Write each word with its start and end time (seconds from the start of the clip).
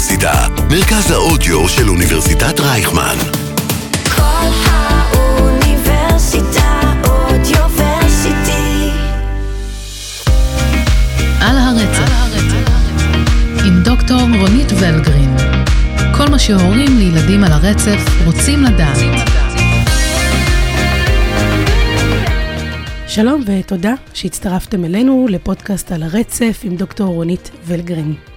האוניברסיטה, 0.00 0.46
מרכז 0.70 1.10
האודיו 1.10 1.68
של 1.68 1.88
אוניברסיטת 1.88 2.60
רייכמן. 2.60 3.16
כל 4.16 4.48
האוניברסיטה 4.66 6.80
אודיוורסיטי. 7.04 8.90
על 11.40 11.58
הרצף, 11.58 12.10
עם 13.66 13.82
דוקטור 13.82 14.20
רונית 14.20 14.72
ולגרין. 14.72 15.36
כל 16.16 16.28
מה 16.28 16.38
שהורים 16.38 16.98
לילדים 16.98 17.44
על 17.44 17.52
הרצף 17.52 18.00
רוצים 18.26 18.64
לדעת. 18.64 18.98
שלום 23.06 23.42
ותודה 23.46 23.94
שהצטרפתם 24.14 24.84
אלינו 24.84 25.26
לפודקאסט 25.30 25.92
על 25.92 26.02
הרצף 26.02 26.60
עם 26.64 26.76
דוקטור 26.76 27.14
רונית 27.14 27.50
ולגרין. 27.66 28.29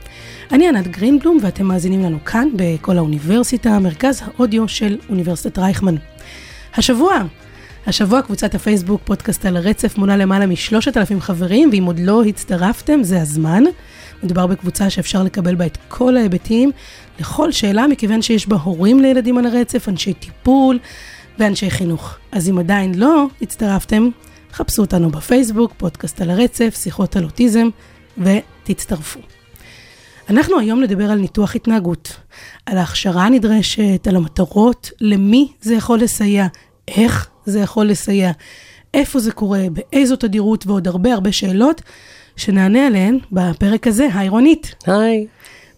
אני 0.53 0.67
ענת 0.67 0.87
גרינבלום 0.87 1.37
ואתם 1.41 1.65
מאזינים 1.65 2.03
לנו 2.03 2.25
כאן 2.25 2.47
בכל 2.55 2.97
האוניברסיטה, 2.97 3.79
מרכז 3.79 4.21
האודיו 4.25 4.67
של 4.67 4.97
אוניברסיטת 5.09 5.57
רייכמן. 5.59 5.95
השבוע, 6.75 7.13
השבוע 7.87 8.21
קבוצת 8.21 8.55
הפייסבוק 8.55 9.01
פודקאסט 9.05 9.45
על 9.45 9.57
הרצף 9.57 9.97
מונה 9.97 10.17
למעלה 10.17 10.45
משלושת 10.45 10.97
אלפים 10.97 11.21
חברים, 11.21 11.69
ואם 11.71 11.83
עוד 11.83 11.99
לא 11.99 12.23
הצטרפתם, 12.23 13.03
זה 13.03 13.21
הזמן. 13.21 13.63
מדובר 14.23 14.47
בקבוצה 14.47 14.89
שאפשר 14.89 15.23
לקבל 15.23 15.55
בה 15.55 15.65
את 15.65 15.77
כל 15.87 16.17
ההיבטים 16.17 16.71
לכל 17.19 17.51
שאלה, 17.51 17.87
מכיוון 17.87 18.21
שיש 18.21 18.47
בה 18.47 18.55
הורים 18.55 18.99
לילדים 18.99 19.37
על 19.37 19.45
הרצף, 19.45 19.89
אנשי 19.89 20.13
טיפול 20.13 20.79
ואנשי 21.39 21.69
חינוך. 21.69 22.15
אז 22.31 22.49
אם 22.49 22.59
עדיין 22.59 22.95
לא 22.95 23.27
הצטרפתם, 23.41 24.09
חפשו 24.53 24.81
אותנו 24.81 25.09
בפייסבוק, 25.09 25.73
פודקאסט 25.77 26.21
על 26.21 26.29
הרצף, 26.29 26.75
שיחות 26.83 27.15
על 27.15 27.23
אוטיזם, 27.23 27.69
ותצטרפו. 28.17 29.19
אנחנו 30.29 30.59
היום 30.59 30.81
נדבר 30.81 31.11
על 31.11 31.19
ניתוח 31.19 31.55
התנהגות, 31.55 32.15
על 32.65 32.77
ההכשרה 32.77 33.25
הנדרשת, 33.25 34.07
על 34.07 34.15
המטרות, 34.15 34.91
למי 35.01 35.51
זה 35.61 35.73
יכול 35.73 35.99
לסייע, 35.99 36.47
איך 36.87 37.29
זה 37.45 37.59
יכול 37.59 37.85
לסייע, 37.85 38.31
איפה 38.93 39.19
זה 39.19 39.31
קורה, 39.31 39.65
באיזו 39.73 40.15
תדירות 40.15 40.67
ועוד 40.67 40.87
הרבה 40.87 41.13
הרבה 41.13 41.31
שאלות 41.31 41.81
שנענה 42.35 42.87
עליהן 42.87 43.17
בפרק 43.31 43.87
הזה. 43.87 44.07
היי 44.13 44.29
רונית. 44.29 44.75
היי. 44.87 45.27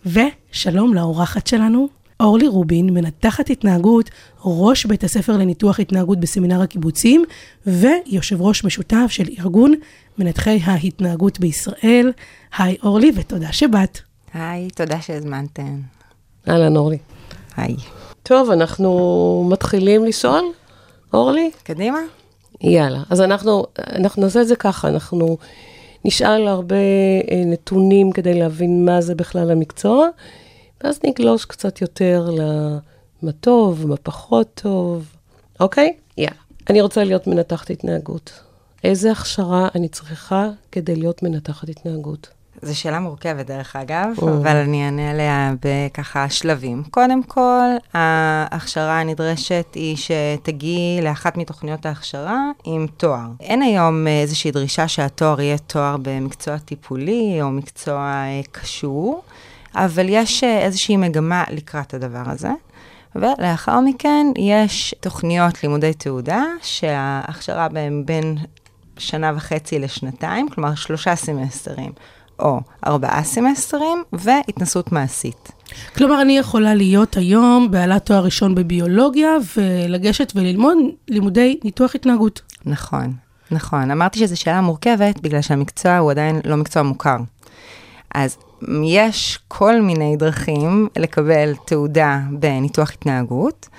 ושלום 0.06 0.94
לאורחת 0.94 1.48
שלנו, 1.48 1.88
אורלי 2.20 2.48
רובין, 2.48 2.90
מנתחת 2.90 3.50
התנהגות, 3.50 4.10
ראש 4.46 4.86
בית 4.86 5.04
הספר 5.04 5.38
לניתוח 5.38 5.80
התנהגות 5.80 6.20
בסמינר 6.20 6.62
הקיבוצים, 6.62 7.24
ויושב 7.68 8.42
ראש 8.42 8.64
משותף 8.64 9.08
של 9.10 9.26
ארגון 9.40 9.74
מנתחי 10.18 10.60
ההתנהגות 10.64 11.40
בישראל. 11.40 12.12
היי 12.58 12.78
אורלי, 12.84 13.12
ותודה 13.16 13.52
שבאת. 13.52 14.00
היי, 14.36 14.68
תודה 14.70 15.02
שהזמנתם. 15.02 15.80
אהלן, 16.50 16.78
אורלי. 16.78 16.98
היי. 17.58 17.76
טוב, 18.24 18.52
אנחנו 18.52 19.48
מתחילים 19.52 20.06
לשאול, 20.06 20.44
אורלי? 21.14 21.52
קדימה. 21.64 22.00
יאללה. 22.62 23.04
אז 23.10 23.22
אנחנו, 23.22 23.66
אנחנו 23.80 24.22
נעשה 24.22 24.42
את 24.42 24.48
זה 24.48 24.56
ככה, 24.56 24.88
אנחנו 24.88 25.38
נשאל 26.06 26.48
הרבה 26.48 26.76
אה, 27.32 27.44
נתונים 27.46 28.12
כדי 28.12 28.40
להבין 28.40 28.86
מה 28.86 29.02
זה 29.02 29.16
בכלל 29.16 29.52
המקצוע, 29.52 30.08
ואז 30.84 31.00
נגלוש 31.06 31.46
קצת 31.46 31.82
יותר 31.82 32.30
למה 32.30 33.32
טוב, 33.32 33.88
מה 33.88 33.98
פחות 33.98 34.48
טוב, 34.54 35.12
אוקיי? 35.60 35.94
יאללה. 36.18 36.36
אני 36.70 36.82
רוצה 36.82 37.04
להיות 37.04 37.28
מנתחת 37.28 37.70
התנהגות. 37.70 38.32
איזה 38.84 39.12
הכשרה 39.12 39.68
אני 39.76 39.88
צריכה 39.88 40.50
כדי 40.72 40.96
להיות 40.96 41.24
מנתחת 41.24 41.70
התנהגות? 41.70 42.35
זו 42.62 42.80
שאלה 42.80 43.00
מורכבת, 43.00 43.46
דרך 43.46 43.76
אגב, 43.76 44.08
אבל 44.22 44.56
אני 44.56 44.86
אענה 44.86 45.12
עליה 45.12 45.54
בככה 45.66 46.30
שלבים. 46.30 46.84
קודם 46.92 47.24
כל, 47.24 47.68
ההכשרה 47.94 49.00
הנדרשת 49.00 49.66
היא 49.74 49.98
שתגיעי 49.98 51.02
לאחת 51.02 51.38
מתוכניות 51.38 51.86
ההכשרה 51.86 52.52
עם 52.64 52.88
תואר. 52.98 53.28
אין 53.40 53.62
היום 53.62 54.08
איזושהי 54.08 54.52
דרישה 54.52 54.88
שהתואר 54.88 55.42
יהיה 55.42 55.58
תואר 55.58 55.96
במקצוע 56.02 56.58
טיפולי 56.58 57.42
או 57.42 57.52
מקצוע 57.52 57.98
אה, 57.98 58.42
קשור, 58.52 59.24
אבל 59.76 60.06
יש 60.10 60.44
אה, 60.44 60.60
איזושהי 60.60 60.98
מגמה 60.98 61.44
לקראת 61.50 61.94
הדבר 61.94 62.24
הזה. 62.26 62.52
ולאחר 63.16 63.80
מכן 63.80 64.28
יש 64.38 64.96
תוכניות 65.00 65.64
לימודי 65.64 65.94
תעודה, 65.94 66.44
שההכשרה 66.62 67.70
בהם 67.70 68.04
בין 68.06 68.38
שנה 68.98 69.32
וחצי 69.36 69.80
לשנתיים, 69.80 70.50
כלומר 70.50 70.76
שלושה 70.76 71.16
סמסטרים. 71.16 71.92
או 72.40 72.60
ארבעה 72.88 73.24
סמסטרים, 73.24 74.04
והתנסות 74.14 74.92
מעשית. 74.92 75.52
כלומר, 75.98 76.22
אני 76.22 76.38
יכולה 76.38 76.74
להיות 76.74 77.18
היום 77.18 77.72
בעלת 77.72 78.06
תואר 78.06 78.24
ראשון 78.24 78.56
בביולוגיה, 78.56 79.32
ולגשת 79.58 80.34
וללמוד 80.36 80.78
לימודי 81.08 81.60
ניתוח 81.64 81.96
התנהגות. 81.96 82.42
נכון, 82.66 83.14
נכון. 83.52 83.92
אמרתי 83.92 84.20
שזו 84.20 84.40
שאלה 84.40 84.62
מורכבת, 84.62 85.22
בגלל 85.22 85.42
שהמקצוע 85.42 85.98
הוא 85.98 86.12
עדיין 86.12 86.42
לא 86.46 86.56
מקצוע 86.56 86.84
מוכר. 86.84 87.18
אז 88.16 88.38
יש 88.86 89.40
כל 89.48 89.82
מיני 89.82 90.16
דרכים 90.18 90.88
לקבל 90.98 91.54
תעודה 91.66 92.20
בניתוח 92.32 92.92
התנהגות. 92.92 93.70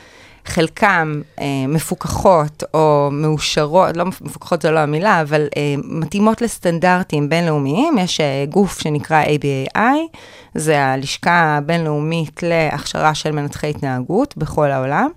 חלקם 0.48 1.20
אה, 1.40 1.44
מפוקחות 1.68 2.62
או 2.74 3.08
מאושרות, 3.12 3.96
לא 3.96 4.04
מפוקחות 4.04 4.62
זו 4.62 4.70
לא 4.70 4.78
המילה, 4.80 5.20
אבל 5.20 5.46
אה, 5.56 5.74
מתאימות 5.84 6.42
לסטנדרטים 6.42 7.28
בינלאומיים. 7.28 7.98
יש 7.98 8.20
אה, 8.20 8.44
גוף 8.48 8.80
שנקרא 8.80 9.24
ABAI, 9.24 10.18
זה 10.54 10.84
הלשכה 10.84 11.56
הבינלאומית 11.56 12.42
להכשרה 12.42 13.14
של 13.14 13.30
מנתחי 13.32 13.70
התנהגות 13.70 14.36
בכל 14.36 14.70
העולם. 14.70 15.08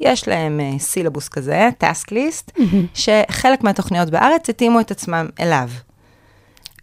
יש 0.00 0.28
להם 0.28 0.60
אה, 0.60 0.78
סילבוס 0.78 1.28
כזה, 1.28 1.68
task 1.82 2.10
list, 2.10 2.50
mm-hmm. 2.58 2.60
שחלק 2.94 3.62
מהתוכניות 3.64 4.10
בארץ 4.10 4.50
התאימו 4.50 4.80
את 4.80 4.90
עצמם 4.90 5.28
אליו. 5.40 5.68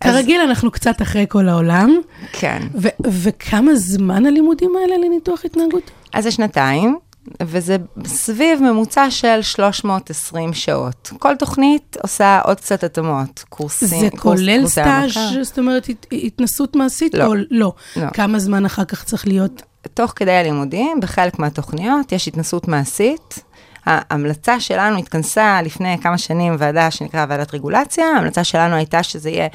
כרגיל, 0.04 0.42
אז... 0.42 0.50
אנחנו 0.50 0.72
קצת 0.72 1.02
אחרי 1.02 1.26
כל 1.30 1.50
העולם. 1.50 1.98
כן. 2.32 2.62
ו- 2.76 3.12
וכמה 3.24 3.76
זמן 3.76 4.26
הלימודים 4.26 4.72
האלה 4.76 4.98
לניתוח 4.98 5.46
התנהגות? 5.46 5.92
אז 6.14 6.24
זה 6.24 6.32
שנתיים, 6.32 6.98
וזה 7.42 7.78
סביב 8.06 8.62
ממוצע 8.62 9.12
של 9.12 9.42
320 9.42 10.54
שעות. 10.54 11.12
כל 11.20 11.36
תוכנית 11.36 11.98
עושה 12.04 12.40
עוד 12.44 12.60
קצת 12.60 12.84
התאמות, 12.84 13.44
קורסים. 13.50 13.88
זה 13.88 14.10
כולל 14.18 14.68
סטאז', 14.68 15.12
זאת 15.42 15.60
אומרת, 15.60 15.88
התנסות 16.12 16.76
מעשית? 16.76 17.14
לא. 17.14 17.26
או 17.26 17.36
לא? 17.36 17.74
לא. 17.96 18.10
כמה 18.14 18.40
זמן 18.40 18.66
אחר 18.66 18.86
כך 18.86 19.04
צריך 19.04 19.28
להיות? 19.28 19.62
תוך 19.94 20.14
כדי 20.16 20.32
הלימודים, 20.32 21.00
בחלק 21.02 21.40
מהתוכניות, 21.40 22.12
יש 22.12 22.28
התנסות 22.28 22.68
מעשית. 22.68 23.44
ההמלצה 23.86 24.60
שלנו 24.60 24.98
התכנסה 24.98 25.62
לפני 25.62 25.98
כמה 26.02 26.18
שנים 26.18 26.56
ועדה 26.60 26.92
שנקרא 26.92 27.26
ועדת 27.30 27.54
רגולציה, 27.54 28.06
ההמלצה 28.06 28.44
שלנו 28.44 28.76
הייתה 28.76 29.04
שזה 29.04 29.30
יהיה 29.30 29.48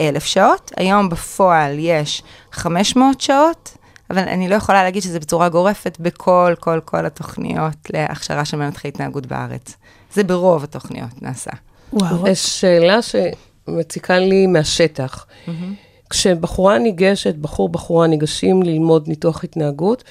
אלף 0.00 0.24
שעות, 0.24 0.72
היום 0.76 1.08
בפועל 1.08 1.78
יש 1.78 2.22
500 2.52 3.20
שעות, 3.20 3.76
אבל 4.10 4.18
אני 4.18 4.48
לא 4.48 4.54
יכולה 4.54 4.82
להגיד 4.82 5.02
שזה 5.02 5.20
בצורה 5.20 5.48
גורפת 5.48 5.96
בכל, 6.00 6.54
כל, 6.60 6.80
כל 6.84 7.06
התוכניות 7.06 7.76
להכשרה 7.92 8.44
של 8.44 8.56
מנתחי 8.56 8.88
התנהגות 8.88 9.26
בארץ. 9.26 9.76
זה 10.14 10.24
ברוב 10.24 10.64
התוכניות 10.64 11.22
נעשה. 11.22 11.50
וואו. 11.92 12.28
יש 12.28 12.60
שאלה 12.60 12.98
שמציקה 13.02 14.18
לי 14.18 14.46
מהשטח. 14.46 15.26
Mm-hmm. 15.46 15.50
כשבחורה 16.10 16.78
ניגשת, 16.78 17.34
בחור, 17.34 17.68
בחורה 17.68 18.06
ניגשים 18.06 18.62
ללמוד 18.62 19.08
ניתוח 19.08 19.44
התנהגות, 19.44 20.04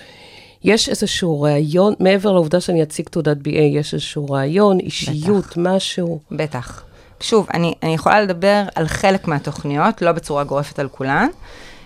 יש 0.64 0.90
איזשהו 0.90 1.42
ראיון, 1.42 1.94
מעבר 2.00 2.32
לעובדה 2.32 2.62
שאני 2.62 2.84
אציג 2.84 3.10
תעודת 3.10 3.38
BA, 3.38 3.50
יש 3.50 3.94
איזשהו 3.94 4.26
ראיון, 4.30 4.80
אישיות, 4.80 5.46
בטח. 5.46 5.58
משהו. 5.58 6.20
בטח. 6.32 6.84
שוב, 7.20 7.48
אני, 7.54 7.74
אני 7.84 7.94
יכולה 7.94 8.22
לדבר 8.22 8.64
על 8.76 8.88
חלק 8.88 9.28
מהתוכניות, 9.28 10.02
לא 10.02 10.12
בצורה 10.12 10.44
גורפת 10.44 10.80
על 10.80 10.88
כולן. 10.88 11.28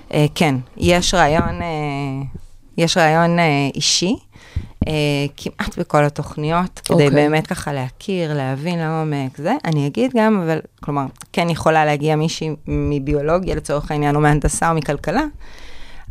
Uh, 0.10 0.14
כן, 0.36 0.56
יש 0.78 1.14
רעיון, 1.14 1.62
uh, 1.62 2.38
יש 2.78 2.98
רעיון 2.98 3.40
uh, 3.40 3.42
אישי, 3.76 4.16
uh, 4.86 4.88
כמעט 5.38 5.78
בכל 5.78 6.04
התוכניות, 6.04 6.80
כדי 6.86 6.94
okay. 6.94 6.94
אוקיי. 6.94 7.10
באמת 7.10 7.48
ככה 7.48 7.74
להכיר, 7.74 8.34
להבין 8.34 8.80
לעומק 8.80 9.38
זה. 9.38 9.54
אני 9.66 9.88
אגיד 9.88 10.12
גם, 10.16 10.42
אבל, 10.46 10.60
כלומר, 10.84 11.06
כן 11.34 11.50
יכולה 11.50 11.86
להגיע 11.86 12.16
מישהי 12.16 12.50
מביולוגיה 12.68 13.56
לצורך 13.56 13.92
העניין, 13.92 14.16
או 14.16 14.22
מהנדסה 14.22 14.70
או 14.70 14.76
מכלכלה, 14.76 15.24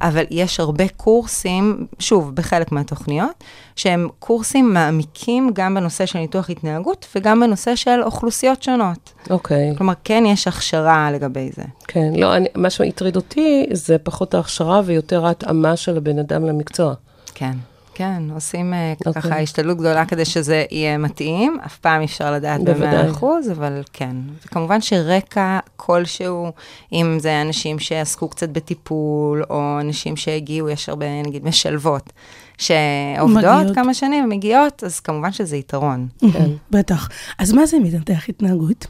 אבל 0.03 0.25
יש 0.31 0.61
הרבה 0.61 0.89
קורסים, 0.89 1.87
שוב, 1.99 2.35
בחלק 2.35 2.73
מהתוכניות, 2.73 3.45
שהם 3.77 4.09
קורסים 4.19 4.75
מעמיקים 4.75 5.51
גם 5.53 5.75
בנושא 5.75 6.07
של 6.07 6.19
ניתוח 6.19 6.51
התנהגות 6.51 7.07
וגם 7.17 7.41
בנושא 7.41 7.77
של 7.77 8.03
אוכלוסיות 8.03 8.63
שונות. 8.63 9.13
אוקיי. 9.31 9.73
Okay. 9.73 9.77
כלומר, 9.77 9.93
כן 10.05 10.25
יש 10.27 10.49
הכשרה 10.49 11.11
לגבי 11.11 11.51
זה. 11.57 11.63
כן, 11.89 12.13
לא, 12.17 12.37
אני, 12.37 12.49
מה 12.55 12.71
שהטריד 12.71 13.17
אותי 13.17 13.67
זה 13.73 13.99
פחות 13.99 14.35
ההכשרה 14.35 14.81
ויותר 14.85 15.27
ההתאמה 15.27 15.77
של 15.77 15.97
הבן 15.97 16.19
אדם 16.19 16.47
למקצוע. 16.47 16.95
כן. 17.35 17.53
כן, 17.95 18.23
עושים 18.35 18.75
אה, 18.75 18.93
אוקיי. 19.07 19.23
ככה 19.23 19.39
השתדלות 19.39 19.79
גדולה 19.79 20.05
כדי 20.05 20.25
שזה 20.25 20.65
יהיה 20.71 20.99
מתאים, 20.99 21.59
אף 21.67 21.79
פעם 21.79 22.01
אי 22.01 22.07
אפשר 22.07 22.33
לדעת 22.33 22.61
בוודאי. 22.61 23.07
ב-100 23.07 23.11
אחוז, 23.11 23.51
אבל 23.51 23.83
כן. 23.93 24.17
וכמובן 24.47 24.81
שרקע 24.81 25.59
כלשהו, 25.77 26.53
אם 26.93 27.17
זה 27.21 27.43
אנשים 27.43 27.79
שעסקו 27.79 28.29
קצת 28.29 28.49
בטיפול, 28.49 29.43
או 29.51 29.81
אנשים 29.81 30.17
שהגיעו, 30.17 30.69
יש 30.69 30.89
הרבה, 30.89 31.07
נגיד, 31.23 31.45
משלבות, 31.45 32.13
שעובדות 32.59 33.45
מגיעות. 33.45 33.75
כמה 33.75 33.95
שנים, 33.95 34.29
מגיעות, 34.29 34.85
אז 34.85 35.01
כמובן 35.01 35.33
שזה 35.33 35.57
יתרון. 35.57 36.09
כן. 36.33 36.51
בטח. 36.71 37.09
אז 37.39 37.53
מה 37.53 37.67
זה 37.67 37.79
מנתח 37.79 38.29
התנהגות? 38.29 38.87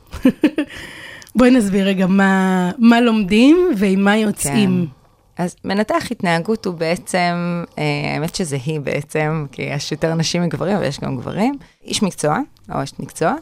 בואי 1.37 1.51
נסביר 1.51 1.87
רגע 1.87 2.07
מה, 2.07 2.71
מה 2.79 3.01
לומדים 3.01 3.69
ועם 3.77 4.05
מה 4.05 4.17
יוצאים. 4.17 4.87
כן. 4.87 5.02
אז 5.39 5.57
מנתח 5.65 6.05
התנהגות 6.11 6.67
הוא 6.67 6.75
בעצם, 6.75 7.65
אה, 7.79 8.13
האמת 8.15 8.35
שזה 8.35 8.59
היא 8.67 8.81
בעצם, 8.81 9.47
כי 9.53 9.63
יש 9.63 9.93
יותר 9.93 10.15
נשים 10.15 10.43
מגברים 10.43 10.79
ויש 10.79 11.01
גם 11.01 11.17
גברים, 11.17 11.59
איש 11.85 12.03
מקצוע, 12.03 12.39
או 12.75 12.83
אשת 12.83 13.01
מקצוע, 13.01 13.35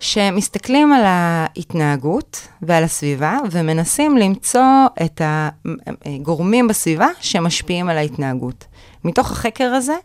שמסתכלים 0.00 0.92
על 0.92 1.02
ההתנהגות 1.04 2.48
ועל 2.62 2.84
הסביבה 2.84 3.38
ומנסים 3.50 4.16
למצוא 4.16 4.86
את 5.02 5.20
הגורמים 6.04 6.68
בסביבה 6.68 7.08
שמשפיעים 7.20 7.88
על 7.88 7.98
ההתנהגות. 7.98 8.64
מתוך 9.04 9.30
החקר 9.30 9.64
הזה, 9.64 9.96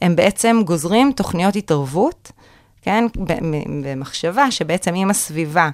הם 0.00 0.16
בעצם 0.16 0.60
גוזרים 0.64 1.12
תוכניות 1.12 1.56
התערבות, 1.56 2.32
כן, 2.82 3.04
במחשבה 3.82 4.50
שבעצם 4.50 4.94
אם 4.94 5.10
הסביבה 5.10 5.64
אה, 5.64 5.70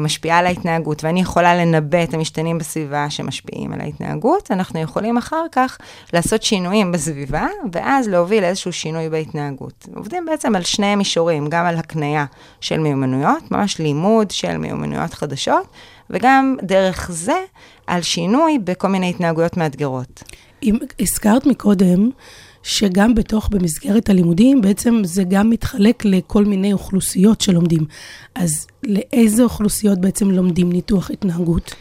משפיעה 0.00 0.38
על 0.38 0.46
ההתנהגות, 0.46 1.04
ואני 1.04 1.20
יכולה 1.20 1.54
לנבא 1.54 2.04
את 2.04 2.14
המשתנים 2.14 2.58
בסביבה 2.58 3.10
שמשפיעים 3.10 3.72
על 3.72 3.80
ההתנהגות, 3.80 4.50
אנחנו 4.50 4.80
יכולים 4.80 5.16
אחר 5.16 5.44
כך 5.52 5.78
לעשות 6.12 6.42
שינויים 6.42 6.92
בסביבה, 6.92 7.46
ואז 7.72 8.08
להוביל 8.08 8.44
איזשהו 8.44 8.72
שינוי 8.72 9.08
בהתנהגות. 9.08 9.86
עובדים 9.96 10.26
בעצם 10.26 10.56
על 10.56 10.62
שני 10.62 10.96
מישורים, 10.96 11.46
גם 11.48 11.66
על 11.66 11.76
הקנייה 11.76 12.24
של 12.60 12.78
מיומנויות, 12.78 13.50
ממש 13.50 13.78
לימוד 13.78 14.30
של 14.30 14.56
מיומנויות 14.56 15.14
חדשות, 15.14 15.66
וגם 16.10 16.56
דרך 16.62 17.10
זה 17.12 17.40
על 17.86 18.02
שינוי 18.02 18.58
בכל 18.58 18.88
מיני 18.88 19.10
התנהגויות 19.10 19.56
מאתגרות. 19.56 20.22
אם 20.62 20.78
הזכרת 21.00 21.46
מקודם, 21.46 22.10
שגם 22.62 23.14
בתוך, 23.14 23.48
במסגרת 23.48 24.10
הלימודים, 24.10 24.60
בעצם 24.60 25.02
זה 25.04 25.24
גם 25.24 25.50
מתחלק 25.50 26.04
לכל 26.04 26.44
מיני 26.44 26.72
אוכלוסיות 26.72 27.40
שלומדים. 27.40 27.86
אז 28.34 28.66
לאיזה 28.84 29.42
אוכלוסיות 29.42 29.98
בעצם 29.98 30.30
לומדים 30.30 30.72
ניתוח 30.72 31.10
התנהגות? 31.10 31.74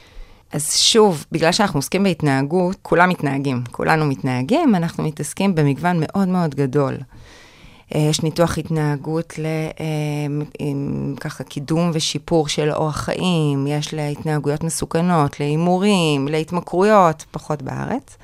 אז 0.51 0.73
שוב, 0.75 1.25
בגלל 1.31 1.51
שאנחנו 1.51 1.77
עוסקים 1.77 2.03
בהתנהגות, 2.03 2.75
כולם 2.81 3.09
מתנהגים, 3.09 3.63
כולנו 3.71 4.05
מתנהגים, 4.05 4.75
אנחנו 4.75 5.03
מתעסקים 5.03 5.55
במגוון 5.55 5.97
מאוד 5.99 6.27
מאוד 6.27 6.55
גדול. 6.55 6.97
אה, 7.95 7.99
יש 7.99 8.21
ניתוח 8.21 8.57
התנהגות 8.57 9.33
לככה 11.17 11.43
קידום 11.43 11.91
ושיפור 11.93 12.47
של 12.47 12.71
אורח 12.71 12.97
חיים, 12.97 13.67
יש 13.67 13.93
להתנהגויות 13.93 14.63
מסוכנות, 14.63 15.39
להימורים, 15.39 16.27
להתמכרויות, 16.27 17.25
פחות 17.31 17.61
בארץ. 17.61 18.17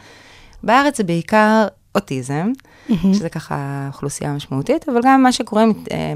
בארץ 0.64 0.98
זה 0.98 1.04
בעיקר 1.04 1.68
אוטיזם, 1.96 2.52
שזה 3.14 3.30
ככה 3.30 3.90
אוכלוסייה 3.94 4.34
משמעותית, 4.34 4.90
אבל 4.90 5.00
גם 5.04 5.24
מה 5.24 5.32
שקורה 5.32 5.64
עם 5.64 5.74
אה, 5.92 6.14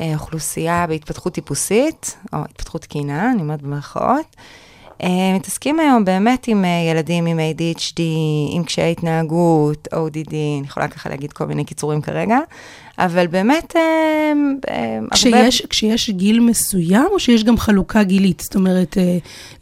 אה, 0.00 0.14
אוכלוסייה 0.14 0.86
בהתפתחות 0.88 1.32
טיפוסית, 1.34 2.16
או 2.32 2.38
התפתחות 2.50 2.82
תקינה, 2.82 3.30
אני 3.32 3.42
אומרת 3.42 3.62
במרכאות. 3.62 4.36
אה, 5.02 5.08
מתעסקים 5.34 5.80
היום 5.80 6.04
באמת 6.04 6.48
עם 6.48 6.64
ילדים 6.90 7.26
עם 7.26 7.38
ADHD, 7.38 8.00
עם 8.50 8.64
קשיי 8.64 8.92
התנהגות, 8.92 9.88
ODD, 9.94 10.30
אני 10.30 10.62
יכולה 10.64 10.88
ככה 10.88 11.08
להגיד 11.08 11.32
כל 11.32 11.44
מיני 11.46 11.64
קיצורים 11.64 12.00
כרגע, 12.02 12.38
אבל 12.98 13.26
באמת... 13.26 13.76
אה, 13.76 14.32
הרבה- 15.00 15.08
כשיש, 15.10 15.66
כשיש 15.66 16.10
גיל 16.10 16.40
מסוים, 16.40 17.06
או 17.12 17.20
שיש 17.20 17.44
גם 17.44 17.56
חלוקה 17.56 18.02
גילית? 18.02 18.40
זאת 18.40 18.54
אומרת, 18.56 18.96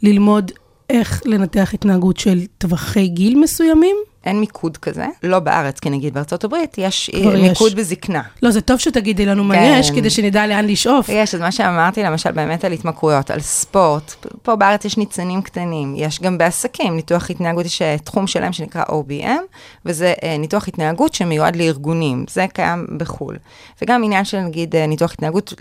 ללמוד 0.03 0.51
איך 0.89 1.21
לנתח 1.25 1.73
התנהגות 1.73 2.17
של 2.17 2.39
טווחי 2.57 3.07
גיל 3.07 3.39
מסוימים? 3.39 3.95
אין 4.25 4.39
מיקוד 4.39 4.77
כזה, 4.77 5.05
לא 5.23 5.39
בארץ, 5.39 5.79
כי 5.79 5.89
נגיד 5.89 6.13
בארצות 6.13 6.43
הברית 6.43 6.77
יש 6.77 7.09
כבר 7.09 7.35
יש. 7.35 7.49
מיקוד 7.49 7.75
בזקנה. 7.75 8.21
לא, 8.43 8.51
זה 8.51 8.61
טוב 8.61 8.79
שתגידי 8.79 9.25
לנו 9.25 9.43
מה 9.43 9.55
כן. 9.55 9.77
יש, 9.79 9.91
כדי 9.91 10.09
שנדע 10.09 10.47
לאן 10.47 10.65
לשאוף. 10.65 11.09
יש, 11.09 11.35
אז 11.35 11.41
מה 11.41 11.51
שאמרתי, 11.51 12.03
למשל, 12.03 12.31
באמת 12.31 12.65
על 12.65 12.71
התמכרויות, 12.71 13.31
על 13.31 13.39
ספורט, 13.39 14.25
פה 14.43 14.55
בארץ 14.55 14.85
יש 14.85 14.97
ניצנים 14.97 15.41
קטנים, 15.41 15.93
יש 15.97 16.21
גם 16.21 16.37
בעסקים, 16.37 16.95
ניתוח 16.95 17.29
התנהגות, 17.29 17.65
יש 17.65 17.81
אה, 17.81 17.97
תחום 18.03 18.27
שלם 18.27 18.53
שנקרא 18.53 18.83
OBM, 18.83 19.57
וזה 19.85 20.13
אה, 20.23 20.37
ניתוח 20.37 20.67
התנהגות 20.67 21.13
שמיועד 21.13 21.55
לארגונים, 21.55 22.25
זה 22.29 22.45
קיים 22.53 22.87
בחו"ל. 22.97 23.37
וגם 23.81 24.03
עניין 24.03 24.25
של 24.25 24.39
נגיד 24.39 24.75
אה, 24.75 24.87
ניתוח 24.87 25.13
התנהגות 25.13 25.53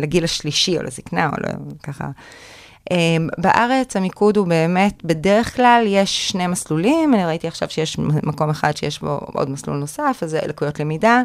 לגיל 0.00 0.24
השלישי, 0.24 0.78
או 0.78 0.82
לזקנה, 0.82 1.26
או 1.26 1.32
לא, 1.38 1.48
ככה. 1.82 2.04
אה, 2.92 2.96
בארץ 3.38 3.96
המיקוד 3.96 4.36
הוא 4.36 4.46
באמת, 4.46 5.04
בדרך 5.04 5.56
כלל 5.56 5.84
יש 5.86 6.28
שני 6.28 6.46
מסלולים, 6.46 7.14
אני 7.14 7.24
ראיתי 7.24 7.48
עכשיו 7.48 7.70
שיש 7.70 7.98
מקום 7.98 8.50
אחד 8.50 8.76
שיש 8.76 9.00
בו 9.00 9.20
עוד 9.34 9.50
מסלול 9.50 9.76
נוסף, 9.76 10.18
אז 10.22 10.30
זה 10.30 10.40
לקויות 10.48 10.80
למידה, 10.80 11.22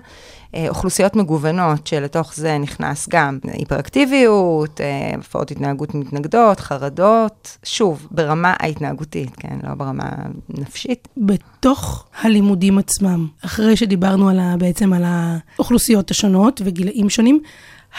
אה, 0.56 0.70
אוכלוסיות 0.70 1.16
מגוונות 1.16 1.88
שלתוך 1.88 2.36
זה 2.36 2.58
נכנס 2.58 3.10
גם 3.10 3.40
היפראקטיביות, 3.44 4.82
אה, 4.82 5.12
הפרעות 5.20 5.52
התנהגות 5.52 5.96
מתנגדות, 5.96 6.60
חרדות, 6.60 7.58
שוב, 7.64 8.08
ברמה 8.12 8.54
ההתנהגותית, 8.60 9.36
כן, 9.36 9.58
לא 9.64 9.74
ברמה 9.76 10.10
נפשית. 10.50 11.08
בתוך 11.18 12.06
הלימודים 12.22 12.78
עצמם, 12.78 13.28
אחרי 13.46 13.78
שדיברנו 13.78 14.30
על 14.30 14.40
ה, 14.40 14.56
בעצם 14.58 14.94
על 14.94 15.04
האוכלוסיות 15.06 16.12
השונות 16.12 16.62
וגילאים 16.66 17.10
שונים, 17.10 17.42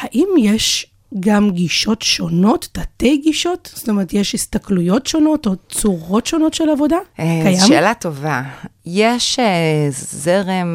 האם 0.00 0.28
יש 0.38 0.91
גם 1.20 1.50
גישות 1.50 2.02
שונות, 2.02 2.68
תתי 2.72 3.16
גישות? 3.16 3.70
זאת 3.74 3.88
אומרת, 3.88 4.12
יש 4.14 4.34
הסתכלויות 4.34 5.06
שונות 5.06 5.46
או 5.46 5.52
צורות 5.68 6.26
שונות 6.26 6.54
של 6.54 6.70
עבודה? 6.70 6.96
אה, 7.18 7.40
קיים? 7.44 7.58
שאלה 7.66 7.94
טובה. 7.94 8.42
יש 8.86 9.38
אה, 9.38 9.86
זרם 9.90 10.68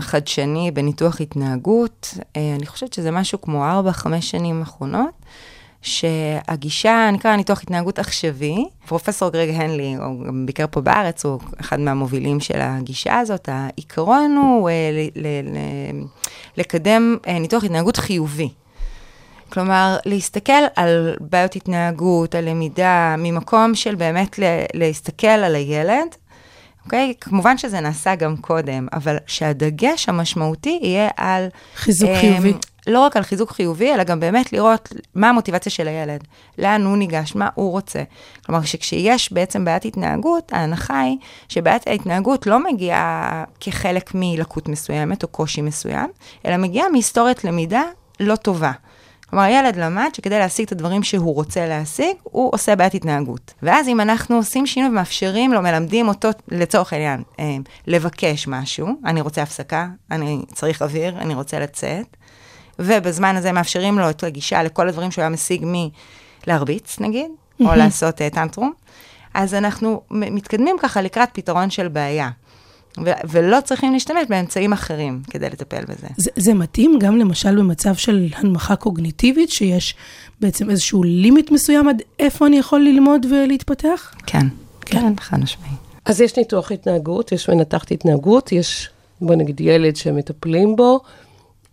חדשני 0.00 0.70
בניתוח 0.70 1.20
התנהגות, 1.20 2.14
אה, 2.36 2.54
אני 2.56 2.66
חושבת 2.66 2.92
שזה 2.92 3.10
משהו 3.10 3.40
כמו 3.40 3.64
4-5 3.92 4.06
שנים 4.20 4.60
האחרונות, 4.60 5.10
שהגישה 5.82 7.10
נקרא 7.12 7.36
ניתוח 7.36 7.62
התנהגות 7.62 7.98
עכשווי. 7.98 8.64
פרופסור 8.86 9.30
גרג 9.30 9.48
הנלי, 9.48 9.94
הוא 9.94 10.26
גם 10.26 10.46
ביקר 10.46 10.64
פה 10.70 10.80
בארץ, 10.80 11.24
הוא 11.24 11.38
אחד 11.60 11.80
מהמובילים 11.80 12.40
של 12.40 12.60
הגישה 12.60 13.18
הזאת. 13.18 13.48
העיקרון 13.52 14.36
הוא 14.36 14.70
ל- 14.70 15.22
ל- 15.22 15.54
ל- 15.54 16.04
לקדם 16.56 17.16
ניתוח 17.40 17.64
התנהגות 17.64 17.96
חיובי. 17.96 18.48
כלומר, 19.52 19.96
להסתכל 20.06 20.52
על 20.76 21.16
בעיות 21.20 21.56
התנהגות, 21.56 22.34
על 22.34 22.48
למידה, 22.48 23.14
ממקום 23.18 23.74
של 23.74 23.94
באמת 23.94 24.38
להסתכל 24.74 25.26
על 25.26 25.54
הילד, 25.54 26.16
אוקיי? 26.84 27.14
כמובן 27.20 27.58
שזה 27.58 27.80
נעשה 27.80 28.14
גם 28.14 28.36
קודם, 28.36 28.86
אבל 28.92 29.16
שהדגש 29.26 30.08
המשמעותי 30.08 30.78
יהיה 30.82 31.08
על... 31.16 31.46
חיזוק 31.76 32.10
אמ, 32.10 32.20
חיובי. 32.20 32.52
לא 32.86 33.00
רק 33.00 33.16
על 33.16 33.22
חיזוק 33.22 33.50
חיובי, 33.50 33.94
אלא 33.94 34.04
גם 34.04 34.20
באמת 34.20 34.52
לראות 34.52 34.92
מה 35.14 35.28
המוטיבציה 35.28 35.72
של 35.72 35.88
הילד, 35.88 36.24
לאן 36.58 36.84
הוא 36.84 36.96
ניגש, 36.96 37.34
מה 37.34 37.48
הוא 37.54 37.70
רוצה. 37.70 38.02
כלומר, 38.46 38.62
שכשיש 38.62 39.32
בעצם 39.32 39.64
בעיית 39.64 39.84
התנהגות, 39.84 40.52
ההנחה 40.52 41.00
היא 41.00 41.16
שבעיית 41.48 41.86
ההתנהגות 41.86 42.46
לא 42.46 42.64
מגיעה 42.64 43.44
כחלק 43.60 44.10
מלקות 44.14 44.68
מסוימת 44.68 45.22
או 45.22 45.28
קושי 45.28 45.62
מסוים, 45.62 46.10
אלא 46.46 46.56
מגיעה 46.56 46.88
מהיסטוריית 46.88 47.44
למידה 47.44 47.82
לא 48.20 48.36
טובה. 48.36 48.72
כלומר, 49.34 49.48
ילד 49.48 49.76
למד 49.76 50.10
שכדי 50.12 50.38
להשיג 50.38 50.66
את 50.66 50.72
הדברים 50.72 51.02
שהוא 51.02 51.34
רוצה 51.34 51.66
להשיג, 51.66 52.16
הוא 52.22 52.50
עושה 52.54 52.76
בעיית 52.76 52.94
התנהגות. 52.94 53.54
ואז 53.62 53.88
אם 53.88 54.00
אנחנו 54.00 54.36
עושים 54.36 54.66
שינוי 54.66 54.88
ומאפשרים 54.88 55.52
לו, 55.52 55.62
מלמדים 55.62 56.08
אותו, 56.08 56.28
לצורך 56.48 56.92
העניין, 56.92 57.22
אה, 57.40 57.56
לבקש 57.86 58.48
משהו, 58.48 58.88
אני 59.04 59.20
רוצה 59.20 59.42
הפסקה, 59.42 59.88
אני 60.10 60.42
צריך 60.52 60.82
אוויר, 60.82 61.18
אני 61.18 61.34
רוצה 61.34 61.58
לצאת, 61.58 62.16
ובזמן 62.78 63.36
הזה 63.36 63.52
מאפשרים 63.52 63.98
לו 63.98 64.10
את 64.10 64.24
הגישה 64.24 64.62
לכל 64.62 64.88
הדברים 64.88 65.10
שהוא 65.10 65.22
היה 65.22 65.28
משיג 65.28 65.64
מלהרביץ, 66.46 67.00
נגיד, 67.00 67.30
או 67.60 67.74
לעשות 67.74 68.22
אה, 68.22 68.30
טנטרום, 68.30 68.72
אז 69.34 69.54
אנחנו 69.54 70.02
מתקדמים 70.10 70.76
ככה 70.80 71.02
לקראת 71.02 71.28
פתרון 71.32 71.70
של 71.70 71.88
בעיה. 71.88 72.30
ו- 72.98 73.28
ולא 73.28 73.58
צריכים 73.64 73.92
להשתמש 73.92 74.22
באמצעים 74.28 74.72
אחרים 74.72 75.22
כדי 75.30 75.46
לטפל 75.46 75.84
בזה. 75.84 76.06
זה, 76.16 76.30
זה 76.36 76.54
מתאים 76.54 76.98
גם 76.98 77.18
למשל 77.18 77.56
במצב 77.58 77.94
של 77.94 78.28
הנמכה 78.36 78.76
קוגניטיבית, 78.76 79.50
שיש 79.50 79.94
בעצם 80.40 80.70
איזשהו 80.70 81.02
לימיט 81.02 81.50
מסוים 81.50 81.88
עד 81.88 82.02
איפה 82.18 82.46
אני 82.46 82.58
יכול 82.58 82.80
ללמוד 82.80 83.26
ולהתפתח? 83.30 84.14
כן, 84.26 84.46
כן, 84.80 85.12
חד 85.20 85.40
משמעי. 85.40 85.70
אז 86.04 86.20
יש 86.20 86.36
ניתוח 86.36 86.72
התנהגות, 86.72 87.32
יש 87.32 87.48
מנתחת 87.48 87.90
התנהגות, 87.90 88.52
יש, 88.52 88.88
בוא 89.20 89.34
נגיד, 89.34 89.60
ילד 89.60 89.96
שמטפלים 89.96 90.76
בו. 90.76 91.00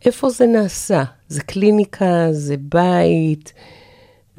איפה 0.05 0.29
זה 0.29 0.45
נעשה? 0.45 1.03
זה 1.27 1.41
קליניקה, 1.41 2.27
זה 2.31 2.55
בית, 2.59 3.53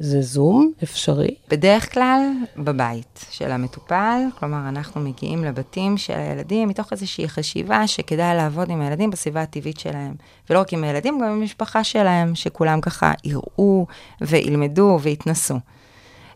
זה 0.03 0.21
זום 0.21 0.71
אפשרי? 0.83 1.35
בדרך 1.49 1.93
כלל 1.93 2.21
בבית 2.57 3.25
של 3.31 3.51
המטופל, 3.51 4.19
כלומר 4.39 4.69
אנחנו 4.69 5.01
מגיעים 5.01 5.43
לבתים 5.43 5.97
של 5.97 6.13
הילדים 6.13 6.67
מתוך 6.67 6.91
איזושהי 6.91 7.29
חשיבה 7.29 7.87
שכדאי 7.87 8.37
לעבוד 8.37 8.69
עם 8.69 8.81
הילדים 8.81 9.09
בסביבה 9.09 9.41
הטבעית 9.41 9.79
שלהם. 9.79 10.13
ולא 10.49 10.59
רק 10.59 10.73
עם 10.73 10.83
הילדים, 10.83 11.19
גם 11.19 11.25
עם 11.25 11.31
המשפחה 11.31 11.83
שלהם, 11.83 12.35
שכולם 12.35 12.81
ככה 12.81 13.11
יראו 13.23 13.85
וילמדו 14.21 14.99
ויתנסו. 15.01 15.55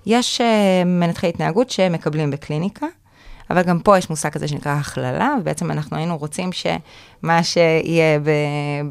יש 0.06 0.42
uh, 0.42 0.86
מנתחי 0.86 1.30
התנהגות 1.30 1.70
שמקבלים 1.70 2.32
בקליניקה, 2.32 2.88
אבל 3.50 3.62
גם 3.62 3.80
פה 3.80 3.98
יש 3.98 4.10
מושג 4.10 4.30
כזה 4.30 4.48
שנקרא 4.48 4.74
הכללה, 4.74 5.36
ובעצם 5.42 5.72
אנחנו 5.72 5.98
היינו 5.98 6.18
רוצים 6.18 6.50
שמה 6.52 7.44
שיהיה 7.44 8.20
ב- 8.20 8.32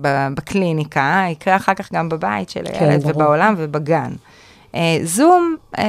ב- 0.01 0.29
בקליניקה 0.35 1.25
יקרה 1.31 1.57
אחר 1.57 1.75
כך 1.75 1.93
גם 1.93 2.09
בבית 2.09 2.51
של 2.51 2.65
כן, 2.65 2.85
הילד 2.89 3.03
ברור. 3.03 3.15
ובעולם 3.15 3.55
ובגן. 3.59 4.13
אה, 4.77 4.99
זום 5.05 5.57
אה, 5.79 5.85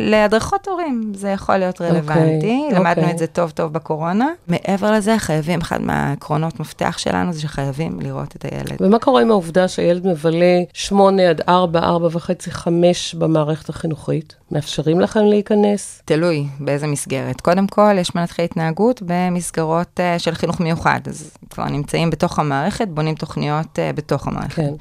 להדרכות 0.00 0.68
הורים, 0.68 1.12
זה 1.14 1.28
יכול 1.28 1.56
להיות 1.56 1.80
רלוונטי, 1.80 2.60
אוקיי, 2.64 2.78
למדנו 2.78 3.02
אוקיי. 3.02 3.10
את 3.10 3.18
זה 3.18 3.26
טוב 3.26 3.50
טוב 3.50 3.72
בקורונה. 3.72 4.28
מעבר 4.48 4.92
לזה, 4.92 5.18
חייבים, 5.18 5.60
אחד 5.60 5.82
מהעקרונות 5.82 6.60
מפתח 6.60 6.98
שלנו 6.98 7.32
זה 7.32 7.40
שחייבים 7.40 8.00
לראות 8.00 8.36
את 8.36 8.44
הילד. 8.44 8.76
ומה 8.80 8.98
קורה 8.98 9.22
עם 9.22 9.30
העובדה 9.30 9.68
שהילד 9.68 10.06
מבלה 10.06 10.62
8 10.72 11.30
עד 11.30 11.40
4, 11.48 11.80
4 11.80 12.08
וחצי, 12.12 12.50
5 12.50 13.14
במערכת 13.14 13.68
החינוכית? 13.68 14.36
מאפשרים 14.50 15.00
לכם 15.00 15.24
להיכנס? 15.24 16.02
תלוי 16.04 16.46
באיזה 16.60 16.86
מסגרת. 16.86 17.40
קודם 17.40 17.66
כל, 17.66 17.98
יש 17.98 18.14
מנתחי 18.14 18.42
התנהגות 18.42 19.02
במסגרות 19.06 20.00
uh, 20.00 20.18
של 20.18 20.34
חינוך 20.34 20.60
מיוחד, 20.60 21.00
אז 21.06 21.36
כבר 21.50 21.64
נמצאים 21.64 22.10
בתוך 22.10 22.38
המערכת, 22.38 22.88
בונים 22.88 23.14
תוכניות 23.14 23.78
uh, 23.78 23.96
בתוך 23.96 24.28
המערכת. 24.28 24.56
כן. 24.56 24.72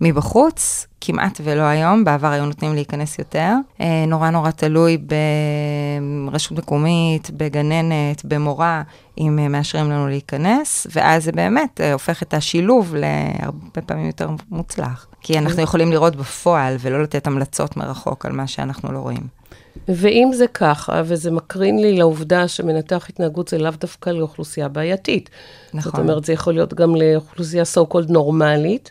מבחוץ, 0.00 0.86
כמעט 1.00 1.40
ולא 1.44 1.62
היום, 1.62 2.04
בעבר 2.04 2.28
היו 2.28 2.46
נותנים 2.46 2.74
להיכנס 2.74 3.18
יותר. 3.18 3.52
אה, 3.80 4.04
נורא 4.06 4.30
נורא 4.30 4.50
תלוי 4.50 4.98
ברשות 6.30 6.58
מקומית, 6.58 7.30
בגננת, 7.30 8.24
במורה, 8.24 8.82
אם 9.18 9.38
אה, 9.38 9.48
מאשרים 9.48 9.90
לנו 9.90 10.08
להיכנס, 10.08 10.86
ואז 10.94 11.24
זה 11.24 11.32
באמת 11.32 11.80
אה, 11.80 11.92
הופך 11.92 12.22
את 12.22 12.34
השילוב 12.34 12.94
להרבה 12.98 13.80
פעמים 13.86 14.06
יותר 14.06 14.28
מוצלח. 14.50 15.06
כי 15.20 15.38
אנחנו 15.38 15.62
יכולים 15.62 15.92
לראות 15.92 16.16
בפועל 16.16 16.76
ולא 16.80 17.02
לתת 17.02 17.26
המלצות 17.26 17.76
מרחוק 17.76 18.26
על 18.26 18.32
מה 18.32 18.46
שאנחנו 18.46 18.92
לא 18.92 18.98
רואים. 18.98 19.38
ואם 19.88 20.30
זה 20.34 20.46
ככה, 20.46 21.02
וזה 21.04 21.30
מקרין 21.30 21.80
לי 21.82 21.96
לעובדה 21.96 22.48
שמנתח 22.48 23.06
התנהגות 23.08 23.48
זה 23.48 23.58
לאו 23.58 23.70
דווקא 23.80 24.10
לאוכלוסייה 24.10 24.68
בעייתית. 24.68 25.30
נכון. 25.74 25.92
זאת 25.92 26.00
אומרת, 26.00 26.24
זה 26.24 26.32
יכול 26.32 26.54
להיות 26.54 26.74
גם 26.74 26.94
לאוכלוסייה 26.94 27.62
so 27.62 27.94
called 27.94 28.12
נורמלית. 28.12 28.90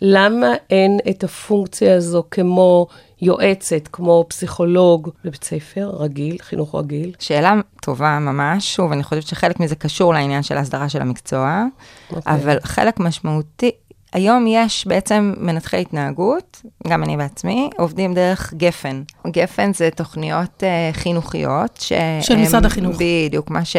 למה 0.00 0.46
אין 0.70 0.98
את 1.10 1.24
הפונקציה 1.24 1.96
הזו 1.96 2.24
כמו 2.30 2.86
יועצת, 3.20 3.88
כמו 3.92 4.24
פסיכולוג 4.28 5.10
בבית 5.24 5.44
ספר 5.44 5.90
רגיל, 5.98 6.36
חינוך 6.40 6.74
רגיל? 6.74 7.12
שאלה 7.18 7.54
טובה 7.82 8.18
ממש, 8.18 8.74
שוב, 8.74 8.92
אני 8.92 9.02
חושבת 9.02 9.26
שחלק 9.26 9.60
מזה 9.60 9.76
קשור 9.76 10.14
לעניין 10.14 10.42
של 10.42 10.56
ההסדרה 10.56 10.88
של 10.88 11.02
המקצוע, 11.02 11.64
אוקיי. 12.10 12.34
אבל 12.34 12.58
חלק 12.62 13.00
משמעותי, 13.00 13.70
היום 14.12 14.46
יש 14.46 14.86
בעצם 14.86 15.34
מנתחי 15.36 15.80
התנהגות, 15.80 16.62
גם 16.88 17.02
אני 17.02 17.16
בעצמי, 17.16 17.70
עובדים 17.78 18.14
דרך 18.14 18.54
גפן. 18.54 19.02
גפן 19.26 19.72
זה 19.72 19.88
תוכניות 19.96 20.62
uh, 20.62 20.96
חינוכיות. 20.96 21.76
ש... 21.80 21.92
של 22.20 22.36
משרד 22.36 22.64
החינוך. 22.64 22.96
בדיוק, 22.98 23.50
מה 23.50 23.64
ש... 23.64 23.76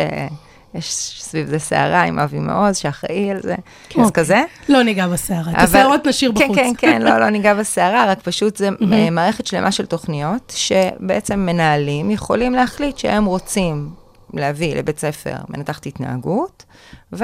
יש 0.74 0.94
סביב 1.24 1.48
זה 1.48 1.60
סערה 1.60 2.04
עם 2.04 2.20
אבי 2.20 2.40
מעוז, 2.40 2.78
שאחראי 2.78 3.32
על 3.32 3.42
זה, 3.42 3.54
אז 3.56 3.96
אוקיי. 3.96 4.12
כזה. 4.14 4.42
לא 4.70 4.84
ניגע 4.84 5.08
בסערה, 5.08 5.52
את 5.52 5.56
אבל- 5.56 5.64
הסערות 5.64 6.06
נשאיר 6.08 6.32
כן, 6.36 6.46
בחוץ. 6.46 6.58
כן, 6.58 6.72
כן, 6.78 7.02
לא, 7.02 7.18
לא 7.20 7.30
ניגע 7.30 7.54
בסערה, 7.54 8.06
רק 8.12 8.22
פשוט 8.22 8.58
זה 8.58 8.70
אה, 8.94 9.10
מערכת 9.10 9.48
שלמה 9.48 9.72
של 9.72 9.86
תוכניות, 9.86 10.54
שבעצם 10.56 11.40
מנהלים 11.40 12.12
יכולים 12.12 12.54
להחליט 12.54 12.98
שהם 12.98 13.26
רוצים 13.26 13.90
להביא 14.34 14.76
לבית 14.76 15.00
ספר 15.00 15.36
מנתחת 15.50 15.86
התנהגות, 15.86 16.64
ו... 17.14 17.24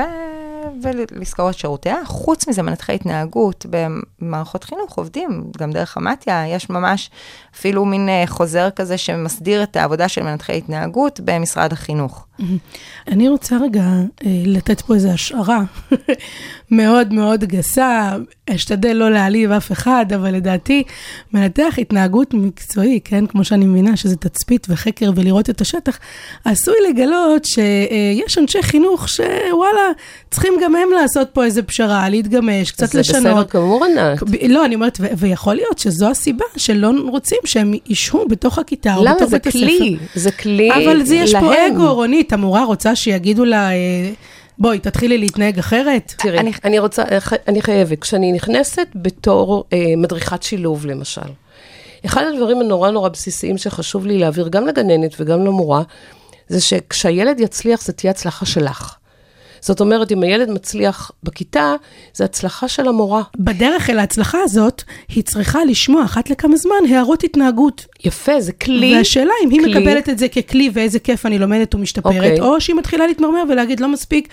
ולזכור 0.81 1.49
את 1.49 1.57
שירותיה. 1.57 1.95
חוץ 2.05 2.47
מזה, 2.47 2.61
מנתחי 2.61 2.93
התנהגות 2.93 3.65
במערכות 3.69 4.63
חינוך 4.63 4.97
עובדים, 4.97 5.43
גם 5.57 5.71
דרך 5.71 5.97
המתיה, 5.97 6.47
יש 6.47 6.69
ממש 6.69 7.09
אפילו 7.55 7.85
מין 7.85 8.09
אה, 8.09 8.23
חוזר 8.27 8.69
כזה 8.69 8.97
שמסדיר 8.97 9.63
את 9.63 9.75
העבודה 9.75 10.07
של 10.07 10.23
מנתחי 10.23 10.57
התנהגות 10.57 11.19
במשרד 11.23 11.73
החינוך. 11.73 12.25
אני 13.07 13.29
רוצה 13.29 13.57
רגע 13.63 13.81
אה, 13.81 14.43
לתת 14.45 14.81
פה 14.81 14.95
איזו 14.95 15.09
השערה 15.09 15.61
מאוד 16.71 17.13
מאוד 17.13 17.43
גסה, 17.43 18.15
אשתדל 18.49 18.93
לא 18.93 19.11
להעליב 19.11 19.51
אף 19.51 19.71
אחד, 19.71 20.05
אבל 20.15 20.31
לדעתי, 20.31 20.83
מנתח 21.33 21.75
התנהגות 21.77 22.33
מקצועי, 22.33 22.99
כן, 23.03 23.27
כמו 23.27 23.43
שאני 23.43 23.65
מבינה 23.65 23.97
שזה 23.97 24.15
תצפית 24.15 24.67
וחקר 24.69 25.11
ולראות 25.15 25.49
את 25.49 25.61
השטח, 25.61 25.99
עשוי 26.45 26.75
לגלות 26.89 27.45
שיש 27.45 28.37
אנשי 28.37 28.63
חינוך 28.63 29.09
שוואלה, 29.09 29.74
צריכים 30.31 30.53
גם 30.63 30.75
הם 30.75 30.89
לעשות 31.01 31.29
פה 31.33 31.43
איזה 31.43 31.63
פשרה, 31.63 32.09
להתגמש, 32.09 32.71
קצת 32.71 32.91
זה 32.91 32.99
בסדר 32.99 33.19
לשנות. 33.19 33.55
גמור, 33.55 33.85
ענת. 33.85 34.19
לא, 34.49 34.65
אני 34.65 34.75
אומרת, 34.75 34.97
ויכול 35.17 35.55
להיות 35.55 35.79
שזו 35.79 36.09
הסיבה 36.09 36.45
שלא 36.57 36.91
רוצים 37.07 37.37
שהם 37.45 37.73
ישהו 37.89 38.27
בתוך 38.27 38.59
הכיתה 38.59 38.95
או 38.95 39.03
למה 39.03 39.15
בתוך 39.15 39.29
זה 39.29 39.35
בית 39.35 39.47
הספר. 39.47 39.59
כלי? 39.59 39.97
זה 40.15 40.31
כלי 40.31 40.67
להם. 40.67 40.81
אבל 40.81 41.03
זה 41.03 41.15
יש 41.15 41.35
פה 41.35 41.67
אגו, 41.67 41.93
רונית, 41.93 42.33
המורה 42.33 42.63
רוצה 42.63 42.95
שיגידו 42.95 43.45
לה, 43.45 43.71
אה, 43.71 44.11
בואי, 44.57 44.79
תתחילי 44.79 45.17
להתנהג 45.17 45.59
אחרת. 45.59 46.13
תראי, 46.17 46.37
אני, 46.39 46.51
אני 46.63 46.79
רוצה, 46.79 47.03
אני 47.47 47.61
חייבת, 47.61 48.01
כשאני 48.01 48.31
נכנסת 48.31 48.87
בתור 48.95 49.63
אה, 49.73 49.93
מדריכת 49.97 50.43
שילוב, 50.43 50.85
למשל, 50.85 51.21
אחד 52.05 52.23
הדברים 52.33 52.59
הנורא 52.59 52.91
נורא 52.91 53.09
בסיסיים 53.09 53.57
שחשוב 53.57 54.05
לי 54.05 54.17
להעביר 54.19 54.47
גם 54.47 54.67
לגננת 54.67 55.15
וגם 55.19 55.45
למורה, 55.45 55.83
זה 56.47 56.61
שכשהילד 56.61 57.39
יצליח, 57.39 57.81
זה 57.81 57.93
תהיה 57.93 58.11
הצלחה 58.11 58.45
שלך. 58.45 58.95
זאת 59.65 59.79
אומרת, 59.79 60.11
אם 60.11 60.23
הילד 60.23 60.49
מצליח 60.49 61.11
בכיתה, 61.23 61.75
זה 62.13 62.25
הצלחה 62.25 62.67
של 62.67 62.87
המורה. 62.87 63.23
בדרך 63.37 63.89
אל 63.89 63.99
ההצלחה 63.99 64.37
הזאת, 64.43 64.83
היא 65.07 65.23
צריכה 65.23 65.65
לשמוע 65.65 66.05
אחת 66.05 66.29
לכמה 66.29 66.57
זמן 66.57 66.75
הערות 66.89 67.23
התנהגות. 67.23 67.85
יפה, 68.03 68.41
זה 68.41 68.51
כלי. 68.51 68.95
והשאלה 68.97 69.33
אם 69.43 69.49
היא 69.49 69.59
כלי. 69.59 69.79
מקבלת 69.79 70.09
את 70.09 70.17
זה 70.17 70.27
ככלי 70.27 70.69
ואיזה 70.73 70.99
כיף 70.99 71.25
אני 71.25 71.39
לומדת 71.39 71.75
ומשתפרת, 71.75 72.15
אוקיי. 72.15 72.39
או 72.39 72.61
שהיא 72.61 72.75
מתחילה 72.75 73.07
להתמרמר 73.07 73.43
ולהגיד 73.49 73.79
לא 73.79 73.87
מספיק, 73.87 74.27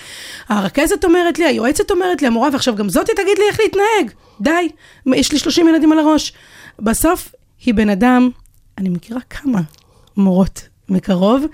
הרכזת 0.48 1.04
אומרת 1.04 1.38
לי, 1.38 1.44
היועצת 1.44 1.90
אומרת 1.90 2.22
לי, 2.22 2.28
המורה, 2.28 2.48
ועכשיו 2.52 2.74
גם 2.74 2.88
זאתי 2.88 3.12
תגיד 3.12 3.38
לי 3.38 3.44
איך 3.48 3.60
להתנהג. 3.60 4.16
די, 4.40 4.68
יש 5.06 5.32
לי 5.32 5.38
30 5.38 5.68
ילדים 5.68 5.92
על 5.92 5.98
הראש. 5.98 6.32
בסוף 6.78 7.34
היא 7.64 7.74
בן 7.74 7.88
אדם, 7.88 8.30
אני 8.78 8.88
מכירה 8.88 9.20
כמה 9.30 9.60
מורות 10.16 10.68
מקרוב, 10.88 11.44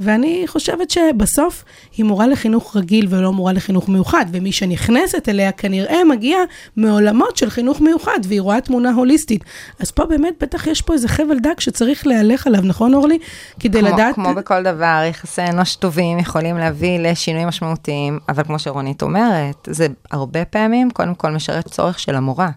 ואני 0.00 0.44
חושבת 0.46 0.90
שבסוף 0.90 1.64
היא 1.96 2.04
מורה 2.04 2.26
לחינוך 2.26 2.76
רגיל 2.76 3.06
ולא 3.10 3.32
מורה 3.32 3.52
לחינוך 3.52 3.88
מיוחד, 3.88 4.24
ומי 4.32 4.52
שנכנסת 4.52 5.28
אליה 5.28 5.52
כנראה 5.52 6.04
מגיעה 6.04 6.40
מעולמות 6.76 7.36
של 7.36 7.50
חינוך 7.50 7.80
מיוחד, 7.80 8.18
והיא 8.28 8.40
רואה 8.40 8.60
תמונה 8.60 8.92
הוליסטית. 8.92 9.44
אז 9.80 9.90
פה 9.90 10.04
באמת 10.04 10.34
בטח 10.40 10.66
יש 10.66 10.82
פה 10.82 10.92
איזה 10.92 11.08
חבל 11.08 11.38
דק 11.38 11.60
שצריך 11.60 12.06
להלך 12.06 12.46
עליו, 12.46 12.60
נכון 12.62 12.94
אורלי? 12.94 13.18
כדי 13.60 13.80
כמו, 13.80 13.88
לדעת... 13.88 14.14
כמו 14.14 14.34
בכל 14.34 14.62
דבר, 14.62 15.02
יחסי 15.08 15.42
אנוש 15.42 15.76
טובים 15.76 16.18
יכולים 16.18 16.58
להביא 16.58 16.98
לשינויים 16.98 17.48
משמעותיים, 17.48 18.18
אבל 18.28 18.44
כמו 18.44 18.58
שרונית 18.58 19.02
אומרת, 19.02 19.68
זה 19.70 19.86
הרבה 20.10 20.44
פעמים 20.44 20.90
קודם 20.90 21.14
כל 21.14 21.30
משרת 21.30 21.68
צורך 21.68 21.98
של 21.98 22.14
המורה. 22.14 22.50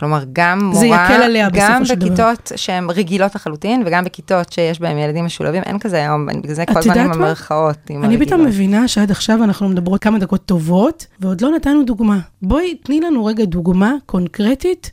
כלומר, 0.00 0.24
גם 0.32 0.58
מורה, 0.64 0.80
זה 0.80 0.86
יקל 0.86 1.22
עליה 1.22 1.48
גם. 1.52 1.82
בכיתות 1.82 2.52
שהן 2.56 2.90
רגילות 2.90 3.34
לחלוטין, 3.34 3.82
וגם 3.86 4.04
בכיתות 4.04 4.52
שיש 4.52 4.80
בהן 4.80 4.98
ילדים 4.98 5.24
משולבים, 5.24 5.62
אין 5.62 5.78
כזה 5.78 5.96
היום, 5.96 6.26
בגלל 6.26 6.54
זה 6.54 6.66
כל 6.66 6.78
הזמן 6.78 6.98
עם? 6.98 7.12
המרכאות, 7.12 7.76
עם 7.90 8.04
אני 8.04 8.18
פתאום 8.18 8.40
הרגילות. 8.40 8.54
מבינה 8.54 8.88
שעד 8.88 9.10
עכשיו 9.10 9.44
אנחנו 9.44 9.68
מדברות 9.68 10.02
כמה 10.02 10.18
דקות 10.18 10.44
טובות, 10.44 11.06
ועוד 11.20 11.40
לא 11.40 11.50
נתנו 11.50 11.82
דוגמה. 11.82 12.18
בואי, 12.42 12.74
תני 12.74 13.00
לנו 13.00 13.24
רגע 13.24 13.44
דוגמה 13.44 13.94
קונקרטית, 14.06 14.90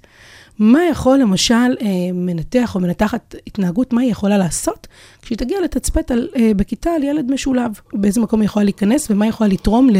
מה 0.59 0.79
יכול 0.91 1.19
למשל 1.19 1.53
אה, 1.53 1.87
מנתח 2.13 2.75
או 2.75 2.79
מנתחת 2.79 3.35
התנהגות, 3.47 3.93
מה 3.93 4.01
היא 4.01 4.11
יכולה 4.11 4.37
לעשות 4.37 4.87
כשהיא 5.21 5.37
תגיע 5.37 5.61
לתצפת 5.63 6.11
על, 6.11 6.27
אה, 6.35 6.51
בכיתה 6.55 6.89
על 6.89 7.03
ילד 7.03 7.31
משולב, 7.31 7.71
באיזה 7.93 8.21
מקום 8.21 8.41
היא 8.41 8.45
יכולה 8.45 8.63
להיכנס 8.63 9.11
ומה 9.11 9.25
היא 9.25 9.29
יכולה 9.29 9.49
לתרום 9.49 9.89
ל, 9.89 9.97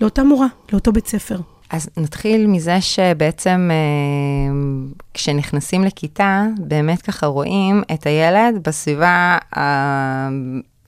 לאותה 0.00 0.24
מורה, 0.24 0.46
לאותו 0.72 0.92
בית 0.92 1.06
ספר. 1.06 1.36
אז 1.72 1.88
נתחיל 1.96 2.46
מזה 2.46 2.80
שבעצם 2.80 3.70
אה, 3.72 4.54
כשנכנסים 5.14 5.84
לכיתה, 5.84 6.44
באמת 6.58 7.02
ככה 7.02 7.26
רואים 7.26 7.82
את 7.94 8.06
הילד 8.06 8.68
בסביבה 8.68 9.38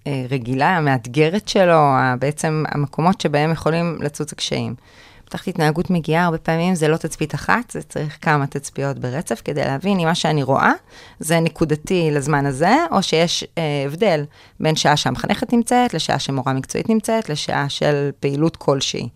הרגילה, 0.06 0.76
המאתגרת 0.76 1.48
שלו, 1.48 1.80
בעצם 2.18 2.64
המקומות 2.68 3.20
שבהם 3.20 3.52
יכולים 3.52 3.98
לצוץ 4.00 4.32
הקשיים. 4.32 4.74
פתחת 5.24 5.48
התנהגות 5.48 5.90
מגיעה, 5.90 6.24
הרבה 6.24 6.38
פעמים 6.38 6.74
זה 6.74 6.88
לא 6.88 6.96
תצפית 6.96 7.34
אחת, 7.34 7.70
זה 7.70 7.82
צריך 7.82 8.18
כמה 8.20 8.46
תצפיות 8.46 8.98
ברצף 8.98 9.42
כדי 9.44 9.64
להבין 9.64 10.00
אם 10.00 10.06
מה 10.06 10.14
שאני 10.14 10.42
רואה 10.42 10.72
זה 11.18 11.40
נקודתי 11.40 12.10
לזמן 12.12 12.46
הזה, 12.46 12.76
או 12.90 13.02
שיש 13.02 13.44
אה, 13.58 13.62
הבדל 13.86 14.24
בין 14.60 14.76
שעה 14.76 14.96
שהמחנכת 14.96 15.52
נמצאת, 15.52 15.94
לשעה 15.94 16.18
שמורה 16.18 16.52
מקצועית 16.52 16.88
נמצאת, 16.88 17.28
לשעה 17.28 17.68
של 17.68 18.10
פעילות 18.20 18.56
כלשהי. 18.56 19.08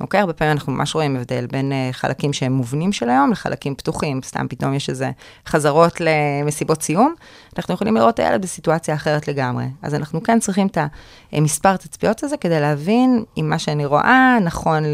אוקיי? 0.00 0.20
הרבה 0.20 0.32
פעמים 0.32 0.52
אנחנו 0.52 0.72
ממש 0.72 0.94
רואים 0.94 1.16
הבדל 1.16 1.46
בין 1.46 1.72
uh, 1.72 1.92
חלקים 1.92 2.32
שהם 2.32 2.52
מובנים 2.52 2.92
של 2.92 3.08
היום 3.08 3.30
לחלקים 3.30 3.74
פתוחים. 3.74 4.20
סתם 4.22 4.46
פתאום 4.48 4.74
יש 4.74 4.90
איזה 4.90 5.10
חזרות 5.46 6.00
למסיבות 6.00 6.82
סיום. 6.82 7.14
אנחנו 7.56 7.74
יכולים 7.74 7.94
לראות 7.94 8.14
את 8.14 8.18
הילד 8.18 8.42
בסיטואציה 8.42 8.94
אחרת 8.94 9.28
לגמרי. 9.28 9.64
אז 9.82 9.94
אנחנו 9.94 10.22
כן 10.22 10.40
צריכים 10.40 10.66
את 10.66 10.78
המספר 11.32 11.76
תצפיות 11.76 12.22
הזה 12.22 12.36
כדי 12.36 12.60
להבין 12.60 13.24
אם 13.36 13.48
מה 13.48 13.58
שאני 13.58 13.86
רואה 13.86 14.38
נכון 14.42 14.84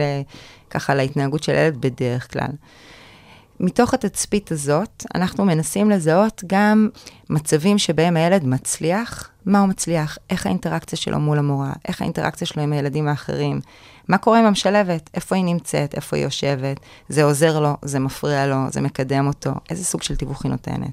ככה 0.70 0.94
להתנהגות 0.94 1.42
של 1.42 1.52
ילד 1.52 1.76
בדרך 1.80 2.32
כלל. 2.32 2.50
מתוך 3.60 3.94
התצפית 3.94 4.52
הזאת, 4.52 5.04
אנחנו 5.14 5.44
מנסים 5.44 5.90
לזהות 5.90 6.42
גם 6.46 6.88
מצבים 7.30 7.78
שבהם 7.78 8.16
הילד 8.16 8.44
מצליח, 8.44 9.30
מה 9.46 9.60
הוא 9.60 9.68
מצליח, 9.68 10.18
איך 10.30 10.46
האינטראקציה 10.46 10.98
שלו 10.98 11.18
מול 11.18 11.38
המורה, 11.38 11.72
איך 11.88 12.02
האינטראקציה 12.02 12.46
שלו 12.46 12.62
עם 12.62 12.72
הילדים 12.72 13.08
האחרים, 13.08 13.60
מה 14.08 14.18
קורה 14.18 14.38
עם 14.38 14.44
המשלבת, 14.44 15.10
איפה 15.14 15.36
היא 15.36 15.44
נמצאת, 15.44 15.94
איפה 15.94 16.16
היא 16.16 16.24
יושבת, 16.24 16.80
זה 17.08 17.24
עוזר 17.24 17.60
לו, 17.60 17.76
זה 17.82 17.98
מפריע 17.98 18.46
לו, 18.46 18.56
זה 18.68 18.80
מקדם 18.80 19.26
אותו, 19.26 19.50
איזה 19.70 19.84
סוג 19.84 20.02
של 20.02 20.16
תיווך 20.16 20.44
היא 20.44 20.50
נותנת. 20.50 20.90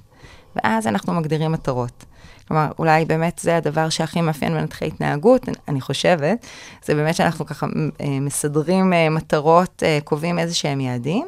ואז 0.55 0.87
אנחנו 0.87 1.13
מגדירים 1.13 1.51
מטרות. 1.51 2.05
כלומר, 2.47 2.71
אולי 2.79 3.05
באמת 3.05 3.39
זה 3.43 3.57
הדבר 3.57 3.89
שהכי 3.89 4.21
מאפיין 4.21 4.53
מנתחי 4.53 4.87
התנהגות, 4.87 5.49
אני 5.67 5.81
חושבת, 5.81 6.45
זה 6.85 6.95
באמת 6.95 7.15
שאנחנו 7.15 7.45
ככה 7.45 7.67
אה, 8.01 8.19
מסדרים 8.21 8.93
אה, 8.93 9.09
מטרות, 9.09 9.83
אה, 9.85 9.99
קובעים 10.03 10.39
איזה 10.39 10.55
שהם 10.55 10.79
יעדים, 10.79 11.27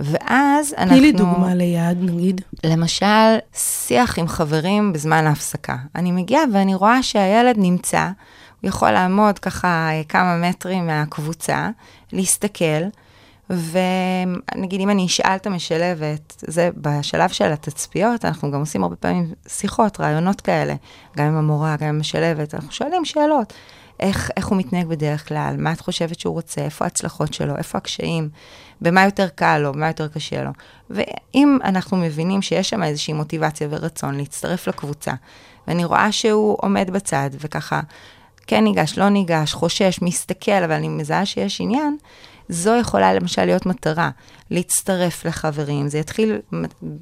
ואז 0.00 0.74
אנחנו... 0.78 0.90
תני 0.90 1.00
לי 1.00 1.12
דוגמה 1.12 1.54
ליעד, 1.54 1.98
נגיד. 2.00 2.40
למשל, 2.64 3.36
שיח 3.54 4.18
עם 4.18 4.28
חברים 4.28 4.92
בזמן 4.92 5.26
ההפסקה. 5.26 5.76
אני 5.94 6.12
מגיעה 6.12 6.42
ואני 6.52 6.74
רואה 6.74 7.02
שהילד 7.02 7.54
נמצא, 7.58 8.08
יכול 8.64 8.90
לעמוד 8.90 9.38
ככה 9.38 9.90
כמה 10.08 10.36
מטרים 10.36 10.86
מהקבוצה, 10.86 11.70
להסתכל, 12.12 12.82
ונגיד 13.50 14.80
אם 14.80 14.90
אני 14.90 15.06
אשאל 15.06 15.36
את 15.36 15.46
המשלבת, 15.46 16.44
זה 16.46 16.70
בשלב 16.76 17.28
של 17.30 17.52
התצפיות, 17.52 18.24
אנחנו 18.24 18.50
גם 18.50 18.60
עושים 18.60 18.82
הרבה 18.82 18.96
פעמים 18.96 19.32
שיחות, 19.48 20.00
רעיונות 20.00 20.40
כאלה, 20.40 20.74
גם 21.16 21.26
עם 21.26 21.36
המורה, 21.36 21.76
גם 21.76 21.88
עם 21.88 21.94
המשלבת, 21.94 22.54
אנחנו 22.54 22.72
שואלים 22.72 23.04
שאלות. 23.04 23.52
איך, 24.00 24.30
איך 24.36 24.46
הוא 24.46 24.58
מתנהג 24.58 24.86
בדרך 24.86 25.28
כלל, 25.28 25.54
מה 25.58 25.72
את 25.72 25.80
חושבת 25.80 26.20
שהוא 26.20 26.34
רוצה, 26.34 26.60
איפה 26.60 26.84
ההצלחות 26.84 27.34
שלו, 27.34 27.56
איפה 27.56 27.78
הקשיים, 27.78 28.28
במה 28.80 29.04
יותר 29.04 29.28
קל 29.28 29.58
לו, 29.58 29.72
במה 29.72 29.86
יותר 29.86 30.08
קשה 30.08 30.44
לו. 30.44 30.50
ואם 30.90 31.58
אנחנו 31.64 31.96
מבינים 31.96 32.42
שיש 32.42 32.70
שם 32.70 32.82
איזושהי 32.82 33.14
מוטיבציה 33.14 33.68
ורצון 33.70 34.14
להצטרף 34.14 34.68
לקבוצה, 34.68 35.12
ואני 35.68 35.84
רואה 35.84 36.12
שהוא 36.12 36.56
עומד 36.60 36.90
בצד 36.90 37.30
וככה, 37.40 37.80
כן 38.46 38.64
ניגש, 38.64 38.98
לא 38.98 39.08
ניגש, 39.08 39.54
חושש, 39.54 39.98
מסתכל, 40.02 40.62
אבל 40.64 40.72
אני 40.72 40.88
מזהה 40.88 41.26
שיש 41.26 41.60
עניין, 41.60 41.96
זו 42.48 42.76
יכולה 42.80 43.14
למשל 43.14 43.44
להיות 43.44 43.66
מטרה, 43.66 44.10
להצטרף 44.50 45.24
לחברים. 45.24 45.88
זה 45.88 45.98
יתחיל 45.98 46.38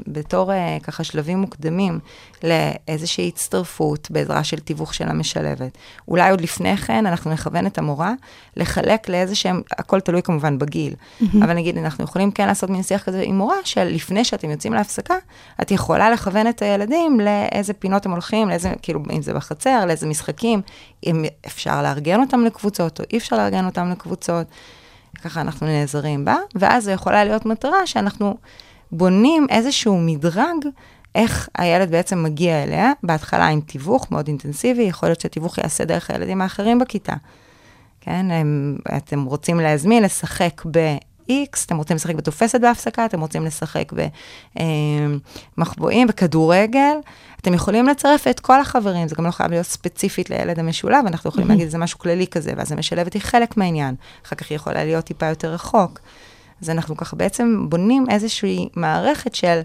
בתור 0.06 0.52
אה, 0.52 0.78
ככה 0.82 1.04
שלבים 1.04 1.38
מוקדמים 1.38 1.98
לאיזושהי 2.44 3.28
הצטרפות 3.28 4.10
בעזרה 4.10 4.44
של 4.44 4.58
תיווך 4.58 4.94
של 4.94 5.08
המשלבת. 5.08 5.78
אולי 6.08 6.30
עוד 6.30 6.40
לפני 6.40 6.76
כן 6.76 7.06
אנחנו 7.06 7.32
נכוון 7.32 7.66
את 7.66 7.78
המורה 7.78 8.12
לחלק 8.56 9.08
לאיזה 9.08 9.34
שהם, 9.34 9.62
הכל 9.70 10.00
תלוי 10.00 10.22
כמובן 10.22 10.58
בגיל, 10.58 10.94
mm-hmm. 10.94 11.24
אבל 11.44 11.54
נגיד 11.54 11.78
אנחנו 11.78 12.04
יכולים 12.04 12.30
כן 12.30 12.46
לעשות 12.46 12.70
מין 12.70 12.82
שיח 12.82 13.02
כזה 13.02 13.22
עם 13.26 13.38
מורה, 13.38 13.56
שלפני 13.64 14.24
שאתם 14.24 14.50
יוצאים 14.50 14.72
להפסקה, 14.72 15.14
את 15.62 15.70
יכולה 15.70 16.10
לכוון 16.10 16.48
את 16.48 16.62
הילדים 16.62 17.20
לאיזה 17.20 17.72
פינות 17.72 18.06
הם 18.06 18.12
הולכים, 18.12 18.48
לאיזה, 18.48 18.72
כאילו, 18.82 19.00
אם 19.12 19.22
זה 19.22 19.34
בחצר, 19.34 19.86
לאיזה 19.86 20.06
משחקים, 20.06 20.62
אם 21.06 21.24
אפשר 21.46 21.82
לארגן 21.82 22.20
אותם 22.20 22.44
לקבוצות 22.44 23.00
או 23.00 23.04
אי 23.12 23.18
אפשר 23.18 23.36
לארגן 23.36 23.66
אותם 23.66 23.90
לקבוצות. 23.90 24.46
ככה 25.22 25.40
אנחנו 25.40 25.66
נעזרים 25.66 26.24
בה, 26.24 26.36
ואז 26.54 26.84
זו 26.84 26.90
יכולה 26.90 27.24
להיות 27.24 27.46
מטרה 27.46 27.86
שאנחנו 27.86 28.36
בונים 28.92 29.46
איזשהו 29.50 29.98
מדרג, 29.98 30.66
איך 31.14 31.48
הילד 31.58 31.90
בעצם 31.90 32.22
מגיע 32.22 32.62
אליה, 32.62 32.92
בהתחלה 33.02 33.46
עם 33.46 33.60
תיווך 33.60 34.10
מאוד 34.10 34.28
אינטנסיבי, 34.28 34.82
יכול 34.82 35.08
להיות 35.08 35.20
שהתיווך 35.20 35.58
יעשה 35.58 35.84
דרך 35.84 36.10
הילדים 36.10 36.42
האחרים 36.42 36.78
בכיתה. 36.78 37.14
כן, 38.00 38.30
הם, 38.30 38.76
אתם 38.96 39.24
רוצים 39.24 39.60
להזמין, 39.60 40.02
לשחק 40.02 40.62
ב-X, 40.70 41.66
אתם 41.66 41.76
רוצים 41.76 41.96
לשחק 41.96 42.14
בתופסת 42.14 42.60
בהפסקה, 42.60 43.04
אתם 43.04 43.20
רוצים 43.20 43.44
לשחק 43.44 43.92
במחבואים, 45.56 46.06
בכדורגל, 46.06 46.94
אתם 47.42 47.54
יכולים 47.54 47.86
לצרף 47.86 48.26
את 48.26 48.40
כל 48.40 48.60
החברים, 48.60 49.08
זה 49.08 49.14
גם 49.18 49.26
לא 49.26 49.30
חייב 49.30 49.50
להיות 49.50 49.66
ספציפית 49.66 50.30
לילד 50.30 50.58
המשולב, 50.58 51.06
אנחנו 51.06 51.28
יכולים 51.30 51.48
להגיד 51.48 51.68
שזה 51.68 51.78
משהו 51.78 51.98
כללי 51.98 52.26
כזה, 52.26 52.52
ואז 52.56 52.72
המשלבת 52.72 53.12
היא 53.12 53.22
חלק 53.22 53.56
מהעניין, 53.56 53.94
אחר 54.26 54.36
כך 54.36 54.50
היא 54.50 54.56
יכולה 54.56 54.84
להיות 54.84 55.04
טיפה 55.04 55.26
יותר 55.26 55.52
רחוק. 55.52 56.00
אז 56.62 56.70
אנחנו 56.70 56.96
ככה 56.96 57.16
בעצם 57.16 57.66
בונים 57.68 58.06
איזושהי 58.10 58.68
מערכת 58.76 59.34
של 59.34 59.60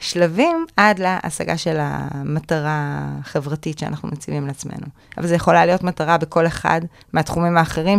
שלבים 0.00 0.66
עד 0.76 0.98
להשגה 0.98 1.56
של 1.56 1.76
המטרה 1.80 3.08
החברתית 3.20 3.78
שאנחנו 3.78 4.08
מציבים 4.08 4.46
לעצמנו. 4.46 4.86
אבל 5.18 5.26
זה 5.26 5.34
יכולה 5.34 5.66
להיות 5.66 5.82
מטרה 5.82 6.18
בכל 6.18 6.46
אחד 6.46 6.80
מהתחומים 7.12 7.56
האחרים 7.56 7.98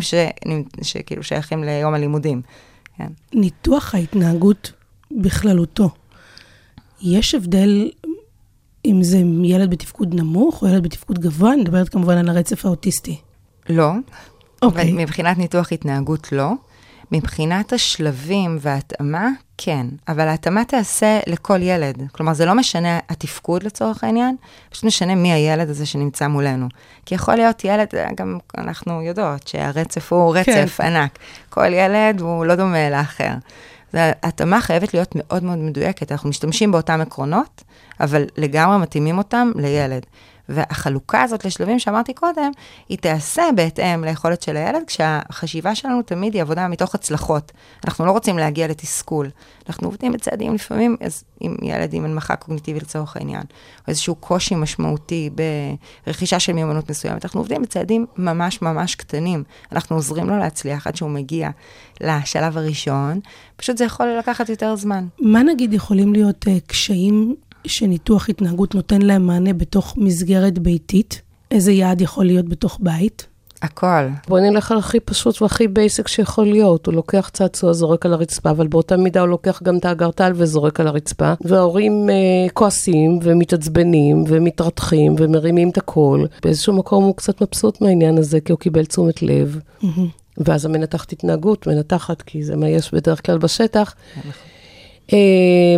שכאילו 0.81 1.23
שייכים 1.23 1.63
ליום 1.63 1.93
הלימודים. 1.93 2.41
כן. 2.97 3.07
ניתוח 3.33 3.95
ההתנהגות 3.95 4.71
בכללותו, 5.11 5.89
יש 7.01 7.35
הבדל 7.35 7.89
אם 8.85 9.03
זה 9.03 9.17
ילד 9.43 9.69
בתפקוד 9.69 10.13
נמוך 10.15 10.61
או 10.61 10.67
ילד 10.67 10.83
בתפקוד 10.83 11.19
גבוה, 11.19 11.53
אני 11.53 11.61
מדברת 11.61 11.89
כמובן 11.89 12.17
על 12.17 12.29
הרצף 12.29 12.65
האוטיסטי. 12.65 13.17
לא. 13.69 13.91
אוקיי. 14.61 14.89
Okay. 14.89 14.93
מבחינת 14.93 15.37
ניתוח 15.37 15.71
התנהגות, 15.71 16.31
לא. 16.31 16.51
מבחינת 17.11 17.73
השלבים 17.73 18.57
וההתאמה, 18.61 19.29
כן. 19.57 19.87
אבל 20.07 20.27
ההתאמה 20.27 20.65
תיעשה 20.65 21.19
לכל 21.27 21.61
ילד. 21.61 22.01
כלומר, 22.11 22.33
זה 22.33 22.45
לא 22.45 22.55
משנה 22.55 22.99
התפקוד 23.09 23.63
לצורך 23.63 24.03
העניין, 24.03 24.35
פשוט 24.69 24.83
משנה 24.83 25.15
מי 25.15 25.33
הילד 25.33 25.69
הזה 25.69 25.85
שנמצא 25.85 26.27
מולנו. 26.27 26.67
כי 27.05 27.15
יכול 27.15 27.35
להיות 27.35 27.65
ילד, 27.65 27.87
גם 28.15 28.37
אנחנו 28.57 29.01
יודעות 29.01 29.47
שהרצף 29.47 30.13
הוא 30.13 30.35
רצף 30.35 30.77
כן. 30.77 30.83
ענק. 30.85 31.19
כל 31.49 31.73
ילד 31.73 32.21
הוא 32.21 32.45
לא 32.45 32.55
דומה 32.55 32.89
לאחר. 32.89 33.33
ההתאמה 33.93 34.61
חייבת 34.61 34.93
להיות 34.93 35.15
מאוד 35.15 35.43
מאוד 35.43 35.57
מדויקת. 35.57 36.11
אנחנו 36.11 36.29
משתמשים 36.29 36.71
באותם 36.71 37.01
עקרונות, 37.01 37.63
אבל 37.99 38.25
לגמרי 38.37 38.77
מתאימים 38.77 39.17
אותם 39.17 39.51
לילד. 39.55 40.05
והחלוקה 40.53 41.21
הזאת 41.21 41.45
לשלבים 41.45 41.79
שאמרתי 41.79 42.13
קודם, 42.13 42.51
היא 42.89 42.97
תיעשה 42.97 43.43
בהתאם 43.55 44.03
ליכולת 44.03 44.41
של 44.41 44.57
הילד, 44.57 44.81
כשהחשיבה 44.87 45.75
שלנו 45.75 46.01
תמיד 46.01 46.33
היא 46.33 46.41
עבודה 46.41 46.67
מתוך 46.67 46.95
הצלחות. 46.95 47.51
אנחנו 47.85 48.05
לא 48.05 48.11
רוצים 48.11 48.37
להגיע 48.37 48.67
לתסכול. 48.67 49.29
אנחנו 49.69 49.87
עובדים 49.87 50.11
בצעדים 50.11 50.53
לפעמים, 50.53 50.97
אז 51.01 51.23
עם 51.39 51.55
ילד 51.61 51.93
עם 51.93 52.05
הנמכה 52.05 52.35
קוגניטיבית 52.35 52.83
לצורך 52.83 53.17
העניין, 53.17 53.41
או 53.41 53.83
איזשהו 53.87 54.15
קושי 54.15 54.55
משמעותי 54.55 55.29
ברכישה 56.07 56.39
של 56.39 56.53
מיומנות 56.53 56.89
מסוימת, 56.89 57.25
אנחנו 57.25 57.39
עובדים 57.39 57.61
בצעדים 57.61 58.05
ממש 58.17 58.61
ממש 58.61 58.95
קטנים. 58.95 59.43
אנחנו 59.71 59.95
עוזרים 59.95 60.29
לו 60.29 60.37
להצליח 60.37 60.87
עד 60.87 60.95
שהוא 60.95 61.09
מגיע 61.09 61.49
לשלב 62.01 62.57
הראשון, 62.57 63.19
פשוט 63.55 63.77
זה 63.77 63.85
יכול 63.85 64.07
לקחת 64.19 64.49
יותר 64.49 64.75
זמן. 64.75 65.07
מה 65.19 65.43
נגיד 65.43 65.73
יכולים 65.73 66.13
להיות 66.13 66.45
אה, 66.47 66.49
קשיים 66.67 67.35
שניתוח 67.67 68.29
התנהגות 68.29 68.75
נותן 68.75 69.01
להם 69.01 69.27
מענה 69.27 69.53
בתוך 69.53 69.97
מסגרת 69.97 70.59
ביתית? 70.59 71.21
איזה 71.51 71.71
יעד 71.71 72.01
יכול 72.01 72.25
להיות 72.25 72.49
בתוך 72.49 72.79
בית? 72.81 73.27
הכל. 73.63 74.07
בוא 74.27 74.39
נלך 74.39 74.71
על 74.71 74.77
הכי 74.77 74.99
פשוט 74.99 75.41
והכי 75.41 75.67
basic 75.67 76.07
שיכול 76.07 76.45
להיות. 76.45 76.85
הוא 76.85 76.93
לוקח 76.93 77.29
צעצוע, 77.33 77.73
זורק 77.73 78.05
על 78.05 78.13
הרצפה, 78.13 78.49
אבל 78.49 78.67
באותה 78.67 78.97
מידה 78.97 79.21
הוא 79.21 79.29
לוקח 79.29 79.63
גם 79.63 79.77
את 79.77 79.85
האגרטל 79.85 80.31
וזורק 80.35 80.79
על 80.79 80.87
הרצפה. 80.87 81.33
וההורים 81.41 82.09
אה, 82.09 82.49
כועסים 82.53 83.19
ומתעצבנים 83.23 84.23
ומתרתחים 84.27 85.15
ומרימים 85.17 85.69
את 85.69 85.77
הקול. 85.77 86.27
באיזשהו 86.43 86.73
מקום 86.73 87.03
הוא 87.03 87.15
קצת 87.15 87.41
מבסוט 87.41 87.81
מהעניין 87.81 88.17
הזה, 88.17 88.39
כי 88.39 88.51
הוא 88.51 88.59
קיבל 88.59 88.85
תשומת 88.85 89.21
לב. 89.21 89.59
Mm-hmm. 89.81 89.87
ואז 90.37 90.65
המנתחת 90.65 91.11
התנהגות, 91.11 91.67
מנתחת, 91.67 92.21
כי 92.21 92.43
זה 92.43 92.55
מה 92.55 92.69
יש 92.69 92.93
בדרך 92.93 93.25
כלל 93.25 93.37
בשטח. 93.37 93.95
אה, 95.13 95.17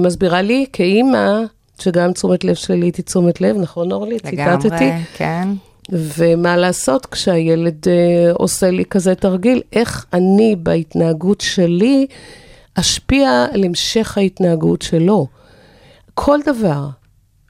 מסבירה 0.01 0.41
לי 0.41 0.65
כאימא, 0.73 1.41
שגם 1.79 2.13
תשומת 2.13 2.43
לב 2.43 2.55
שלילית 2.55 2.95
היא 2.95 3.05
תשומת 3.05 3.41
לב, 3.41 3.57
נכון 3.57 3.91
אורלי? 3.91 4.19
ציטטתי. 4.19 4.67
לגמרי, 4.67 5.03
כן. 5.17 5.47
ומה 5.91 6.57
לעשות 6.57 7.05
כשהילד 7.05 7.88
אה, 7.88 8.31
עושה 8.33 8.71
לי 8.71 8.85
כזה 8.85 9.15
תרגיל, 9.15 9.61
איך 9.73 10.05
אני 10.13 10.55
בהתנהגות 10.63 11.41
שלי 11.41 12.07
אשפיע 12.75 13.45
על 13.51 13.63
המשך 13.63 14.17
ההתנהגות 14.17 14.81
שלו. 14.81 15.27
כל 16.13 16.39
דבר, 16.45 16.88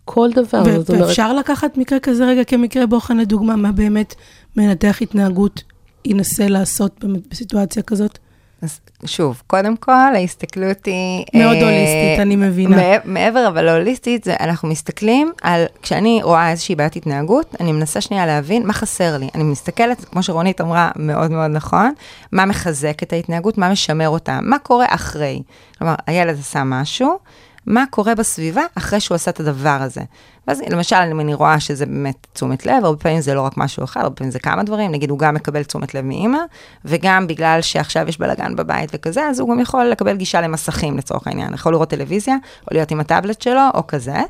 כל 0.06 0.30
דבר. 0.36 0.64
ו- 0.66 0.80
זאת 0.80 0.90
אומרת... 0.90 1.08
ואפשר 1.08 1.34
לקחת 1.34 1.78
מקרה 1.78 2.00
כזה 2.00 2.26
רגע 2.26 2.44
כמקרה 2.44 2.86
בוחן 2.86 3.18
לדוגמה, 3.18 3.56
מה 3.56 3.72
באמת 3.72 4.16
מנתח 4.58 4.98
התנהגות 5.02 5.64
ינסה 6.06 6.48
לעשות 6.48 7.06
בסיטואציה 7.32 7.84
כזאת? 7.84 8.20
אז 8.66 8.80
שוב, 9.06 9.42
קודם 9.48 9.78
כל, 9.78 9.92
ההסתכלות 9.92 10.86
היא... 10.86 11.26
מאוד 11.34 11.56
אה, 11.56 11.62
הוליסטית, 11.64 12.20
אני 12.22 12.36
מבינה. 12.36 12.76
מע- 12.76 12.98
מעבר 13.06 13.48
אבל 13.48 13.62
להוליסטית, 13.62 14.24
זה 14.24 14.36
אנחנו 14.40 14.68
מסתכלים 14.70 15.32
על, 15.42 15.66
כשאני 15.82 16.20
רואה 16.24 16.52
איזושהי 16.52 16.76
בעיית 16.76 16.96
התנהגות, 16.96 17.56
אני 17.60 17.72
מנסה 17.72 18.02
שנייה 18.02 18.26
להבין 18.26 18.68
מה 18.68 18.74
חסר 18.74 19.18
לי. 19.18 19.30
אני 19.36 19.44
מסתכלת, 19.44 20.06
כמו 20.06 20.24
שרונית 20.24 20.62
אמרה, 20.62 20.92
מאוד 20.96 21.32
מאוד 21.32 21.52
נכון, 21.52 21.94
מה 22.32 22.46
מחזק 22.46 23.04
את 23.04 23.14
ההתנהגות, 23.14 23.58
מה 23.58 23.70
משמר 23.70 24.10
אותה, 24.10 24.40
מה 24.42 24.60
קורה 24.60 24.86
אחרי. 24.90 25.42
כלומר, 25.78 25.96
הילד 26.08 26.40
עשה 26.40 26.64
משהו, 26.64 27.20
מה 27.66 27.84
קורה 27.90 28.16
בסביבה 28.16 28.62
אחרי 28.76 29.00
שהוא 29.00 29.16
עשה 29.16 29.32
את 29.32 29.40
הדבר 29.40 29.78
הזה. 29.82 30.02
ואז 30.48 30.62
למשל, 30.70 30.96
אם 31.12 31.20
אני 31.20 31.34
רואה 31.34 31.60
שזה 31.60 31.86
באמת 31.86 32.28
תשומת 32.34 32.66
לב, 32.66 32.86
הרבה 32.86 32.98
פעמים 32.98 33.22
זה 33.22 33.34
לא 33.34 33.42
רק 33.42 33.58
משהו 33.58 33.84
אחד, 33.84 34.02
הרבה 34.02 34.16
פעמים 34.16 34.32
זה 34.32 34.40
כמה 34.40 34.64
דברים, 34.64 34.92
נגיד 34.92 35.10
הוא 35.10 35.20
גם 35.20 35.34
מקבל 35.34 35.64
תשומת 35.64 35.94
לב 35.94 36.06
מאימא, 36.06 36.40
וגם 36.86 37.28
בגלל 37.28 37.62
שעכשיו 37.62 38.10
יש 38.10 38.18
בלאגן 38.20 38.56
בבית 38.56 38.90
וכזה, 38.94 39.28
אז 39.28 39.40
הוא 39.40 39.50
גם 39.50 39.60
יכול 39.60 39.86
לקבל 39.86 40.16
גישה 40.16 40.42
למסכים 40.42 40.98
לצורך 40.98 41.28
העניין, 41.28 41.54
יכול 41.54 41.72
לראות 41.74 41.90
טלוויזיה, 41.90 42.36
או 42.62 42.68
להיות 42.72 42.92
עם 42.92 43.00
הטאבלט 43.00 43.42
שלו, 43.42 43.62
או 43.74 43.88
כזה. 43.88 44.22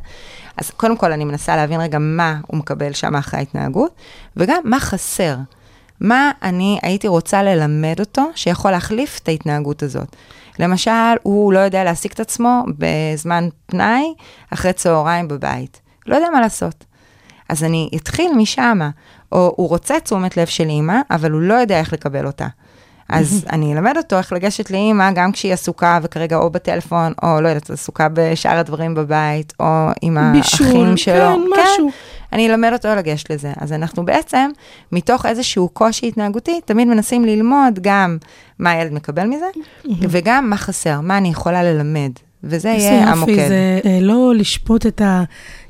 אז 0.57 0.69
קודם 0.69 0.97
כל 0.97 1.11
אני 1.11 1.25
מנסה 1.25 1.55
להבין 1.55 1.81
רגע 1.81 1.97
מה 1.99 2.39
הוא 2.47 2.57
מקבל 2.57 2.93
שם 2.93 3.15
אחרי 3.15 3.39
ההתנהגות, 3.39 3.91
וגם 4.37 4.57
מה 4.63 4.79
חסר. 4.79 5.35
מה 6.01 6.31
אני 6.43 6.79
הייתי 6.81 7.07
רוצה 7.07 7.43
ללמד 7.43 7.95
אותו 7.99 8.29
שיכול 8.35 8.71
להחליף 8.71 9.19
את 9.23 9.27
ההתנהגות 9.27 9.83
הזאת. 9.83 10.15
למשל, 10.59 11.15
הוא 11.23 11.53
לא 11.53 11.59
יודע 11.59 11.83
להעסיק 11.83 12.13
את 12.13 12.19
עצמו 12.19 12.63
בזמן 12.77 13.47
פנאי 13.65 14.13
אחרי 14.53 14.73
צהריים 14.73 15.27
בבית. 15.27 15.81
לא 16.05 16.15
יודע 16.15 16.27
מה 16.33 16.41
לעשות. 16.41 16.85
אז 17.49 17.63
אני 17.63 17.89
אתחיל 17.95 18.31
משם, 18.37 18.79
או 19.31 19.53
הוא 19.57 19.69
רוצה 19.69 19.99
תשומת 19.99 20.37
לב 20.37 20.47
של 20.47 20.69
אימא, 20.69 20.97
אבל 21.11 21.31
הוא 21.31 21.41
לא 21.41 21.53
יודע 21.53 21.79
איך 21.79 21.93
לקבל 21.93 22.25
אותה. 22.25 22.47
אז 23.09 23.45
אני 23.49 23.73
אלמד 23.73 23.97
אותו 23.97 24.17
איך 24.17 24.33
לגשת 24.33 24.71
לאימא, 24.71 25.11
גם 25.11 25.31
כשהיא 25.31 25.53
עסוקה 25.53 25.99
וכרגע 26.01 26.35
או 26.35 26.49
בטלפון, 26.49 27.13
או 27.23 27.41
לא 27.41 27.47
יודעת, 27.47 27.69
עסוקה 27.69 28.07
בשאר 28.13 28.57
הדברים 28.57 28.95
בבית, 28.95 29.53
או 29.59 29.87
עם 30.01 30.17
בישול, 30.33 30.67
האחים 30.67 30.97
שלו. 30.97 31.15
כן, 31.15 31.39
משהו. 31.51 31.89
אני 32.33 32.49
אלמד 32.49 32.69
אותו 32.73 32.87
לגשת 32.95 33.31
לזה. 33.31 33.53
אז 33.57 33.73
אנחנו 33.73 34.05
בעצם, 34.05 34.49
מתוך 34.91 35.25
איזשהו 35.25 35.69
קושי 35.69 36.07
התנהגותי, 36.07 36.61
תמיד 36.65 36.87
מנסים 36.87 37.25
ללמוד 37.25 37.79
גם 37.81 38.17
מה 38.59 38.71
הילד 38.71 38.93
מקבל 38.93 39.27
מזה, 39.27 39.45
וגם 40.01 40.49
מה 40.49 40.57
חסר, 40.57 41.01
מה 41.01 41.17
אני 41.17 41.29
יכולה 41.29 41.63
ללמד. 41.63 42.11
וזה 42.43 42.69
יהיה 42.69 42.99
יופי, 42.99 43.09
המוקד. 43.11 43.47
זה 43.47 43.79
אה, 43.85 43.99
לא 44.01 44.33
לשפוט 44.35 44.85
את 44.85 45.01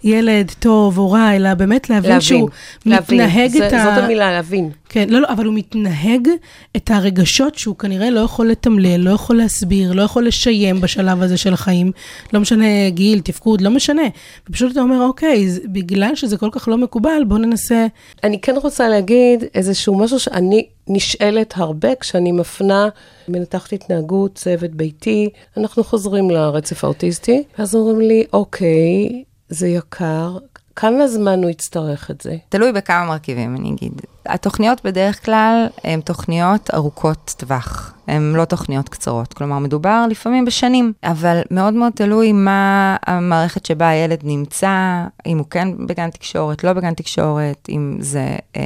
הילד 0.05 0.51
טוב 0.59 0.97
או 0.97 1.11
רע, 1.11 1.35
אלא 1.35 1.53
באמת 1.53 1.89
להבין 1.89 2.09
להבין, 2.11 2.21
שהוא 2.21 2.49
להבין. 2.85 3.21
מתנהג 3.21 3.49
זה- 3.51 3.67
את 3.67 3.73
ה... 3.73 3.83
זאת 3.83 4.03
המילה, 4.03 4.31
להבין. 4.31 4.69
כן, 4.89 5.09
לא, 5.09 5.19
לא, 5.21 5.27
אבל 5.29 5.45
הוא 5.45 5.53
מתנהג 5.53 6.27
את 6.75 6.91
הרגשות 6.91 7.55
שהוא 7.55 7.75
כנראה 7.75 8.09
לא 8.09 8.19
יכול 8.19 8.47
לתמלל, 8.49 8.97
לא 9.01 9.09
יכול 9.11 9.37
להסביר, 9.37 9.93
לא 9.93 10.01
יכול 10.01 10.27
לשיים 10.27 10.81
בשלב 10.81 11.21
הזה 11.21 11.37
של 11.37 11.53
החיים. 11.53 11.91
לא 12.33 12.39
משנה 12.39 12.65
גיל, 12.89 13.19
תפקוד, 13.19 13.61
לא 13.61 13.69
משנה. 13.69 14.01
ופשוט 14.49 14.71
אתה 14.71 14.81
אומר, 14.81 15.01
אוקיי, 15.01 15.49
זה- 15.49 15.61
בגלל 15.65 16.15
שזה 16.15 16.37
כל 16.37 16.49
כך 16.51 16.67
לא 16.67 16.77
מקובל, 16.77 17.23
בוא 17.27 17.37
ננסה... 17.37 17.85
אני 18.23 18.39
כן 18.41 18.55
רוצה 18.63 18.89
להגיד 18.89 19.43
איזשהו 19.55 19.97
משהו 19.97 20.19
שאני 20.19 20.65
נשאלת 20.87 21.53
הרבה 21.57 21.89
כשאני 21.99 22.31
מפנה 22.31 22.87
מנתחת 23.27 23.73
התנהגות, 23.73 24.35
צוות 24.35 24.71
ביתי, 24.71 25.29
אנחנו 25.57 25.83
חוזרים 25.83 26.29
לרצף 26.29 26.83
האוטיסטי, 26.83 27.43
ואז 27.59 27.75
אומרים 27.75 28.01
לי, 28.07 28.23
אוקיי, 28.33 29.23
זה 29.49 29.67
יקר, 29.67 30.37
כמה 30.75 31.07
זמן 31.07 31.43
הוא 31.43 31.49
יצטרך 31.49 32.11
את 32.11 32.21
זה? 32.21 32.35
תלוי 32.49 32.71
בכמה 32.71 33.05
מרכיבים, 33.05 33.55
אני 33.55 33.69
אגיד. 33.69 34.01
התוכניות 34.25 34.85
בדרך 34.85 35.25
כלל 35.25 35.67
הן 35.83 36.01
תוכניות 36.01 36.69
ארוכות 36.73 37.33
טווח, 37.37 37.93
הן 38.07 38.33
לא 38.35 38.45
תוכניות 38.45 38.89
קצרות. 38.89 39.33
כלומר, 39.33 39.59
מדובר 39.59 40.05
לפעמים 40.09 40.45
בשנים, 40.45 40.93
אבל 41.03 41.41
מאוד 41.51 41.73
מאוד 41.73 41.93
תלוי 41.95 42.31
מה 42.31 42.95
המערכת 43.05 43.65
שבה 43.65 43.87
הילד 43.87 44.19
נמצא, 44.23 45.05
אם 45.25 45.37
הוא 45.37 45.45
כן 45.49 45.87
בגן 45.87 46.09
תקשורת, 46.09 46.63
לא 46.63 46.73
בגן 46.73 46.93
תקשורת, 46.93 47.67
אם 47.69 47.97
זה 47.99 48.35
אה, 48.55 48.61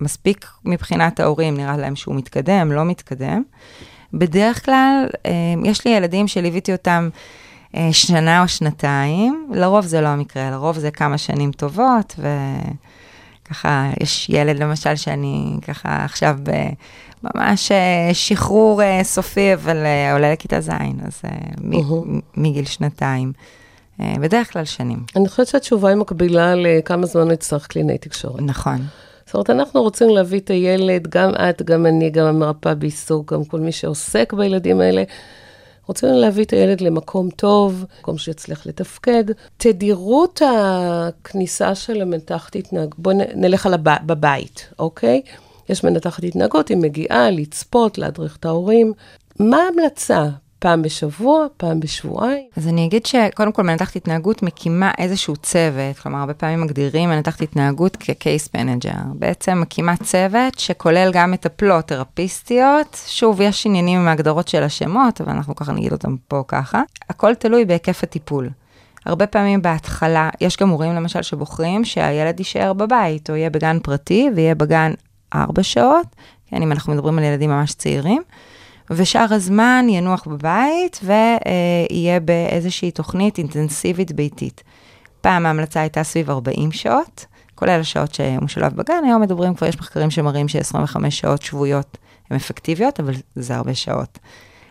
מספיק 0.00 0.46
מבחינת 0.64 1.20
ההורים, 1.20 1.56
נראה 1.56 1.76
להם 1.76 1.96
שהוא 1.96 2.14
מתקדם, 2.14 2.72
לא 2.72 2.84
מתקדם. 2.84 3.42
בדרך 4.12 4.64
כלל, 4.64 5.06
אה, 5.26 5.30
יש 5.64 5.84
לי 5.84 5.90
ילדים 5.90 6.28
שליוויתי 6.28 6.72
אותם 6.72 7.08
שנה 7.92 8.42
או 8.42 8.48
שנתיים, 8.48 9.48
לרוב 9.52 9.86
זה 9.86 10.00
לא 10.00 10.08
המקרה, 10.08 10.50
לרוב 10.50 10.78
זה 10.78 10.90
כמה 10.90 11.18
שנים 11.18 11.52
טובות, 11.52 12.14
וככה, 13.48 13.90
יש 14.00 14.28
ילד 14.28 14.58
למשל 14.58 14.96
שאני 14.96 15.56
ככה 15.62 16.04
עכשיו 16.04 16.38
ממש 17.22 17.72
אה, 17.72 18.10
שחרור 18.12 18.82
אה, 18.82 19.00
סופי, 19.04 19.54
אבל 19.54 19.76
אה, 19.76 20.12
עולה 20.12 20.32
לכיתה 20.32 20.60
ז', 20.60 20.70
אז 21.06 21.22
אה, 21.24 21.30
מ-. 21.60 22.20
מגיל 22.36 22.64
שנתיים. 22.64 23.32
אה, 24.00 24.14
בדרך 24.20 24.52
כלל 24.52 24.64
שנים, 24.64 24.98
אני 25.16 25.28
חושבת 25.28 25.46
שהתשובה 25.46 25.88
היא 25.88 25.96
מקבילה 25.96 26.54
לכמה 26.54 27.06
זמן 27.06 27.22
הוא 27.22 27.32
יצטרך 27.32 27.66
קלינאי 27.66 27.98
תקשורת. 27.98 28.40
נכון. 28.40 28.76
זאת 29.26 29.34
אומרת, 29.34 29.50
אנחנו 29.50 29.82
רוצים 29.82 30.08
להביא 30.08 30.40
את 30.40 30.50
הילד, 30.50 31.08
גם 31.08 31.30
את, 31.30 31.62
גם 31.62 31.86
אני, 31.86 32.10
גם 32.10 32.26
המרפאה 32.26 32.74
בעיסוק, 32.74 33.32
גם 33.32 33.44
כל 33.44 33.60
מי 33.60 33.72
שעוסק 33.72 34.32
בילדים 34.32 34.80
האלה, 34.80 35.02
רוצים 35.86 36.08
להביא 36.08 36.44
את 36.44 36.50
הילד 36.50 36.80
למקום 36.80 37.30
טוב, 37.30 37.84
מקום 38.00 38.18
שיצליח 38.18 38.66
לתפקד. 38.66 39.24
תדירות 39.56 40.42
הכניסה 40.46 41.74
של 41.74 42.02
המנתחת 42.02 42.56
התנהגות, 42.56 42.98
בואו 42.98 43.16
נלך 43.34 43.66
על 43.66 43.74
הב... 43.74 43.88
בבית, 44.06 44.68
אוקיי? 44.78 45.22
יש 45.68 45.84
מנתחת 45.84 46.24
התנהגות, 46.24 46.68
היא 46.68 46.76
מגיעה 46.76 47.30
לצפות, 47.30 47.98
להדריך 47.98 48.36
את 48.36 48.44
ההורים. 48.44 48.92
מה 49.40 49.56
ההמלצה? 49.56 50.28
פעם 50.58 50.82
בשבוע, 50.82 51.46
פעם 51.56 51.80
בשבועיים? 51.80 52.48
אז 52.56 52.68
אני 52.68 52.86
אגיד 52.86 53.06
שקודם 53.06 53.52
כל 53.52 53.62
מנתחת 53.62 53.96
התנהגות 53.96 54.42
מקימה 54.42 54.90
איזשהו 54.98 55.36
צוות, 55.36 55.98
כלומר 56.02 56.18
הרבה 56.18 56.34
פעמים 56.34 56.60
מגדירים 56.60 57.08
מנתחת 57.08 57.42
התנהגות 57.42 57.96
כ-case 58.00 58.48
manager. 58.56 58.96
בעצם 59.14 59.60
מקימה 59.60 59.96
צוות 59.96 60.58
שכולל 60.58 61.10
גם 61.12 61.30
מטפלות 61.30 61.84
תרפיסטיות, 61.84 63.00
שוב, 63.06 63.40
יש 63.40 63.66
עניינים 63.66 64.00
עם 64.00 64.08
ההגדרות 64.08 64.48
של 64.48 64.62
השמות, 64.62 65.20
אבל 65.20 65.32
אנחנו 65.32 65.56
ככה 65.56 65.72
נגיד 65.72 65.92
אותם 65.92 66.16
פה 66.28 66.42
ככה. 66.48 66.82
הכל 67.10 67.34
תלוי 67.34 67.64
בהיקף 67.64 68.02
הטיפול. 68.02 68.50
הרבה 69.06 69.26
פעמים 69.26 69.62
בהתחלה, 69.62 70.30
יש 70.40 70.56
גם 70.56 70.68
הורים 70.68 70.94
למשל 70.94 71.22
שבוחרים 71.22 71.84
שהילד 71.84 72.38
יישאר 72.40 72.72
בבית, 72.72 73.30
או 73.30 73.36
יהיה 73.36 73.50
בגן 73.50 73.78
פרטי 73.82 74.30
ויהיה 74.36 74.54
בגן 74.54 74.92
ארבע 75.34 75.62
שעות, 75.62 76.06
כן, 76.46 76.62
אם 76.62 76.72
אנחנו 76.72 76.92
מדברים 76.92 77.18
על 77.18 77.24
ילדים 77.24 77.50
ממש 77.50 77.72
צעירים. 77.72 78.22
ושאר 78.90 79.26
הזמן 79.30 79.86
ינוח 79.88 80.26
בבית 80.28 81.00
ויהיה 81.02 82.20
באיזושהי 82.20 82.90
תוכנית 82.90 83.38
אינטנסיבית 83.38 84.12
ביתית. 84.12 84.62
פעם 85.20 85.46
ההמלצה 85.46 85.80
הייתה 85.80 86.02
סביב 86.02 86.30
40 86.30 86.72
שעות, 86.72 87.26
כולל 87.54 87.80
השעות 87.80 88.14
שהוא 88.14 88.42
משולב 88.42 88.76
בגן, 88.76 89.04
היום 89.04 89.22
מדברים, 89.22 89.54
כבר 89.54 89.66
יש 89.66 89.78
מחקרים 89.78 90.10
שמראים 90.10 90.48
ש-25 90.48 91.10
שעות 91.10 91.42
שבועיות 91.42 91.98
הן 92.30 92.36
אפקטיביות, 92.36 93.00
אבל 93.00 93.14
זה 93.36 93.56
הרבה 93.56 93.74
שעות. 93.74 94.18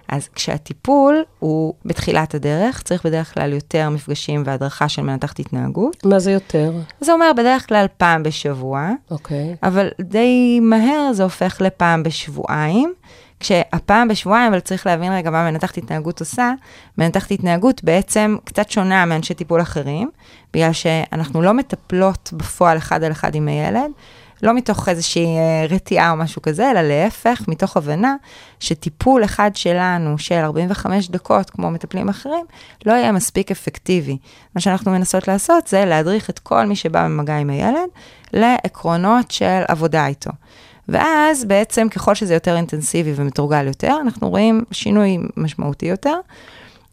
אז 0.10 0.30
כשהטיפול 0.30 1.24
הוא 1.40 1.74
בתחילת 1.86 2.36
הדרך, 2.36 2.82
צריך 2.82 3.06
בדרך 3.06 3.34
כלל 3.34 3.54
יותר 3.54 3.90
מפגשים 3.90 4.44
והדרכה 4.46 4.90
של 4.90 5.02
מנתחת 5.02 5.40
התנהגות. 5.40 6.06
מה 6.06 6.20
זה 6.20 6.32
יותר? 6.32 6.74
זה 7.02 7.14
אומר 7.14 7.32
בדרך 7.38 7.68
כלל 7.68 7.86
פעם 7.98 8.24
בשבוע, 8.24 8.90
אוקיי. 9.12 9.56
אבל 9.64 9.90
די 10.02 10.60
מהר 10.62 11.14
זה 11.14 11.24
הופך 11.24 11.62
לפעם 11.62 12.04
בשבועיים. 12.04 12.94
כשהפעם 13.40 14.08
בשבועיים, 14.08 14.52
אבל 14.52 14.60
צריך 14.60 14.88
להבין 14.88 15.14
רגע 15.14 15.30
מה 15.30 15.52
מנתחת 15.52 15.78
התנהגות 15.78 16.20
עושה, 16.20 16.54
מנתחת 16.98 17.32
התנהגות 17.32 17.84
בעצם 17.84 18.36
קצת 18.44 18.70
שונה 18.70 19.06
מאנשי 19.06 19.34
טיפול 19.34 19.62
אחרים, 19.62 20.10
בגלל 20.54 20.74
שאנחנו 20.74 21.42
לא 21.42 21.54
מטפלות 21.54 22.30
בפועל 22.34 22.78
אחד 22.78 23.04
על 23.04 23.12
אחד 23.12 23.36
עם 23.36 23.48
הילד, 23.48 23.92
לא 24.44 24.54
מתוך 24.54 24.90
איזושהי 24.90 25.26
אה, 25.26 25.66
רתיעה 25.70 26.12
או 26.12 26.16
משהו 26.16 26.42
כזה, 26.42 26.72
אלא 26.72 26.82
להפך, 26.82 27.42
מתוך 27.48 27.78
הבנה 27.78 28.16
שטיפול 28.60 29.24
אחד 29.24 29.52
שלנו 29.56 30.18
של 30.18 30.36
45 30.36 31.10
דקות, 31.10 31.50
כמו 31.50 31.72
מטפלים 31.72 32.10
אחרים, 32.10 32.46
לא 32.86 32.94
יהיה 32.94 33.12
מספיק 33.12 33.52
אפקטיבי. 33.52 34.18
מה 34.56 34.62
שאנחנו 34.62 34.92
מנסות 34.92 35.28
לעשות 35.28 35.68
זה 35.68 35.86
להדריך 35.86 36.30
את 36.30 36.40
כל 36.40 36.66
מי 36.66 36.76
שבא 36.76 37.04
במגע 37.04 37.38
עם 37.38 37.50
הילד 37.50 37.90
לעקרונות 38.34 39.32
של 39.32 39.62
עבודה 39.68 40.08
איתו. 40.08 40.32
ואז 40.90 41.46
בעצם 41.46 41.90
ככל 41.90 42.16
שזה 42.16 42.34
יותר 42.34 42.56
אינטנסיבי 42.56 43.14
ומתורגל 43.16 43.68
יותר, 43.68 43.98
אנחנו 44.02 44.30
רואים 44.30 44.64
שינוי 44.72 45.18
משמעותי 45.38 45.86
יותר. 45.86 46.16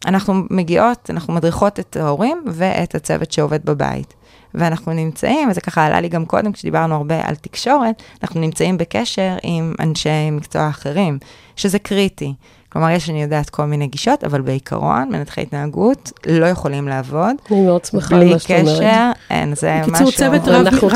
אנחנו 0.05 0.33
מגיעות, 0.49 1.09
אנחנו 1.09 1.33
מדריכות 1.33 1.79
את 1.79 1.97
ההורים 1.97 2.43
ואת 2.47 2.95
הצוות 2.95 3.31
שעובד 3.31 3.65
בבית. 3.65 4.13
ואנחנו 4.53 4.93
נמצאים, 4.93 5.49
וזה 5.49 5.61
ככה 5.61 5.85
עלה 5.85 6.01
לי 6.01 6.09
גם 6.09 6.25
קודם 6.25 6.51
כשדיברנו 6.51 6.95
הרבה 6.95 7.21
על 7.23 7.35
תקשורת, 7.35 8.01
אנחנו 8.23 8.41
נמצאים 8.41 8.77
בקשר 8.77 9.35
עם 9.43 9.73
אנשי 9.79 10.29
מקצוע 10.31 10.69
אחרים, 10.69 11.19
שזה 11.55 11.79
קריטי. 11.79 12.33
כלומר, 12.69 12.89
יש, 12.89 13.09
אני 13.09 13.21
יודעת, 13.21 13.49
כל 13.49 13.65
מיני 13.65 13.87
גישות, 13.87 14.23
אבל 14.23 14.41
בעיקרון, 14.41 15.09
מנתחי 15.09 15.41
התנהגות 15.41 16.11
לא 16.27 16.45
יכולים 16.45 16.87
לעבוד. 16.87 17.35
אני 17.51 17.61
מאוד 17.61 17.85
שמחה 17.85 18.15
על 18.15 18.21
בלי 18.21 18.33
מה 18.33 18.39
שאת 18.39 18.51
אומרת. 18.51 18.77
קשר, 18.77 19.11
אין, 19.29 19.55
זה 19.55 19.81
משהו... 19.87 20.05
בקיצור, 20.05 20.11
צוות 20.11 20.47
רב, 20.47 20.67
אנחנו 20.67 20.87
רב. 20.87 20.93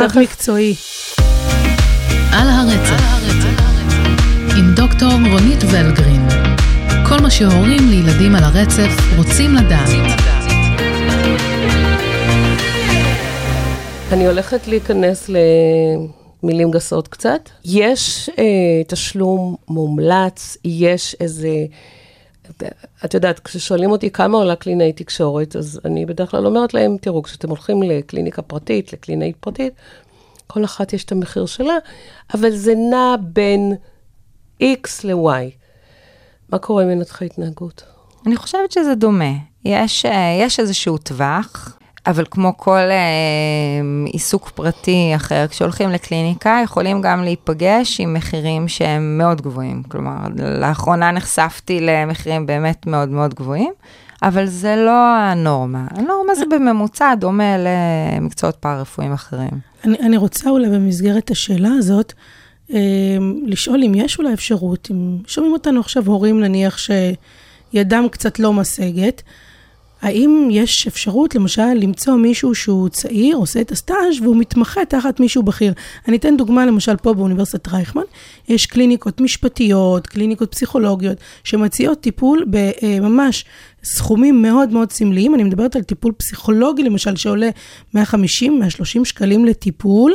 על 2.31 2.49
הרצף, 2.49 3.03
עם 4.57 4.75
דוקטור 4.75 5.09
רונית 5.09 5.63
ולגרין. 5.63 6.27
כל 7.09 7.17
מה 7.21 7.29
שהורים 7.29 7.89
לילדים 7.89 8.35
על 8.35 8.43
הרצף 8.43 9.17
רוצים 9.17 9.55
לדעת. 9.55 9.89
אני 14.11 14.27
הולכת 14.27 14.67
להיכנס 14.67 15.29
למילים 16.43 16.71
גסות 16.71 17.07
קצת. 17.07 17.49
יש 17.65 18.29
אה, 18.29 18.83
תשלום 18.87 19.55
מומלץ, 19.67 20.57
יש 20.65 21.15
איזה... 21.19 21.49
את 23.05 23.13
יודעת, 23.13 23.39
כששואלים 23.39 23.91
אותי 23.91 24.09
כמה 24.09 24.37
עולה 24.37 24.55
קלינאי 24.55 24.93
תקשורת, 24.93 25.55
אז 25.55 25.79
אני 25.85 26.05
בדרך 26.05 26.31
כלל 26.31 26.45
אומרת 26.45 26.73
להם, 26.73 26.97
תראו, 27.01 27.23
כשאתם 27.23 27.49
הולכים 27.49 27.83
לקליניקה 27.83 28.41
פרטית, 28.41 28.93
לקלינאית 28.93 29.35
פרטית, 29.39 29.73
כל 30.47 30.65
אחת 30.65 30.93
יש 30.93 31.03
את 31.03 31.11
המחיר 31.11 31.45
שלה, 31.45 31.75
אבל 32.33 32.55
זה 32.55 32.73
נע 32.91 33.15
בין 33.21 33.73
X 34.61 34.87
ל-Y. 35.03 35.51
מה 36.49 36.57
קורה 36.57 36.83
עם 36.83 36.89
מנתחי 36.89 37.25
התנהגות? 37.25 37.83
אני 38.25 38.35
חושבת 38.35 38.71
שזה 38.71 38.95
דומה. 38.95 39.33
יש, 39.65 40.05
אה, 40.05 40.37
יש 40.41 40.59
איזשהו 40.59 40.97
טווח, 40.97 41.77
אבל 42.07 42.25
כמו 42.31 42.57
כל 42.57 42.71
אה, 42.71 43.81
עיסוק 44.05 44.49
פרטי 44.49 45.11
אחר, 45.15 45.47
כשהולכים 45.47 45.89
לקליניקה, 45.89 46.59
יכולים 46.63 47.01
גם 47.01 47.23
להיפגש 47.23 47.99
עם 47.99 48.13
מחירים 48.13 48.67
שהם 48.67 49.17
מאוד 49.17 49.41
גבוהים. 49.41 49.83
כלומר, 49.83 50.17
לאחרונה 50.59 51.11
נחשפתי 51.11 51.79
למחירים 51.81 52.45
באמת 52.45 52.87
מאוד 52.87 53.09
מאוד 53.09 53.33
גבוהים, 53.33 53.73
אבל 54.23 54.45
זה 54.45 54.75
לא 54.75 55.15
הנורמה. 55.17 55.87
הנורמה 55.89 56.35
זה 56.35 56.45
בממוצע 56.51 57.15
דומה 57.15 57.55
למקצועות 57.57 58.55
פארה-רפואיים 58.55 59.13
אחרים. 59.13 59.49
אני, 59.87 59.99
אני 59.99 60.17
רוצה 60.17 60.49
אולי 60.49 60.69
במסגרת 60.69 61.31
השאלה 61.31 61.69
הזאת, 61.77 62.13
אה, 62.73 63.17
לשאול 63.45 63.83
אם 63.83 63.91
יש 63.95 64.19
אולי 64.19 64.33
אפשרות, 64.33 64.87
אם 64.91 65.17
שומעים 65.27 65.53
אותנו 65.53 65.79
עכשיו 65.79 66.05
הורים 66.05 66.39
נניח 66.39 66.77
שידם 66.77 68.07
קצת 68.11 68.39
לא 68.39 68.53
משגת, 68.53 69.21
האם 70.01 70.47
יש 70.51 70.87
אפשרות 70.87 71.35
למשל 71.35 71.73
למצוא 71.73 72.15
מישהו 72.15 72.55
שהוא 72.55 72.89
צעיר, 72.89 73.37
עושה 73.37 73.61
את 73.61 73.71
הסטאז' 73.71 74.21
והוא 74.21 74.35
מתמחה 74.35 74.85
תחת 74.85 75.19
מישהו 75.19 75.43
בכיר? 75.43 75.73
אני 76.07 76.17
אתן 76.17 76.37
דוגמה 76.37 76.65
למשל 76.65 76.95
פה 76.95 77.13
באוניברסיטת 77.13 77.67
רייכמן, 77.67 78.01
יש 78.49 78.65
קליניקות 78.65 79.21
משפטיות, 79.21 80.07
קליניקות 80.07 80.51
פסיכולוגיות, 80.51 81.17
שמציעות 81.43 82.01
טיפול 82.01 82.45
בממש 82.47 83.45
סכומים 83.95 84.41
מאוד 84.41 84.69
מאוד 84.69 84.91
סמליים, 84.91 85.35
אני 85.35 85.43
מדברת 85.43 85.75
על 85.75 85.81
טיפול 85.81 86.11
פסיכולוגי 86.17 86.83
למשל 86.83 87.15
שעולה 87.15 87.49
150-130 87.95 87.99
שקלים 89.03 89.45
לטיפול. 89.45 90.13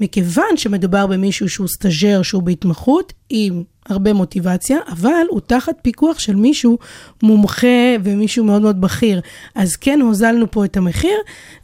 מכיוון 0.00 0.56
שמדובר 0.56 1.06
במישהו 1.06 1.48
שהוא 1.48 1.68
סטאג'ר, 1.68 2.22
שהוא 2.22 2.42
בהתמחות, 2.42 3.12
עם 3.30 3.62
הרבה 3.88 4.12
מוטיבציה, 4.12 4.78
אבל 4.88 5.26
הוא 5.30 5.40
תחת 5.40 5.74
פיקוח 5.82 6.18
של 6.18 6.36
מישהו 6.36 6.78
מומחה 7.22 7.66
ומישהו 8.04 8.44
מאוד 8.44 8.62
מאוד 8.62 8.80
בכיר. 8.80 9.20
אז 9.54 9.76
כן 9.76 10.00
הוזלנו 10.00 10.50
פה 10.50 10.64
את 10.64 10.76
המחיר, 10.76 11.18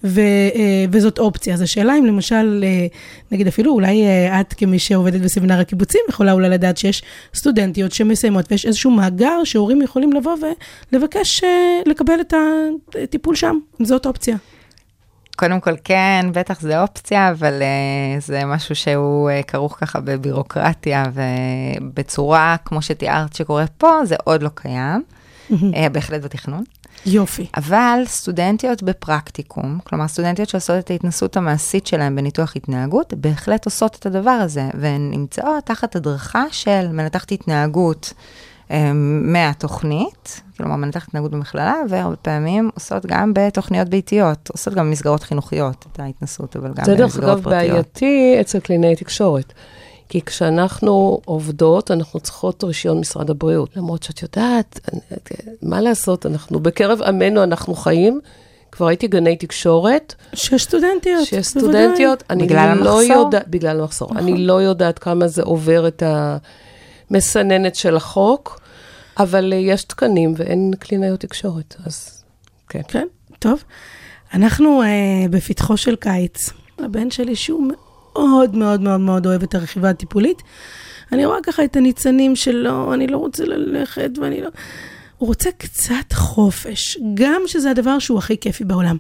ו, 0.05 0.21
אה, 0.21 0.85
וזאת 0.93 1.19
אופציה. 1.19 1.55
אז 1.55 1.61
השאלה 1.61 1.99
אם 1.99 2.07
למשל, 2.07 2.65
אה, 2.67 2.87
נגיד 3.33 3.47
אפילו 3.47 3.73
אולי 3.73 4.05
אה, 4.05 4.41
את 4.41 4.55
כמי 4.55 4.79
שעובדת 4.79 5.21
בסמינר 5.21 5.61
הקיבוצים, 5.61 6.01
יכולה 6.09 6.33
אולי 6.33 6.49
לדעת 6.49 6.77
שיש 6.77 7.03
סטודנטיות 7.35 7.93
שמסיימות, 7.93 8.45
ויש 8.51 8.67
איזשהו 8.67 8.91
מאגר 8.91 9.45
שהורים 9.45 9.83
יכולים 9.83 10.13
לבוא 10.13 10.37
ולבקש 10.93 11.45
לקבל 11.87 12.21
את 12.21 12.35
הטיפול 13.03 13.35
שם, 13.35 13.59
אם 13.81 13.85
זאת 13.85 14.07
אופציה. 14.07 14.37
קודם 15.37 15.61
כל 15.61 15.75
כן, 15.85 16.27
בטח 16.33 16.61
זה 16.61 16.83
אופציה, 16.83 17.31
אבל 17.31 17.63
uh, 17.63 18.25
זה 18.27 18.45
משהו 18.45 18.75
שהוא 18.75 19.31
uh, 19.31 19.47
כרוך 19.47 19.77
ככה 19.81 20.01
בבירוקרטיה, 20.01 21.05
ובצורה, 21.15 22.57
כמו 22.65 22.83
שתיארת 22.83 23.35
שקורה 23.37 23.65
פה, 23.79 24.05
זה 24.05 24.17
עוד 24.25 24.43
לא 24.43 24.51
קיים, 24.55 25.03
uh, 25.51 25.55
בהחלט 25.93 26.23
בתכנון. 26.23 26.65
יופי. 27.07 27.47
אבל 27.57 28.03
סטודנטיות 28.07 28.83
בפרקטיקום, 28.83 29.79
כלומר 29.85 30.09
סטודנטיות 30.09 30.49
שעושות 30.49 30.79
את 30.79 30.91
ההתנסות 30.91 31.37
המעשית 31.37 31.87
שלהן 31.87 32.17
בניתוח 32.17 32.57
התנהגות, 32.57 33.15
בהחלט 33.17 33.65
עושות 33.65 33.97
את 33.97 34.07
הדבר 34.07 34.31
הזה, 34.31 34.69
והן 34.75 35.11
נמצאות 35.11 35.65
תחת 35.65 35.97
הדרכה 35.97 36.45
של 36.51 36.89
מנתחת 36.93 37.33
התנהגות. 37.33 38.13
מהתוכנית, 39.23 40.41
כלומר 40.57 40.77
מנתחת 40.77 41.09
התנהגות 41.09 41.31
במכללה, 41.31 41.75
והרבה 41.89 42.17
פעמים 42.17 42.71
עושות 42.75 43.07
גם 43.07 43.33
בתוכניות 43.35 43.89
ביתיות, 43.89 44.51
עושות 44.53 44.75
גם 44.75 44.87
במסגרות 44.87 45.23
חינוכיות 45.23 45.87
את 45.93 46.01
ההתנסות, 46.01 46.57
אבל 46.57 46.69
גם 46.69 46.85
במסגרות 46.87 46.89
פרטיות. 46.89 47.15
זה 47.15 47.19
דרך 47.19 47.31
אגב 47.37 47.51
בעייתי 47.51 48.37
אצל 48.41 48.61
קלינאי 48.61 48.97
תקשורת. 48.97 49.53
כי 50.09 50.23
כשאנחנו 50.23 51.21
עובדות, 51.25 51.91
אנחנו 51.91 52.21
צריכות 52.21 52.65
רישיון 52.65 53.01
משרד 53.01 53.31
הבריאות. 53.31 53.77
למרות 53.77 54.03
שאת 54.03 54.23
יודעת, 54.23 54.91
מה 55.63 55.81
לעשות, 55.81 56.27
אנחנו 56.27 56.61
בקרב 56.61 57.03
עמנו 57.03 57.43
אנחנו 57.43 57.75
חיים. 57.75 58.21
כבר 58.73 58.87
הייתי 58.87 59.07
גני 59.07 59.37
תקשורת. 59.37 60.15
שש 60.33 60.63
סטודנטיות, 60.63 61.27
שש 61.27 61.47
סטודנטיות. 61.47 62.23
אני 62.31 62.47
בגלל 62.47 62.75
לא 62.79 63.01
המחסור? 63.01 63.25
יודע, 63.25 63.41
בגלל 63.47 63.81
המחסור. 63.81 64.09
נכון. 64.11 64.23
אני 64.23 64.39
לא 64.47 64.63
יודעת 64.63 64.99
כמה 64.99 65.29
זה 65.29 65.43
עובר 65.43 65.89
את 65.89 66.03
המסננת 67.11 67.75
של 67.75 67.97
החוק, 67.97 68.61
אבל 69.19 69.53
אה, 69.53 69.59
יש 69.59 69.85
תקנים 69.85 70.35
ואין 70.37 70.71
קלינאיות 70.79 71.21
תקשורת, 71.21 71.77
אז 71.87 72.25
כן. 72.69 72.81
כן, 72.89 73.07
טוב. 73.39 73.65
אנחנו 74.35 74.83
uh, 74.83 75.29
בפתחו 75.31 75.77
של 75.77 75.97
קיץ. 75.97 76.51
הבן 76.79 77.11
שלי, 77.11 77.37
שהוא 77.37 77.73
מאוד 77.73 78.57
מאוד 78.57 78.81
מאוד 78.81 79.01
מאוד 79.01 79.27
אוהב 79.27 79.43
את 79.43 79.55
הרכיבה 79.55 79.91
הטיפולית, 79.91 80.43
אני 81.13 81.27
רואה 81.27 81.39
ככה 81.43 81.65
את 81.65 81.77
הניצנים 81.77 82.37
שלו, 82.37 82.95
אני 82.95 83.07
לא 83.07 83.17
רוצה 83.17 83.45
ללכת 83.45 84.11
ואני 84.21 84.41
לא... 84.41 84.49
הוא 85.19 85.27
רוצה 85.29 85.51
קצת 85.59 86.13
חופש, 86.13 86.99
גם 87.15 87.43
שזה 87.47 87.71
הדבר 87.71 87.99
שהוא 87.99 88.19
הכי 88.19 88.37
כיפי 88.41 88.65
בעולם. 88.65 88.97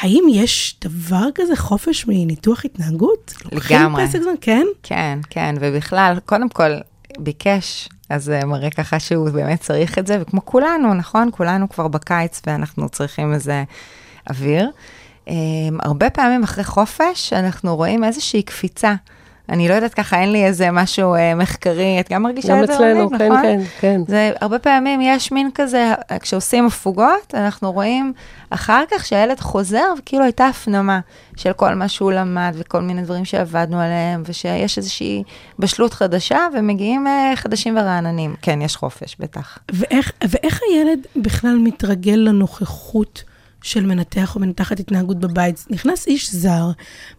האם 0.00 0.24
יש 0.30 0.76
דבר 0.84 1.28
כזה 1.34 1.56
חופש 1.56 2.06
מניתוח 2.06 2.64
התנהגות? 2.64 3.34
לוקחים 3.52 3.76
לגמרי. 3.76 4.06
פסק 4.06 4.22
זמן, 4.22 4.34
כן? 4.40 4.66
כן, 4.82 5.18
כן, 5.30 5.54
ובכלל, 5.60 6.18
קודם 6.24 6.48
כל, 6.48 6.70
ביקש, 7.18 7.88
אז 8.10 8.24
זה 8.24 8.40
מראה 8.46 8.70
ככה 8.70 9.00
שהוא 9.00 9.30
באמת 9.30 9.60
צריך 9.60 9.98
את 9.98 10.06
זה, 10.06 10.18
וכמו 10.20 10.44
כולנו, 10.44 10.94
נכון? 10.94 11.28
כולנו 11.32 11.68
כבר 11.68 11.88
בקיץ 11.88 12.40
ואנחנו 12.46 12.88
צריכים 12.88 13.34
איזה 13.34 13.64
אוויר. 14.30 14.70
Um, 15.26 15.30
הרבה 15.80 16.10
פעמים 16.10 16.42
אחרי 16.42 16.64
חופש, 16.64 17.32
אנחנו 17.32 17.76
רואים 17.76 18.04
איזושהי 18.04 18.42
קפיצה. 18.42 18.94
אני 19.48 19.68
לא 19.68 19.74
יודעת 19.74 19.94
ככה, 19.94 20.20
אין 20.20 20.32
לי 20.32 20.44
איזה 20.44 20.70
משהו 20.70 21.14
uh, 21.14 21.18
מחקרי, 21.36 22.00
את 22.00 22.12
גם 22.12 22.22
מרגישה 22.22 22.56
גם 22.56 22.62
את 22.62 22.66
זה, 22.66 22.74
אצלנו, 22.74 23.10
כן, 23.10 23.32
נכון? 23.32 23.42
כן, 23.42 23.60
כן. 23.80 24.00
זה 24.08 24.32
הרבה 24.40 24.58
פעמים 24.58 25.00
יש 25.00 25.32
מין 25.32 25.50
כזה, 25.54 25.92
כשעושים 26.20 26.66
הפוגות, 26.66 27.34
אנחנו 27.34 27.72
רואים 27.72 28.12
אחר 28.50 28.84
כך 28.90 29.06
שהילד 29.06 29.40
חוזר, 29.40 29.84
וכאילו 29.98 30.24
הייתה 30.24 30.46
הפנמה 30.46 31.00
של 31.36 31.52
כל 31.52 31.74
מה 31.74 31.88
שהוא 31.88 32.12
למד, 32.12 32.54
וכל 32.58 32.80
מיני 32.80 33.02
דברים 33.02 33.24
שעבדנו 33.24 33.80
עליהם, 33.80 34.22
ושיש 34.26 34.78
איזושהי 34.78 35.22
בשלות 35.58 35.94
חדשה, 35.94 36.38
ומגיעים 36.54 37.06
אה, 37.06 37.36
חדשים 37.36 37.76
ורעננים. 37.76 38.34
כן, 38.42 38.62
יש 38.62 38.76
חופש, 38.76 39.16
בטח. 39.18 39.58
ואיך, 39.72 40.12
ואיך 40.28 40.60
הילד 40.70 41.06
בכלל 41.16 41.58
מתרגל 41.58 42.16
לנוכחות 42.16 43.22
של 43.62 43.86
מנתח 43.86 44.34
או 44.34 44.40
מנתחת 44.40 44.80
התנהגות 44.80 45.18
בבית? 45.18 45.66
נכנס 45.70 46.06
איש 46.06 46.34
זר, 46.34 46.70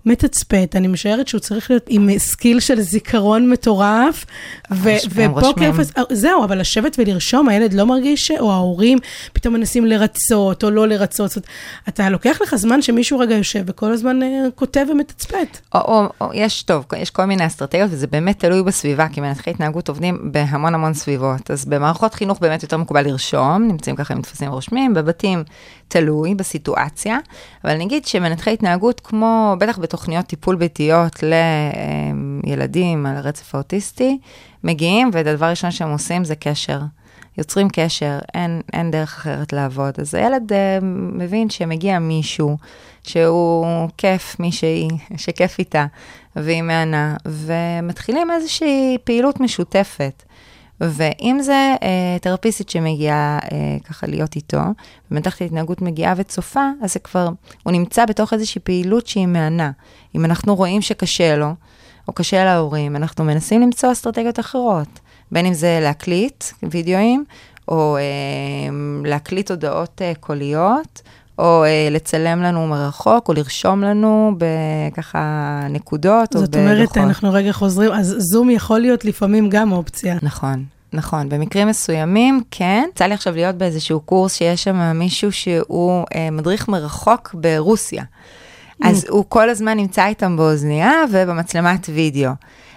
מתצפת, 0.06 0.73
אני 0.75 0.88
משערת 0.88 1.28
שהוא 1.28 1.39
צריך 1.39 1.71
להיות 1.71 1.86
עם 1.89 2.10
skill 2.18 2.60
של 2.60 2.82
זיכרון 2.82 3.49
מטורף, 3.49 4.25
ו- 4.71 4.89
רושמים, 4.89 5.38
ו 5.38 5.43
poker 5.43 5.70
face, 5.70 5.92
אה, 5.97 6.04
זהו, 6.12 6.43
אבל 6.43 6.60
לשבת 6.60 6.95
ולרשום, 6.99 7.49
הילד 7.49 7.73
לא 7.73 7.86
מרגיש, 7.86 8.28
ש- 8.28 8.32
או 8.32 8.52
ההורים 8.52 8.97
פתאום 9.34 9.54
מנסים 9.54 9.86
לרצות 9.86 10.63
או 10.63 10.69
לא 10.69 10.88
לרצות. 10.88 11.32
זאת 11.32 11.45
אתה 11.89 12.10
לוקח 12.10 12.41
לך 12.41 12.56
זמן 12.56 12.82
שמישהו 12.82 13.19
רגע 13.19 13.36
יושב 13.36 13.63
וכל 13.67 13.91
הזמן 13.91 14.23
אה, 14.23 14.28
כותב 14.56 14.86
ומתצפת. 14.91 15.58
או, 15.75 15.80
או, 15.80 16.10
או, 16.21 16.30
יש 16.34 16.63
טוב, 16.63 16.86
יש 16.97 17.10
כל 17.10 17.25
מיני 17.25 17.45
אסטרטגיות, 17.45 17.89
וזה 17.91 18.08
באמת 18.08 18.39
תלוי 18.39 18.63
בסביבה, 18.63 19.08
כי 19.10 19.21
מנתחי 19.21 19.49
התנהגות 19.49 19.89
עובדים 19.89 20.32
בהמון 20.32 20.73
המון 20.75 20.93
סביבות. 20.93 21.52
אז 21.52 21.65
במערכות 21.65 22.13
חינוך 22.13 22.39
באמת 22.39 22.63
יותר 22.63 22.78
מקובל 22.78 23.06
לרשום, 23.06 23.67
נמצאים 23.67 23.95
ככה 23.95 24.13
עם 24.13 24.21
טפסים 24.21 24.52
רושמים, 24.52 24.93
בבתים 24.93 25.43
תלוי 25.89 26.36
בסיטואציה, 26.36 27.17
אבל 27.63 27.78
נגיד 27.78 28.06
שמנתחי 28.06 28.54
התנהגות, 28.54 28.99
כמו 28.99 29.56
בטח 29.60 29.80
בתוכניות 29.80 30.25
טיפול 30.25 30.56
ביתיות 30.56 31.23
לילדים 32.45 33.06
על 33.06 33.17
הרצף 33.17 33.56
האוטיסטי, 33.56 34.19
מגיעים, 34.63 35.10
והדבר 35.13 35.45
הראשון 35.45 35.71
שהם 35.71 35.91
עושים 35.91 36.23
זה 36.23 36.36
קשר. 36.36 36.80
יוצרים 37.38 37.67
קשר, 37.73 38.19
אין, 38.34 38.62
אין 38.73 38.91
דרך 38.91 39.13
אחרת 39.17 39.54
לעבוד. 39.54 39.93
אז 39.97 40.15
הילד 40.15 40.52
uh, 40.52 40.56
מבין 41.13 41.49
שמגיע 41.49 41.99
מישהו 41.99 42.58
שהוא 43.04 43.89
כיף, 43.97 44.39
מישהי 44.39 44.88
שכיף 45.17 45.60
איתה, 45.60 45.86
והיא 46.36 46.62
מהנה, 46.62 47.15
ומתחילים 47.25 48.32
איזושהי 48.32 48.97
פעילות 49.04 49.39
משותפת. 49.39 50.23
ואם 50.82 51.39
זה 51.42 51.76
uh, 51.80 51.84
תרפיסטית 52.22 52.70
שמגיעה 52.70 53.39
uh, 53.44 53.88
ככה 53.88 54.08
להיות 54.08 54.36
איתו, 54.36 54.62
ומתחת 55.12 55.42
התנהגות 55.42 55.82
מגיעה 55.82 56.13
וצופה, 56.18 56.70
אז 56.82 56.94
זה 56.94 57.00
כבר, 57.00 57.30
הוא 57.63 57.74
נמצא 57.74 58.06
בתוך 58.06 58.34
איזושהי 58.34 58.62
פעילות 58.62 59.08
שהיא 59.08 59.28
מהנה. 59.28 59.72
אם 60.15 60.26
אנחנו 60.26 60.56
רואים 60.56 60.82
שקשה 60.82 61.36
לו, 61.36 61.54
או 62.08 62.13
קשה 62.13 62.46
להורים, 62.46 62.96
אנחנו 62.96 63.26
מנסים 63.26 63.62
למצוא 63.62 63.92
אסטרטגיות 63.92 64.39
אחרות. 64.39 65.00
בין 65.32 65.46
אם 65.46 65.54
זה 65.54 65.80
להקליט 65.82 66.44
וידאוים, 66.63 67.26
או 67.68 67.98
אה, 67.98 68.74
להקליט 69.06 69.52
הודעות 69.52 70.02
אה, 70.02 70.12
קוליות, 70.20 71.02
או 71.39 71.63
אה, 71.63 71.88
לצלם 71.91 72.41
לנו 72.41 72.67
מרחוק, 72.67 73.28
או 73.28 73.34
לרשום 73.34 73.82
לנו 73.82 74.36
בככה 74.38 75.60
נקודות, 75.69 76.36
או 76.36 76.39
זאת 76.39 76.49
בדוחות. 76.49 76.71
אומרת, 76.71 76.97
אנחנו 76.97 77.34
רגע 77.34 77.52
חוזרים, 77.52 77.91
אז 77.91 78.15
זום 78.17 78.49
יכול 78.49 78.80
להיות 78.80 79.06
לפעמים 79.06 79.49
גם 79.49 79.71
אופציה. 79.71 80.17
נכון. 80.21 80.63
נכון, 80.93 81.30
במקרים 81.30 81.67
מסוימים, 81.67 82.41
כן. 82.52 82.84
יצא 82.93 83.06
לי 83.06 83.13
עכשיו 83.13 83.36
להיות 83.36 83.56
באיזשהו 83.56 83.99
קורס 83.99 84.36
שיש 84.36 84.63
שם 84.63 84.91
מישהו 84.95 85.32
שהוא 85.32 86.06
אה, 86.15 86.32
מדריך 86.32 86.67
מרחוק 86.67 87.30
ברוסיה. 87.34 88.04
אז 88.84 89.06
הוא 89.10 89.25
כל 89.30 89.49
הזמן 89.49 89.78
נמצא 89.78 90.06
איתם 90.06 90.38
באוזנייה 90.38 90.91
ובמצלמת 91.12 91.89
וידאו. 91.93 92.32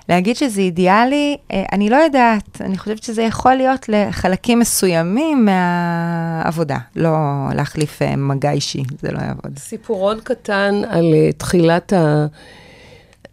להגיד 0.08 0.36
שזה 0.36 0.60
אידיאלי, 0.60 1.36
אה, 1.52 1.64
אני 1.72 1.90
לא 1.90 1.96
יודעת, 1.96 2.60
אני 2.60 2.78
חושבת 2.78 3.02
שזה 3.02 3.22
יכול 3.22 3.54
להיות 3.54 3.88
לחלקים 3.88 4.58
מסוימים 4.58 5.44
מהעבודה, 5.44 6.78
לא 6.96 7.10
להחליף 7.54 8.02
אה, 8.02 8.16
מגע 8.16 8.50
אישי, 8.50 8.82
זה 9.00 9.12
לא 9.12 9.18
יעבוד. 9.18 9.58
סיפורון 9.58 10.20
קטן 10.24 10.82
על 10.88 11.04
uh, 11.04 11.36
תחילת 11.36 11.92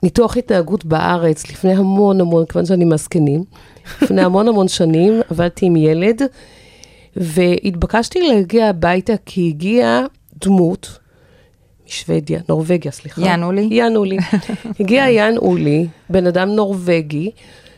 הניתוח 0.04 0.38
התנהגות 0.38 0.86
בארץ, 0.86 1.50
לפני 1.50 1.74
המון 1.74 2.22
המון, 2.22 2.46
כיוון 2.46 2.66
שאני 2.66 2.86
מהזקנים, 2.86 3.44
לפני 4.02 4.22
המון 4.22 4.48
המון 4.48 4.68
שנים 4.68 5.22
עבדתי 5.30 5.66
עם 5.66 5.76
ילד, 5.76 6.22
והתבקשתי 7.16 8.22
להגיע 8.28 8.68
הביתה 8.68 9.14
כי 9.26 9.48
הגיעה 9.48 10.02
דמות 10.42 11.00
משוודיה, 11.90 12.40
נורבגיה, 12.50 12.92
סליחה. 12.92 13.22
יאן 13.22 13.44
אולי? 13.44 13.68
יאן 13.72 13.96
אולי. 13.96 14.18
הגיע 14.80 15.10
יאן 15.10 15.38
אולי, 15.38 15.88
בן 16.10 16.28
אדם 16.28 16.50
נורבגי, 16.50 17.32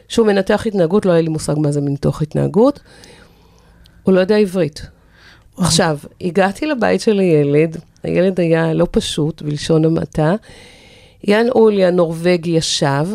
שהוא 0.08 0.28
מנתח 0.28 0.63
התנהגות, 0.67 1.06
לא 1.06 1.12
היה 1.12 1.21
לי 1.21 1.30
מושג 1.30 1.54
מה 1.58 1.71
זה 1.71 1.82
מניתוח 1.82 2.21
התנהגות, 2.21 2.80
הוא 4.04 4.13
לא 4.13 4.19
יודע 4.19 4.36
עברית. 4.38 4.82
עכשיו, 5.58 5.97
הגעתי 6.21 6.65
לבית 6.65 7.02
של 7.02 7.19
הילד, 7.19 7.78
הילד 8.04 8.39
היה 8.39 8.74
לא 8.74 8.88
פשוט, 8.91 9.41
בלשון 9.41 9.86
המעטה. 9.86 10.36
יאן 11.24 11.50
אולי 11.50 11.86
הנורבגי 11.86 12.52
ישב, 12.52 13.08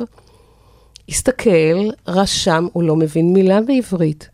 הסתכל, 1.09 1.91
רשם, 2.09 2.67
הוא 2.73 2.83
לא 2.83 2.97
מבין 2.97 3.33
מילה 3.33 3.61
בעברית. 3.61 4.29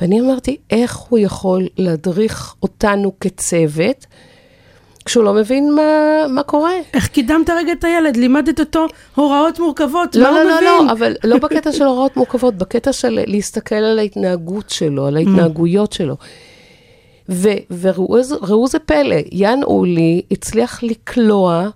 ואני 0.00 0.20
אמרתי, 0.20 0.56
איך 0.70 0.96
הוא 0.96 1.18
יכול 1.18 1.68
להדריך 1.76 2.54
אותנו 2.62 3.12
כצוות, 3.20 4.06
כשהוא 5.08 5.24
לא 5.24 5.34
מבין 5.34 5.74
מה, 5.74 5.82
מה 6.28 6.42
קורה? 6.42 6.72
איך 6.94 7.06
קידמת 7.08 7.50
רגע 7.50 7.72
את 7.72 7.84
הילד? 7.84 8.16
לימדת 8.16 8.60
אותו 8.60 8.86
הוראות 9.14 9.58
מורכבות, 9.60 10.16
מה 10.16 10.22
לא, 10.22 10.28
הוא 10.28 10.38
לא, 10.38 10.44
לא, 10.44 10.56
מבין? 10.56 10.86
לא, 10.86 10.92
אבל 10.92 11.14
לא 11.24 11.38
בקטע 11.38 11.72
של 11.72 11.84
הוראות 11.84 12.16
מורכבות, 12.16 12.54
בקטע 12.54 12.92
של 12.92 13.20
להסתכל 13.26 13.74
על 13.74 13.98
ההתנהגות 13.98 14.70
שלו, 14.70 15.06
על 15.06 15.16
ההתנהגויות 15.16 15.92
שלו. 15.92 16.16
ו- 17.28 17.48
וראו 17.80 18.22
זה- 18.22 18.34
ראו 18.42 18.68
זה 18.68 18.78
פלא, 18.78 19.16
יאן 19.32 19.60
אולי 19.62 20.22
הצליח 20.30 20.82
לקלוע 20.82 21.68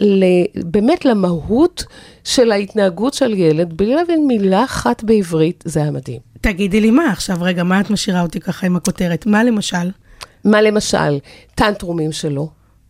ל- 0.00 0.24
באמת 0.64 1.04
למהות 1.04 1.84
של 2.24 2.52
ההתנהגות 2.52 3.14
של 3.14 3.34
ילד, 3.34 3.72
בלי 3.76 3.94
להבין 3.94 4.26
מילה 4.26 4.64
אחת 4.64 5.04
בעברית, 5.04 5.64
זה 5.66 5.80
היה 5.82 5.90
מדהים. 5.90 6.20
תגידי 6.40 6.80
לי 6.80 6.90
מה 6.90 7.10
עכשיו, 7.10 7.36
רגע, 7.40 7.62
מה 7.62 7.80
את 7.80 7.90
משאירה 7.90 8.22
אותי 8.22 8.40
ככה 8.40 8.66
עם 8.66 8.76
הכותרת? 8.76 9.26
מה 9.26 9.44
למשל? 9.44 9.88
מה 10.44 10.62
למשל? 10.62 11.18
טנטרומים 11.54 12.12
שלו, 12.12 12.48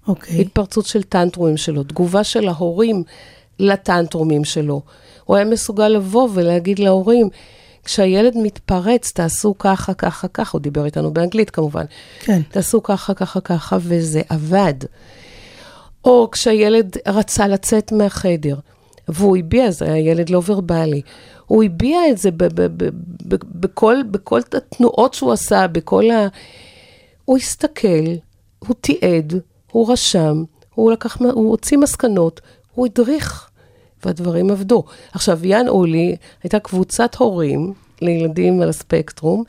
אוקיי. 0.09 0.41
התפרצות 0.41 0.87
של 0.87 1.03
טנטרומים 1.03 1.57
שלו, 1.57 1.83
תגובה 1.83 2.25
של 2.25 2.49
ההורים 2.49 3.03
לטנטרומים 3.59 4.45
שלו. 4.45 4.83
הוא 5.25 5.37
היה 5.37 5.45
מסוגל 5.45 5.89
לבוא 5.89 6.29
ולהגיד 6.33 6.79
להורים, 6.79 7.29
כשהילד 7.85 8.37
מתפרץ, 8.37 9.13
תעשו 9.13 9.59
ככה, 9.59 9.95
ככה, 9.95 10.29
ככה, 10.29 10.51
הוא 10.53 10.61
דיבר 10.61 10.85
איתנו 10.85 11.13
באנגלית 11.13 11.51
כמובן, 11.51 11.85
כן. 12.21 12.43
תעשו 12.51 12.83
ככה, 12.83 13.15
ככה, 13.15 13.41
ככה, 13.41 13.77
וזה 13.81 14.23
עבד. 14.29 14.75
או 16.05 16.29
כשהילד 16.33 16.97
רצה 17.07 17.49
לצאת 17.49 17.93
מהחדר, 17.93 18.57
והוא 19.09 19.37
הביע, 19.37 19.71
זה 19.71 19.85
היה 19.85 20.11
ילד 20.11 20.31
לא 20.31 20.43
ורבלי, 20.47 21.03
הוא 21.47 21.65
הביע 21.65 21.99
את 22.11 22.19
זה 22.19 22.31
בכל, 23.61 23.97
בכל 24.11 24.41
התנועות 24.53 25.15
שהוא 25.15 25.33
עשה, 25.33 25.67
בכל 25.67 26.11
ה... 26.11 26.29
הוא 27.33 27.39
הסתכל, 27.39 28.05
הוא 28.59 28.77
תיעד, 28.81 29.35
הוא 29.71 29.93
רשם, 29.93 30.45
הוא 30.75 30.93
לקח, 30.93 31.17
הוא 31.17 31.51
הוציא 31.51 31.79
מסקנות, 31.79 32.41
הוא 32.75 32.87
הדריך, 32.87 33.51
והדברים 34.05 34.51
עבדו. 34.51 34.85
עכשיו, 35.13 35.47
יאן 35.47 35.69
אולי 35.69 36.17
הייתה 36.43 36.59
קבוצת 36.59 37.15
הורים 37.15 37.73
לילדים 38.03 38.61
על 38.61 38.69
הספקטרום. 38.69 39.45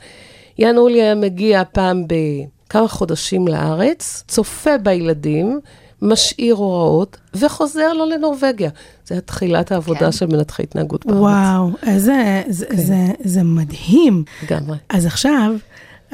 יאן 0.58 0.76
אולי 0.76 1.02
היה 1.02 1.14
מגיע 1.14 1.62
פעם 1.72 2.04
בכמה 2.06 2.88
חודשים 2.88 3.48
לארץ, 3.48 4.24
צופה 4.28 4.78
בילדים, 4.78 5.60
משאיר 6.02 6.54
הוראות, 6.54 7.16
וחוזר 7.34 7.92
לו 7.92 8.06
לנורבגיה. 8.06 8.70
זה 9.06 9.14
היה 9.14 9.20
תחילת 9.20 9.72
העבודה 9.72 10.00
כן. 10.00 10.12
של 10.12 10.26
מנתחי 10.26 10.62
התנהגות 10.62 11.06
בארץ. 11.06 11.18
וואו, 11.18 11.70
איזה, 11.82 12.42
זה, 12.48 12.66
כן. 12.66 12.76
זה, 12.76 13.06
זה 13.24 13.42
מדהים. 13.42 14.24
לגמרי. 14.42 14.76
אז 14.88 15.06
עכשיו, 15.06 15.50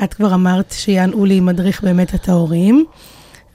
את 0.04 0.14
כבר 0.14 0.34
אמרת 0.34 0.72
שיאן 0.72 1.12
אולי 1.12 1.40
מדריך 1.40 1.82
באמת 1.84 2.14
את 2.14 2.28
ההורים, 2.28 2.84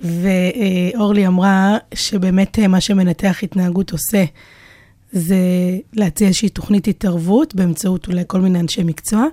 ואורלי 0.01 1.27
אמרה 1.27 1.77
שבאמת 1.93 2.59
אה, 2.59 2.67
מה 2.67 2.81
שמנתח 2.81 3.39
התנהגות 3.43 3.91
עושה, 3.91 4.23
זה 5.11 5.37
להציע 5.93 6.27
איזושהי 6.27 6.49
תוכנית 6.49 6.87
התערבות 6.87 7.55
באמצעות 7.55 8.07
אולי 8.07 8.23
כל 8.27 8.41
מיני 8.41 8.59
אנשי 8.59 8.83
מקצוע. 8.83 9.25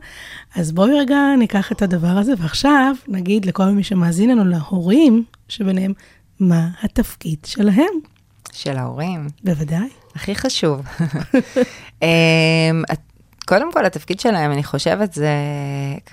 אז 0.57 0.73
בואי 0.73 0.91
רגע 1.01 1.17
ניקח 1.39 1.73
את 1.73 1.83
הדבר 1.83 2.07
הזה, 2.09 2.33
ועכשיו 2.39 2.95
נגיד 3.09 3.45
לכל 3.45 3.65
מי 3.65 3.83
שמאזין 3.83 4.31
לנו, 4.31 4.45
להורים 4.45 5.25
שביניהם, 5.49 5.93
מה 6.41 6.69
התפקיד 6.83 7.39
שלהם? 7.47 7.87
של 8.53 8.77
ההורים. 8.77 9.27
בוודאי. 9.45 9.89
הכי 10.15 10.35
חשוב. 10.35 10.81
אמ, 12.03 12.09
את- 12.93 13.12
קודם 13.53 13.73
כל, 13.73 13.87
התפקיד 13.87 14.21
שלהם, 14.21 14.53
אני 14.53 14.65
חושבת, 14.65 15.13
זה 15.13 15.29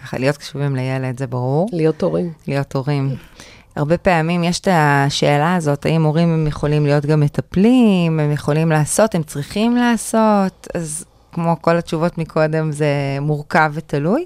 ככה 0.01 0.17
להיות 0.17 0.37
קשובים 0.37 0.75
לילד, 0.75 1.19
זה 1.19 1.27
ברור, 1.27 1.69
להיות 1.73 2.03
הורים. 2.03 2.33
להיות 2.47 2.75
הורים. 2.75 3.15
הרבה 3.75 3.97
פעמים 3.97 4.43
יש 4.43 4.59
את 4.59 4.67
השאלה 4.71 5.55
הזאת, 5.55 5.85
האם 5.85 6.03
הורים 6.03 6.33
הם 6.33 6.47
יכולים 6.47 6.85
להיות 6.85 7.05
גם 7.05 7.19
מטפלים, 7.19 8.19
הם 8.19 8.31
יכולים 8.31 8.69
לעשות, 8.69 9.15
הם 9.15 9.23
צריכים 9.23 9.75
לעשות, 9.75 10.67
אז 10.73 11.05
כמו 11.31 11.55
כל 11.61 11.77
התשובות 11.77 12.17
מקודם, 12.17 12.71
זה 12.71 12.87
מורכב 13.21 13.71
ותלוי, 13.73 14.25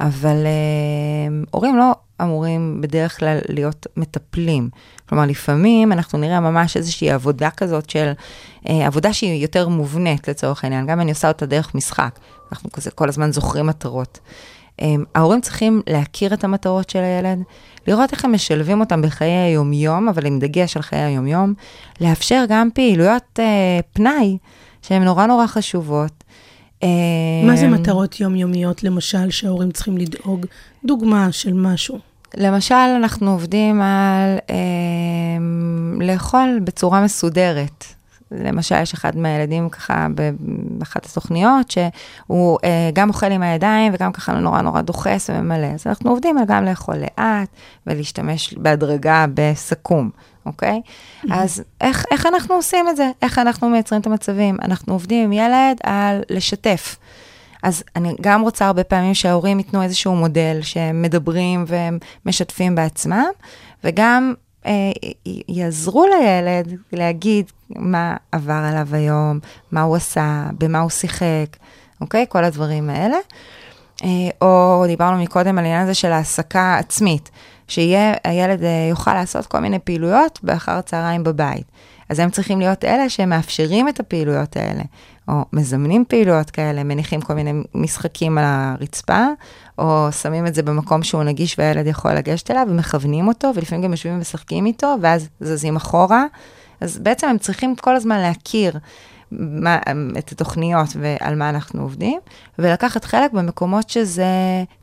אבל 0.00 0.46
אה, 0.46 1.42
הורים 1.50 1.76
לא 1.76 1.92
אמורים 2.22 2.80
בדרך 2.80 3.18
כלל 3.18 3.38
להיות 3.48 3.86
מטפלים. 3.96 4.68
כלומר, 5.08 5.26
לפעמים 5.26 5.92
אנחנו 5.92 6.18
נראה 6.18 6.40
ממש 6.40 6.76
איזושהי 6.76 7.10
עבודה 7.10 7.50
כזאת 7.50 7.90
של, 7.90 8.12
אה, 8.68 8.86
עבודה 8.86 9.12
שהיא 9.12 9.42
יותר 9.42 9.68
מובנית 9.68 10.28
לצורך 10.28 10.64
העניין, 10.64 10.86
גם 10.86 11.00
אני 11.00 11.10
עושה 11.10 11.28
אותה 11.28 11.46
דרך 11.46 11.74
משחק, 11.74 12.18
אנחנו 12.52 12.72
כזה 12.72 12.90
כל 12.90 13.08
הזמן 13.08 13.32
זוכרים 13.32 13.66
מטרות. 13.66 14.18
Um, 14.80 14.84
ההורים 15.14 15.40
צריכים 15.40 15.82
להכיר 15.86 16.34
את 16.34 16.44
המטרות 16.44 16.90
של 16.90 16.98
הילד, 16.98 17.38
לראות 17.86 18.12
איך 18.12 18.24
הם 18.24 18.32
משלבים 18.32 18.80
אותם 18.80 19.02
בחיי 19.02 19.30
היומיום, 19.30 20.08
אבל 20.08 20.26
עם 20.26 20.38
דגש 20.38 20.76
על 20.76 20.82
חיי 20.82 20.98
היומיום, 20.98 21.54
לאפשר 22.00 22.44
גם 22.48 22.68
פעילויות 22.74 23.38
uh, 23.38 23.42
פנאי 23.92 24.38
שהן 24.82 25.02
נורא 25.02 25.26
נורא 25.26 25.46
חשובות. 25.46 26.24
מה 26.82 27.52
אמ, 27.52 27.56
זה 27.56 27.68
מטרות 27.68 28.20
יומיומיות, 28.20 28.84
למשל, 28.84 29.30
שההורים 29.30 29.70
צריכים 29.70 29.98
לדאוג? 29.98 30.46
דוגמה 30.84 31.32
של 31.32 31.52
משהו. 31.52 31.98
למשל, 32.36 32.74
אנחנו 32.74 33.30
עובדים 33.30 33.82
על 33.82 34.38
אה, 34.50 34.56
לאכול 36.00 36.60
בצורה 36.64 37.00
מסודרת. 37.00 37.84
למשל, 38.30 38.82
יש 38.82 38.94
אחד 38.94 39.16
מהילדים 39.16 39.68
ככה 39.68 40.06
באחת 40.78 41.06
התוכניות, 41.06 41.70
שהוא 41.70 42.58
אה, 42.64 42.90
גם 42.92 43.08
אוכל 43.08 43.32
עם 43.32 43.42
הידיים 43.42 43.92
וגם 43.94 44.12
ככה 44.12 44.32
נורא 44.32 44.60
נורא 44.60 44.80
דוחס 44.80 45.30
וממלא. 45.30 45.66
אז 45.66 45.86
אנחנו 45.86 46.10
עובדים 46.10 46.38
על 46.38 46.44
גם 46.46 46.64
לאכול 46.64 46.94
לאט 46.96 47.48
ולהשתמש 47.86 48.54
בהדרגה 48.54 49.26
בסכו"ם, 49.34 50.10
אוקיי? 50.46 50.80
אז 51.30 51.62
איך, 51.80 52.04
איך 52.10 52.26
אנחנו 52.26 52.54
עושים 52.54 52.88
את 52.88 52.96
זה? 52.96 53.10
איך 53.22 53.38
אנחנו 53.38 53.68
מייצרים 53.68 54.00
את 54.00 54.06
המצבים? 54.06 54.56
אנחנו 54.62 54.92
עובדים 54.92 55.24
עם 55.24 55.32
ילד 55.32 55.76
על 55.84 56.22
לשתף. 56.30 56.96
אז 57.62 57.84
אני 57.96 58.14
גם 58.20 58.42
רוצה 58.42 58.66
הרבה 58.66 58.84
פעמים 58.84 59.14
שההורים 59.14 59.58
ייתנו 59.58 59.82
איזשהו 59.82 60.14
מודל 60.14 60.58
שהם 60.62 61.02
מדברים 61.02 61.64
והם 61.66 61.98
משתפים 62.26 62.74
בעצמם, 62.74 63.24
וגם 63.84 64.34
אה, 64.66 64.72
י- 65.26 65.42
יעזרו 65.48 66.06
לילד 66.06 66.76
להגיד 66.92 67.50
מה 67.70 68.16
עבר 68.32 68.52
עליו 68.52 68.88
היום, 68.94 69.38
מה 69.72 69.82
הוא 69.82 69.96
עשה, 69.96 70.46
במה 70.58 70.80
הוא 70.80 70.90
שיחק, 70.90 71.56
אוקיי? 72.00 72.26
כל 72.28 72.44
הדברים 72.44 72.90
האלה. 72.90 73.16
אה, 74.04 74.08
או 74.40 74.84
דיברנו 74.86 75.22
מקודם 75.22 75.58
על 75.58 75.64
העניין 75.64 75.82
הזה 75.82 75.94
של 75.94 76.12
העסקה 76.12 76.76
עצמית. 76.78 77.30
שהילד 77.68 78.64
אה, 78.64 78.86
יוכל 78.90 79.14
לעשות 79.14 79.46
כל 79.46 79.58
מיני 79.58 79.78
פעילויות 79.78 80.38
באחר 80.42 80.72
הצהריים 80.72 81.24
בבית. 81.24 81.66
אז 82.08 82.18
הם 82.18 82.30
צריכים 82.30 82.58
להיות 82.58 82.84
אלה 82.84 83.08
שמאפשרים 83.08 83.88
את 83.88 84.00
הפעילויות 84.00 84.56
האלה, 84.56 84.82
או 85.28 85.44
מזמנים 85.52 86.04
פעילויות 86.08 86.50
כאלה, 86.50 86.84
מניחים 86.84 87.20
כל 87.20 87.34
מיני 87.34 87.52
משחקים 87.74 88.38
על 88.38 88.44
הרצפה, 88.46 89.26
או 89.78 90.08
שמים 90.12 90.46
את 90.46 90.54
זה 90.54 90.62
במקום 90.62 91.02
שהוא 91.02 91.22
נגיש 91.22 91.58
והילד 91.58 91.86
יכול 91.86 92.12
לגשת 92.12 92.50
אליו, 92.50 92.66
ומכוונים 92.70 93.28
אותו, 93.28 93.50
ולפעמים 93.54 93.84
גם 93.84 93.90
יושבים 93.90 94.14
ומשחקים 94.14 94.66
איתו, 94.66 94.96
ואז 95.00 95.28
זזים 95.40 95.76
אחורה. 95.76 96.24
אז 96.80 96.98
בעצם 96.98 97.28
הם 97.28 97.38
צריכים 97.38 97.76
כל 97.76 97.96
הזמן 97.96 98.18
להכיר 98.18 98.78
מה, 99.32 99.78
את 100.18 100.32
התוכניות 100.32 100.88
ועל 101.00 101.34
מה 101.34 101.48
אנחנו 101.48 101.82
עובדים, 101.82 102.20
ולקחת 102.58 103.04
חלק 103.04 103.32
במקומות 103.32 103.90
שזה 103.90 104.24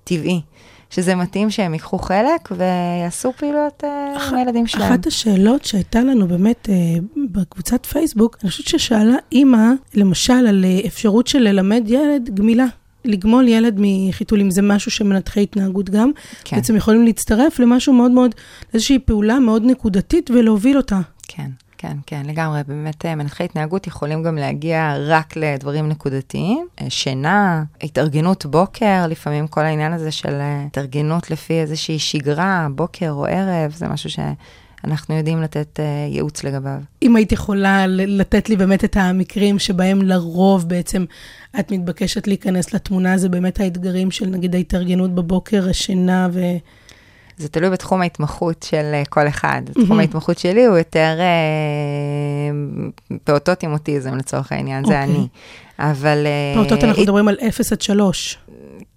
טבעי. 0.04 0.42
שזה 0.90 1.16
מתאים 1.16 1.50
שהם 1.50 1.74
ייקחו 1.74 1.98
חלק 1.98 2.50
ויעשו 2.52 3.34
פעילויות 3.38 3.84
uh, 3.84 4.22
עם 4.30 4.36
הילדים 4.36 4.68
שלהם. 4.68 4.92
אחת 4.92 5.08
השאלות 5.08 5.66
שהייתה 5.66 6.02
לנו 6.02 6.28
באמת 6.28 6.70
uh, 6.70 7.04
בקבוצת 7.32 7.86
פייסבוק, 7.86 8.38
אני 8.44 8.50
חושבת 8.50 8.68
ששאלה 8.68 9.16
אימא, 9.32 9.72
למשל, 9.94 10.34
על 10.34 10.66
uh, 10.66 10.88
אפשרות 10.88 11.28
של 11.28 11.40
ללמד 11.40 11.84
ילד 11.88 12.30
גמילה. 12.34 12.66
לגמול 13.06 13.48
ילד 13.48 13.76
מחיתולים, 13.78 14.52
זה 14.52 14.62
משהו 14.62 14.92
שמנתחי 14.92 15.44
התנהגות 15.44 15.90
גם, 15.90 16.12
כן. 16.44 16.56
בעצם 16.56 16.76
יכולים 16.76 17.06
להצטרף 17.06 17.60
למשהו 17.60 17.94
מאוד 17.94 18.12
מאוד, 18.12 18.36
איזושהי 18.74 19.00
פעולה 19.00 19.40
מאוד 19.40 19.66
נקודתית 19.66 20.32
ולהוביל 20.32 20.78
אותה. 20.78 21.00
כן, 21.28 21.50
כן, 21.82 21.97
כן, 22.05 22.25
לגמרי. 22.25 22.61
באמת, 22.67 23.05
אה, 23.05 23.15
מנחי 23.15 23.43
התנהגות 23.43 23.88
יכולים 23.88 24.23
גם 24.23 24.36
להגיע 24.38 24.95
רק 24.99 25.36
לדברים 25.36 25.89
נקודתיים. 25.89 26.67
אה, 26.82 26.89
שינה, 26.89 27.63
התארגנות 27.82 28.45
בוקר, 28.45 29.07
לפעמים 29.07 29.47
כל 29.47 29.61
העניין 29.61 29.93
הזה 29.93 30.11
של 30.11 30.34
אה, 30.34 30.63
התארגנות 30.67 31.32
לפי 31.32 31.53
איזושהי 31.53 31.99
שגרה, 31.99 32.67
בוקר 32.75 33.11
או 33.11 33.25
ערב, 33.25 33.71
זה 33.71 33.88
משהו 33.88 34.09
שאנחנו 34.09 35.15
יודעים 35.15 35.41
לתת 35.41 35.80
ייעוץ 36.09 36.43
לגביו. 36.43 36.80
אם 37.01 37.15
היית 37.15 37.32
יכולה 37.32 37.88
לתת 37.88 38.49
לי 38.49 38.55
באמת 38.55 38.84
את 38.84 38.97
המקרים 38.97 39.59
שבהם 39.59 40.01
לרוב 40.01 40.69
בעצם 40.69 41.05
את 41.59 41.71
מתבקשת 41.71 42.27
להיכנס 42.27 42.73
לתמונה, 42.73 43.17
זה 43.17 43.30
באמת 43.30 43.59
האתגרים 43.59 44.11
של 44.11 44.25
נגיד 44.25 44.55
ההתארגנות 44.55 45.15
בבוקר, 45.15 45.69
השינה 45.69 46.27
ו... 46.32 46.39
זה 47.40 47.50
תלוי 47.50 47.70
בתחום 47.70 48.02
ההתמחות 48.02 48.64
של 48.70 48.92
אה, 48.94 49.04
כל 49.10 49.28
אחד. 49.28 49.62
תחום 49.86 50.00
ההתמחות 50.00 50.38
שלי 50.40 50.66
הוא 50.66 50.78
יותר 50.78 51.16
אה, 51.20 51.26
פעוטות 53.24 53.64
עם 53.64 53.74
אוטיזם 53.74 54.16
לצורך 54.16 54.52
העניין, 54.52 54.86
זה 54.86 55.02
אוקיי. 55.02 55.04
אני. 55.04 55.28
אבל... 55.80 56.26
אה, 56.26 56.54
פעוטות 56.56 56.84
אנחנו 56.84 57.02
הת- 57.02 57.08
מדברים 57.08 57.28
על 57.28 57.36
0 57.48 57.72
עד 57.74 57.82
3. 57.82 58.38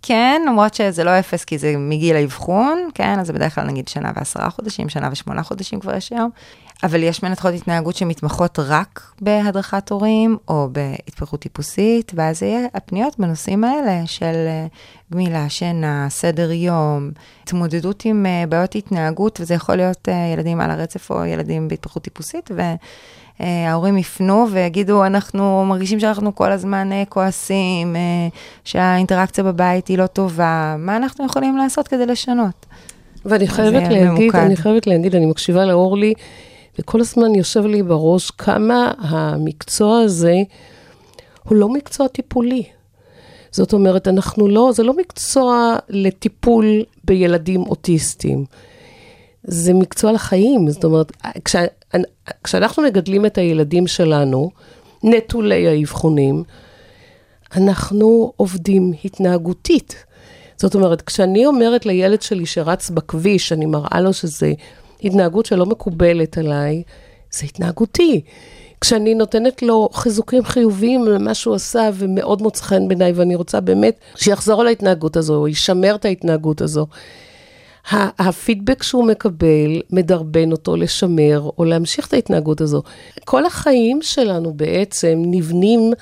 כן, 0.02 0.42
למרות 0.46 0.74
שזה 0.74 1.04
לא 1.04 1.18
אפס, 1.18 1.44
כי 1.44 1.58
זה 1.58 1.74
מגיל 1.78 2.16
האבחון, 2.16 2.88
כן, 2.94 3.18
אז 3.18 3.26
זה 3.26 3.32
בדרך 3.32 3.54
כלל 3.54 3.64
נגיד 3.64 3.88
שנה 3.88 4.12
ועשרה 4.16 4.50
חודשים, 4.50 4.88
שנה 4.88 5.08
ושמונה 5.12 5.42
חודשים 5.42 5.80
כבר 5.80 5.94
יש 5.96 6.12
היום. 6.12 6.30
אבל 6.82 7.02
יש 7.02 7.22
מנתחות 7.22 7.54
התנהגות 7.54 7.96
שמתמחות 7.96 8.58
רק 8.58 9.12
בהדרכת 9.20 9.90
הורים, 9.90 10.36
או 10.48 10.68
בהתפתחות 10.72 11.40
טיפוסית, 11.40 12.12
ואז 12.14 12.38
זה 12.38 12.46
יהיה 12.46 12.66
הפניות 12.74 13.18
בנושאים 13.18 13.64
האלה 13.64 14.06
של 14.06 14.34
אה, 14.46 14.66
גמילה, 15.12 15.48
שינה, 15.48 16.06
סדר 16.10 16.52
יום, 16.52 17.10
התמודדות 17.42 18.04
עם 18.04 18.26
אה, 18.26 18.44
בעיות 18.48 18.74
התנהגות, 18.74 19.40
וזה 19.40 19.54
יכול 19.54 19.76
להיות 19.76 20.08
אה, 20.08 20.32
ילדים 20.34 20.60
על 20.60 20.70
הרצף 20.70 21.10
או 21.10 21.24
ילדים 21.24 21.68
בהתפתחות 21.68 22.02
טיפוסית, 22.02 22.50
ו... 22.56 22.60
אה, 23.40 23.70
ההורים 23.70 23.98
יפנו 23.98 24.46
ויגידו, 24.52 25.06
אנחנו 25.06 25.64
מרגישים 25.64 26.00
שאנחנו 26.00 26.34
כל 26.34 26.52
הזמן 26.52 26.90
כועסים, 27.08 27.96
שהאינטראקציה 28.64 29.44
בבית 29.44 29.88
היא 29.88 29.98
לא 29.98 30.06
טובה, 30.06 30.76
מה 30.78 30.96
אנחנו 30.96 31.26
יכולים 31.26 31.56
לעשות 31.56 31.88
כדי 31.88 32.06
לשנות? 32.06 32.66
ואני 33.24 33.48
חייבת 33.48 33.82
להגיד, 33.82 34.08
ממוקד. 34.08 34.38
אני 34.38 34.56
חייבת 34.56 34.86
להגיד, 34.86 35.14
אני 35.14 35.26
מקשיבה 35.26 35.64
לאורלי, 35.64 36.14
וכל 36.78 37.00
הזמן 37.00 37.34
יושב 37.34 37.66
לי 37.66 37.82
בראש 37.82 38.30
כמה 38.30 38.92
המקצוע 38.98 40.00
הזה 40.00 40.36
הוא 41.44 41.56
לא 41.56 41.68
מקצוע 41.68 42.08
טיפולי. 42.08 42.62
זאת 43.50 43.72
אומרת, 43.72 44.08
אנחנו 44.08 44.48
לא, 44.48 44.70
זה 44.74 44.82
לא 44.82 44.96
מקצוע 44.96 45.76
לטיפול 45.88 46.82
בילדים 47.04 47.62
אוטיסטים. 47.62 48.44
זה 49.44 49.74
מקצוע 49.74 50.12
לחיים, 50.12 50.70
זאת 50.70 50.84
אומרת, 50.84 51.12
כש, 51.44 51.56
כשאנחנו 52.44 52.82
מגדלים 52.82 53.26
את 53.26 53.38
הילדים 53.38 53.86
שלנו, 53.86 54.50
נטולי 55.02 55.68
האבחונים, 55.68 56.44
אנחנו 57.56 58.32
עובדים 58.36 58.92
התנהגותית. 59.04 60.04
זאת 60.56 60.74
אומרת, 60.74 61.02
כשאני 61.02 61.46
אומרת 61.46 61.86
לילד 61.86 62.22
שלי 62.22 62.46
שרץ 62.46 62.90
בכביש, 62.90 63.52
אני 63.52 63.66
מראה 63.66 64.00
לו 64.00 64.12
שזה 64.12 64.52
התנהגות 65.04 65.46
שלא 65.46 65.66
מקובלת 65.66 66.38
עליי, 66.38 66.82
זה 67.30 67.46
התנהגותי. 67.46 68.20
כשאני 68.80 69.14
נותנת 69.14 69.62
לו 69.62 69.88
חיזוקים 69.92 70.44
חיוביים 70.44 71.04
למה 71.04 71.34
שהוא 71.34 71.54
עשה 71.54 71.90
ומאוד 71.94 72.42
מוצא 72.42 72.62
חן 72.62 72.88
בעיניי, 72.88 73.12
ואני 73.12 73.34
רוצה 73.34 73.60
באמת 73.60 73.98
שיחזור 74.16 74.60
על 74.60 74.66
ההתנהגות 74.66 75.16
הזו, 75.16 75.34
או 75.34 75.48
ישמר 75.48 75.94
את 75.94 76.04
ההתנהגות 76.04 76.60
הזו. 76.60 76.86
הפידבק 77.90 78.82
שהוא 78.82 79.04
מקבל 79.04 79.80
מדרבן 79.90 80.52
אותו 80.52 80.76
לשמר 80.76 81.50
או 81.58 81.64
להמשיך 81.64 82.08
את 82.08 82.12
ההתנהגות 82.12 82.60
הזו. 82.60 82.82
כל 83.24 83.46
החיים 83.46 84.02
שלנו 84.02 84.54
בעצם 84.54 85.22
נבנים 85.26 85.92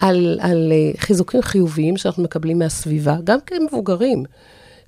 על, 0.00 0.38
על 0.42 0.72
אה, 0.72 1.00
חיזוקים 1.00 1.42
חיוביים 1.42 1.96
שאנחנו 1.96 2.22
מקבלים 2.22 2.58
מהסביבה, 2.58 3.16
גם 3.24 3.38
כמבוגרים. 3.46 4.24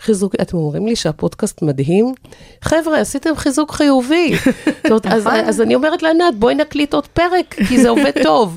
חיזוק, 0.03 0.34
אתם 0.40 0.57
אומרים 0.57 0.86
לי 0.86 0.96
שהפודקאסט 0.96 1.62
מדהים? 1.62 2.14
חבר'ה, 2.62 3.00
עשיתם 3.00 3.36
חיזוק 3.36 3.72
חיובי. 3.72 4.32
זאת 4.88 5.07
אז, 5.07 5.28
אז 5.32 5.61
אני 5.61 5.74
אומרת 5.74 6.03
לענת, 6.03 6.34
בואי 6.38 6.55
נקליט 6.55 6.94
עוד 6.94 7.07
פרק, 7.07 7.55
כי 7.68 7.82
זה 7.82 7.88
עובד 7.88 8.12
טוב. 8.24 8.57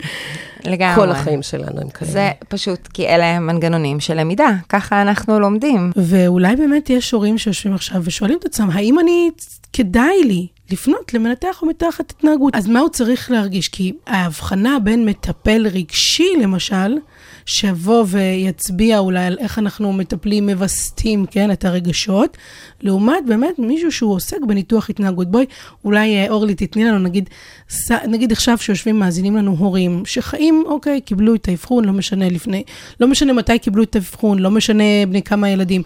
לגמרי. 0.65 0.95
כל 0.95 1.11
החיים 1.11 1.41
שלנו 1.41 1.81
הם 1.81 1.89
כאלה. 1.89 2.11
זה 2.11 2.31
פשוט 2.47 2.87
כי 2.87 3.07
אלה 3.07 3.25
הם 3.25 3.47
מנגנונים 3.47 3.99
של 3.99 4.19
למידה, 4.19 4.49
ככה 4.69 5.01
אנחנו 5.01 5.39
לומדים. 5.39 5.91
ואולי 5.95 6.55
באמת 6.55 6.89
יש 6.89 7.11
הורים 7.11 7.37
שיושבים 7.37 7.73
עכשיו 7.73 8.01
ושואלים 8.03 8.37
את 8.39 8.45
עצמם, 8.45 8.69
האם 8.73 8.99
אני, 8.99 9.29
כדאי 9.73 10.23
לי 10.23 10.47
לפנות 10.71 11.13
למנתח 11.13 11.61
או 11.61 11.67
מתחת 11.67 12.11
התנהגות? 12.11 12.55
אז 12.55 12.67
מה 12.67 12.79
הוא 12.79 12.89
צריך 12.89 13.31
להרגיש? 13.31 13.67
כי 13.67 13.93
ההבחנה 14.07 14.77
בין 14.83 15.05
מטפל 15.05 15.67
רגשי, 15.73 16.29
למשל, 16.41 16.97
שיבוא 17.45 18.05
ויצביע 18.07 18.99
אולי 18.99 19.25
על 19.25 19.37
איך 19.39 19.59
אנחנו 19.59 19.93
מטפלים, 19.93 20.49
מווסתים, 20.49 21.25
כן, 21.31 21.51
את 21.51 21.65
הרגשות, 21.65 22.37
לעומת 22.81 23.25
באמת 23.27 23.59
מישהו 23.59 23.91
שהוא 23.91 24.13
עוסק 24.13 24.37
בניתוח 24.47 24.89
התנהגות. 24.89 25.31
בואי, 25.31 25.45
אולי 25.85 26.15
אה, 26.15 26.29
אורלי 26.29 26.55
תתני 26.55 26.85
לנו, 26.85 26.99
נגיד, 26.99 27.29
ס- 27.69 27.91
נגיד 27.91 28.31
עכשיו 28.31 28.57
שיושבים, 28.57 28.99
מאזינים 28.99 29.35
לנו 29.35 29.55
הורים, 29.59 30.03
שחיים, 30.05 30.63
אוקיי, 30.65 31.01
קיבלו 31.01 31.35
את 31.35 31.47
האבחון, 31.47 31.85
לא 31.85 31.93
משנה 31.93 32.29
לפני, 32.29 32.63
לא 32.99 33.07
משנה 33.07 33.33
מתי 33.33 33.59
קיבלו 33.59 33.83
את 33.83 33.95
האבחון, 33.95 34.39
לא 34.39 34.51
משנה 34.51 34.83
בני 35.09 35.21
כמה 35.21 35.49
ילדים, 35.49 35.81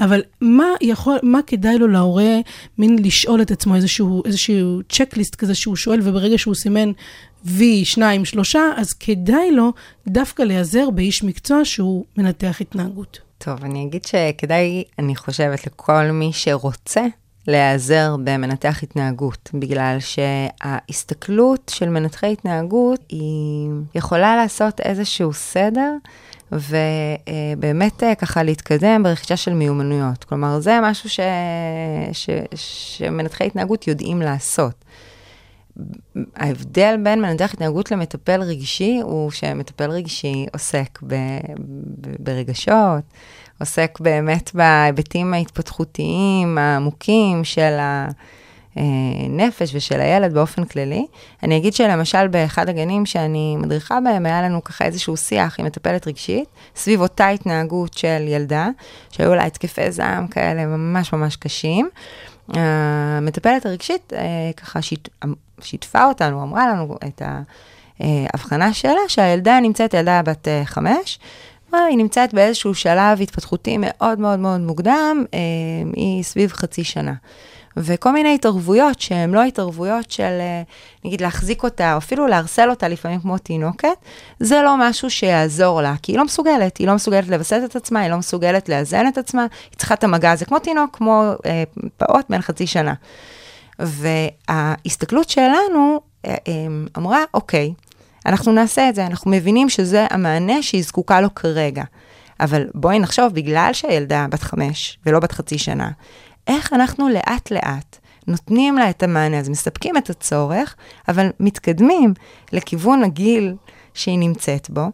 אבל 0.00 0.22
מה 0.40 0.66
יכול, 0.80 1.18
מה 1.22 1.40
כדאי 1.46 1.78
לו 1.78 1.88
להורה, 1.88 2.34
מין 2.78 2.98
לשאול 3.04 3.42
את 3.42 3.50
עצמו 3.50 3.74
איזשהו, 3.74 4.22
איזשהו 4.24 4.80
צ'קליסט 4.88 5.34
כזה 5.34 5.54
שהוא 5.54 5.76
שואל, 5.76 6.00
וברגע 6.02 6.38
שהוא 6.38 6.54
סימן 6.54 6.92
V, 7.46 7.60
שניים, 7.84 8.24
שלושה, 8.24 8.60
אז 8.76 8.92
כדאי 8.92 9.50
לו 9.50 9.72
דווקא 10.06 10.42
להיעזר 10.42 10.90
באיש 10.90 11.24
מקצוע 11.24 11.64
שהוא 11.64 12.04
מנתח 12.16 12.60
התנהגות. 12.60 13.20
טוב, 13.38 13.64
אני 13.64 13.84
אגיד 13.84 14.04
שכדאי, 14.04 14.84
אני 14.98 15.16
חושבת, 15.16 15.66
לכל 15.66 16.04
מי 16.04 16.30
שרוצה 16.32 17.02
להיעזר 17.46 18.16
במנתח 18.24 18.82
התנהגות, 18.82 19.50
בגלל 19.54 19.96
שההסתכלות 20.00 21.72
של 21.74 21.88
מנתחי 21.88 22.32
התנהגות 22.32 23.00
היא 23.08 23.70
יכולה 23.94 24.36
לעשות 24.36 24.80
איזשהו 24.80 25.32
סדר. 25.32 25.92
ובאמת 26.52 28.02
אה, 28.02 28.14
ככה 28.14 28.42
להתקדם 28.42 29.02
ברכישה 29.02 29.36
של 29.36 29.54
מיומנויות. 29.54 30.24
כלומר, 30.24 30.60
זה 30.60 30.78
משהו 30.82 31.10
ש... 31.10 31.20
ש... 32.12 32.30
שמנתחי 32.54 33.46
התנהגות 33.46 33.88
יודעים 33.88 34.22
לעשות. 34.22 34.84
ההבדל 36.36 36.96
בין 37.02 37.22
מנתח 37.22 37.54
התנהגות 37.54 37.90
למטפל 37.90 38.42
רגשי 38.42 39.00
הוא 39.02 39.30
שמטפל 39.30 39.90
רגשי 39.90 40.46
עוסק 40.52 40.98
ב, 41.02 41.14
ב, 42.00 42.08
ברגשות, 42.18 43.04
עוסק 43.60 43.98
באמת 44.00 44.54
בהיבטים 44.54 45.34
ההתפתחותיים 45.34 46.58
העמוקים 46.58 47.44
של 47.44 47.76
הנפש 48.76 49.74
ושל 49.74 50.00
הילד 50.00 50.34
באופן 50.34 50.64
כללי. 50.64 51.06
אני 51.42 51.56
אגיד 51.56 51.74
שלמשל 51.74 52.28
באחד 52.28 52.68
הגנים 52.68 53.06
שאני 53.06 53.56
מדריכה 53.56 53.98
בהם, 54.00 54.26
היה 54.26 54.42
לנו 54.42 54.64
ככה 54.64 54.84
איזשהו 54.84 55.16
שיח 55.16 55.60
עם 55.60 55.66
מטפלת 55.66 56.06
רגשית, 56.06 56.48
סביב 56.76 57.00
אותה 57.00 57.28
התנהגות 57.28 57.94
של 57.94 58.24
ילדה, 58.28 58.68
שהיו 59.10 59.34
לה 59.34 59.44
התקפי 59.44 59.92
זעם 59.92 60.26
כאלה 60.26 60.66
ממש 60.66 61.12
ממש 61.12 61.36
קשים. 61.36 61.88
המטפלת 62.48 63.66
הרגשית 63.66 64.12
אה, 64.12 64.50
ככה 64.56 64.82
שיט, 64.82 65.08
שיתפה 65.62 66.04
אותנו, 66.04 66.42
אמרה 66.42 66.68
לנו 66.68 66.96
את 67.06 67.22
ההבחנה 68.00 68.72
שלה, 68.72 69.00
שהילדה 69.08 69.60
נמצאת, 69.60 69.94
ילדה 69.94 70.22
בת 70.22 70.48
אה, 70.48 70.62
חמש, 70.64 71.18
היא 71.72 71.98
נמצאת 71.98 72.34
באיזשהו 72.34 72.74
שלב 72.74 73.20
התפתחותי 73.20 73.76
מאוד 73.80 74.18
מאוד 74.18 74.38
מאוד 74.38 74.60
מוקדם, 74.60 75.24
אה, 75.34 75.38
היא 75.96 76.22
סביב 76.22 76.52
חצי 76.52 76.84
שנה. 76.84 77.14
וכל 77.76 78.12
מיני 78.12 78.34
התערבויות 78.34 79.00
שהן 79.00 79.30
לא 79.30 79.42
התערבויות 79.42 80.10
של, 80.10 80.22
אה, 80.22 80.62
נגיד, 81.04 81.20
להחזיק 81.20 81.62
אותה, 81.62 81.92
או 81.92 81.98
אפילו 81.98 82.26
להרסל 82.26 82.70
אותה 82.70 82.88
לפעמים 82.88 83.20
כמו 83.20 83.38
תינוקת, 83.38 83.88
זה 84.40 84.62
לא 84.64 84.74
משהו 84.78 85.10
שיעזור 85.10 85.82
לה, 85.82 85.94
כי 86.02 86.12
היא 86.12 86.18
לא 86.18 86.24
מסוגלת, 86.24 86.76
היא 86.76 86.86
לא 86.86 86.94
מסוגלת 86.94 87.28
לווסת 87.28 87.60
את 87.64 87.76
עצמה, 87.76 88.00
היא 88.00 88.10
לא 88.10 88.16
מסוגלת 88.16 88.68
לאזן 88.68 89.08
את 89.08 89.18
עצמה, 89.18 89.42
היא 89.42 89.78
צריכה 89.78 89.94
את 89.94 90.04
המגע 90.04 90.30
הזה 90.30 90.44
כמו 90.44 90.58
תינוק, 90.58 90.96
כמו 90.96 91.32
אה, 91.46 91.62
פעוט 91.96 92.26
בן 92.30 92.40
חצי 92.40 92.66
שנה. 92.66 92.94
וההסתכלות 93.78 95.28
שלנו 95.28 96.00
אה, 96.26 96.34
אה, 96.48 96.66
אמרה, 96.98 97.24
אוקיי, 97.34 97.72
אנחנו 98.26 98.52
נעשה 98.52 98.88
את 98.88 98.94
זה, 98.94 99.06
אנחנו 99.06 99.30
מבינים 99.30 99.68
שזה 99.68 100.06
המענה 100.10 100.62
שהיא 100.62 100.82
זקוקה 100.82 101.20
לו 101.20 101.34
כרגע. 101.34 101.84
אבל 102.40 102.66
בואי 102.74 102.98
נחשוב, 102.98 103.34
בגלל 103.34 103.70
שהילדה 103.72 104.26
בת 104.30 104.42
חמש 104.42 104.98
ולא 105.06 105.20
בת 105.20 105.32
חצי 105.32 105.58
שנה, 105.58 105.90
איך 106.46 106.72
אנחנו 106.72 107.08
לאט-לאט 107.08 107.98
נותנים 108.26 108.78
לה 108.78 108.90
את 108.90 109.02
המענה 109.02 109.38
הזה, 109.38 109.50
מספקים 109.50 109.96
את 109.96 110.10
הצורך, 110.10 110.74
אבל 111.08 111.30
מתקדמים 111.40 112.14
לכיוון 112.52 113.04
הגיל 113.04 113.54
שהיא 113.94 114.18
נמצאת 114.18 114.70
בו. 114.70 114.86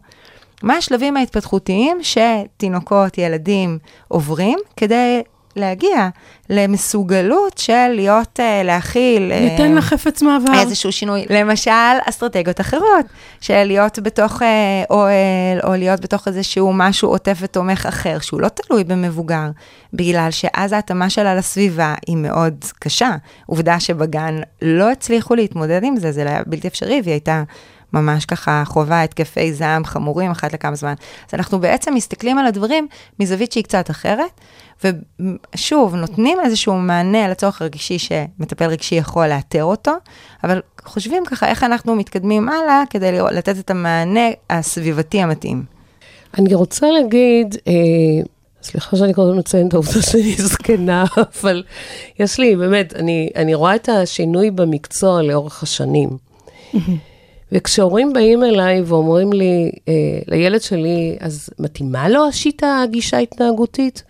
מה 0.63 0.75
השלבים 0.75 1.17
ההתפתחותיים 1.17 1.97
שתינוקות, 2.01 3.17
ילדים 3.17 3.79
עוברים 4.07 4.59
כדי 4.77 5.21
להגיע 5.55 6.09
למסוגלות 6.49 7.57
של 7.57 7.87
להיות, 7.87 8.39
uh, 8.39 8.65
להכיל... 8.65 9.31
uh, 9.31 9.51
ניתן 9.51 9.71
לה 9.71 9.81
חפץ 9.81 10.21
מעבר. 10.21 10.59
איזשהו 10.59 10.91
שינוי. 10.91 11.25
למשל, 11.29 11.71
אסטרטגיות 12.09 12.61
אחרות, 12.61 13.05
של 13.41 13.63
להיות 13.63 13.99
בתוך 13.99 14.41
uh, 14.41 14.45
אוהל, 14.89 15.59
או 15.63 15.75
להיות 15.75 16.01
בתוך 16.01 16.27
איזשהו 16.27 16.73
משהו 16.73 17.09
עוטף 17.09 17.37
ותומך 17.41 17.85
אחר, 17.85 18.19
שהוא 18.19 18.41
לא 18.41 18.47
תלוי 18.47 18.83
במבוגר, 18.83 19.49
בגלל 19.93 20.27
שאז 20.31 20.73
ההתאמה 20.73 21.09
שלה 21.09 21.35
לסביבה 21.35 21.95
היא 22.07 22.17
מאוד 22.17 22.65
קשה. 22.79 23.11
עובדה 23.45 23.79
שבגן 23.79 24.41
לא 24.61 24.91
הצליחו 24.91 25.35
להתמודד 25.35 25.83
עם 25.83 25.97
זה, 25.97 26.11
זה 26.11 26.21
היה 26.21 26.41
בלתי 26.45 26.67
אפשרי, 26.67 27.01
והיא 27.03 27.13
הייתה... 27.13 27.43
ממש 27.93 28.25
ככה 28.25 28.63
חווה 28.65 29.03
התקפי 29.03 29.53
זעם 29.53 29.85
חמורים 29.85 30.31
אחת 30.31 30.53
לכמה 30.53 30.75
זמן. 30.75 30.93
אז 31.27 31.33
אנחנו 31.33 31.59
בעצם 31.59 31.93
מסתכלים 31.93 32.37
על 32.37 32.45
הדברים 32.45 32.87
מזווית 33.19 33.51
שהיא 33.51 33.63
קצת 33.63 33.89
אחרת, 33.89 34.41
ושוב, 34.83 35.95
נותנים 35.95 36.37
איזשהו 36.43 36.73
מענה 36.73 37.27
לצורך 37.27 37.61
הרגישי 37.61 37.99
שמטפל 37.99 38.65
רגשי 38.65 38.95
יכול 38.95 39.27
לאתר 39.27 39.63
אותו, 39.63 39.91
אבל 40.43 40.61
חושבים 40.85 41.23
ככה 41.25 41.47
איך 41.47 41.63
אנחנו 41.63 41.95
מתקדמים 41.95 42.49
הלאה 42.49 42.83
כדי 42.89 43.11
לתת 43.31 43.59
את 43.59 43.71
המענה 43.71 44.29
הסביבתי 44.49 45.21
המתאים. 45.21 45.63
אני 46.37 46.53
רוצה 46.53 46.87
להגיד, 46.91 47.55
אה, 47.67 47.73
סליחה 48.63 48.97
שאני 48.97 49.13
קודם 49.13 49.37
מציין 49.37 49.67
את 49.67 49.73
העובדה 49.73 50.01
שאני 50.01 50.35
זקנה, 50.35 51.03
אבל 51.41 51.63
יש 52.19 52.39
לי, 52.39 52.55
באמת, 52.55 52.93
אני, 52.93 53.29
אני 53.35 53.53
רואה 53.53 53.75
את 53.75 53.89
השינוי 53.89 54.51
במקצוע 54.51 55.21
לאורך 55.21 55.63
השנים. 55.63 56.09
וכשהורים 57.51 58.13
באים 58.13 58.43
אליי 58.43 58.81
ואומרים 58.81 59.33
לי, 59.33 59.71
אה, 59.87 59.93
לילד 60.27 60.61
שלי, 60.61 61.17
אז 61.19 61.49
מתאימה 61.59 62.09
לו 62.09 62.27
השיטה, 62.27 62.81
הגישה 62.83 63.17
ההתנהגותית? 63.17 64.03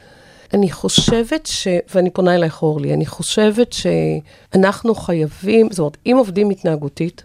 אני 0.54 0.72
חושבת 0.72 1.46
ש... 1.46 1.68
ואני 1.96 2.10
פונה 2.10 2.36
אלייך, 2.36 2.64
אורלי, 2.64 2.94
אני 2.94 3.06
חושבת 3.06 3.74
שאנחנו 3.74 4.96
חייבים, 4.96 5.70
זאת 5.72 5.80
אומרת, 5.80 5.98
אם 6.06 6.16
עובדים 6.18 6.50
התנהגותית, 6.50 7.24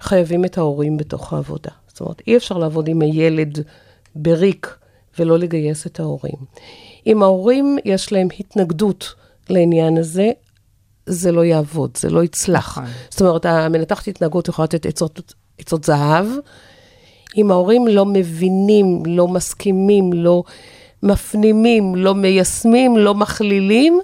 חייבים 0.00 0.44
את 0.44 0.58
ההורים 0.58 0.96
בתוך 0.96 1.32
העבודה. 1.32 1.70
זאת 1.88 2.00
אומרת, 2.00 2.22
אי 2.26 2.36
אפשר 2.36 2.58
לעבוד 2.58 2.88
עם 2.88 3.02
הילד 3.02 3.58
בריק 4.14 4.76
ולא 5.18 5.38
לגייס 5.38 5.86
את 5.86 6.00
ההורים. 6.00 6.36
אם 7.06 7.22
ההורים 7.22 7.78
יש 7.84 8.12
להם 8.12 8.28
התנגדות 8.40 9.14
לעניין 9.50 9.98
הזה, 9.98 10.30
זה 11.06 11.32
לא 11.32 11.44
יעבוד, 11.44 11.90
זה 11.96 12.10
לא 12.10 12.24
יצלח. 12.24 12.78
נכון. 12.78 12.90
זאת 13.10 13.20
אומרת, 13.20 13.46
המנתחת 13.46 14.08
התנהגות 14.08 14.48
יכולה 14.48 14.64
לתת 14.64 14.86
עצות, 14.86 15.32
עצות 15.58 15.84
זהב. 15.84 16.26
אם 17.36 17.50
ההורים 17.50 17.88
לא 17.88 18.06
מבינים, 18.06 19.02
לא 19.06 19.28
מסכימים, 19.28 20.12
לא 20.12 20.44
מפנימים, 21.02 21.94
לא 21.94 22.14
מיישמים, 22.14 22.96
לא 22.96 23.14
מכלילים, 23.14 24.00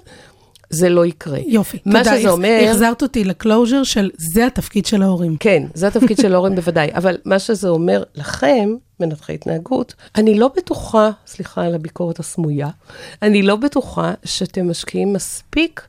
זה 0.69 0.89
לא 0.89 1.05
יקרה. 1.05 1.39
יופי, 1.47 1.77
מה 1.85 2.03
תודה. 2.03 2.19
שזה 2.19 2.29
אומר... 2.29 2.59
החזרת 2.69 3.01
אותי 3.01 3.23
לקלוז'ר 3.23 3.83
של 3.83 4.09
זה 4.17 4.45
התפקיד 4.45 4.85
של 4.85 5.01
ההורים. 5.01 5.37
כן, 5.39 5.63
זה 5.73 5.87
התפקיד 5.87 6.17
של 6.17 6.33
ההורים 6.33 6.55
בוודאי, 6.55 6.89
אבל 6.93 7.17
מה 7.25 7.39
שזה 7.39 7.69
אומר 7.69 8.03
לכם, 8.15 8.69
מנתחי 8.99 9.33
התנהגות, 9.33 9.93
אני 10.15 10.39
לא 10.39 10.49
בטוחה, 10.57 11.09
סליחה 11.27 11.65
על 11.65 11.75
הביקורת 11.75 12.19
הסמויה, 12.19 12.69
אני 13.21 13.41
לא 13.41 13.55
בטוחה 13.55 14.13
שאתם 14.25 14.69
משקיעים 14.69 15.13
מספיק 15.13 15.87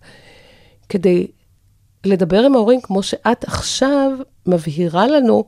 כדי 0.90 1.26
לדבר 2.04 2.42
עם 2.44 2.54
ההורים 2.54 2.80
כמו 2.80 3.02
שאת 3.02 3.44
עכשיו 3.44 4.10
מבהירה 4.46 5.06
לנו 5.06 5.44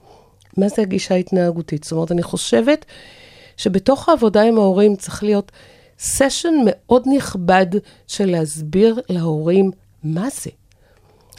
מה 0.56 0.68
זה 0.68 0.82
הגישה 0.82 1.14
ההתנהגותית. 1.14 1.84
זאת 1.84 1.92
אומרת, 1.92 2.12
אני 2.12 2.22
חושבת 2.22 2.84
שבתוך 3.56 4.08
העבודה 4.08 4.42
עם 4.42 4.58
ההורים 4.58 4.96
צריך 4.96 5.22
להיות 5.22 5.52
סשן 5.98 6.54
מאוד 6.64 7.02
נכבד 7.16 7.66
של 8.06 8.30
להסביר 8.30 9.00
להורים 9.08 9.70
מה 10.04 10.28
זה. 10.30 10.50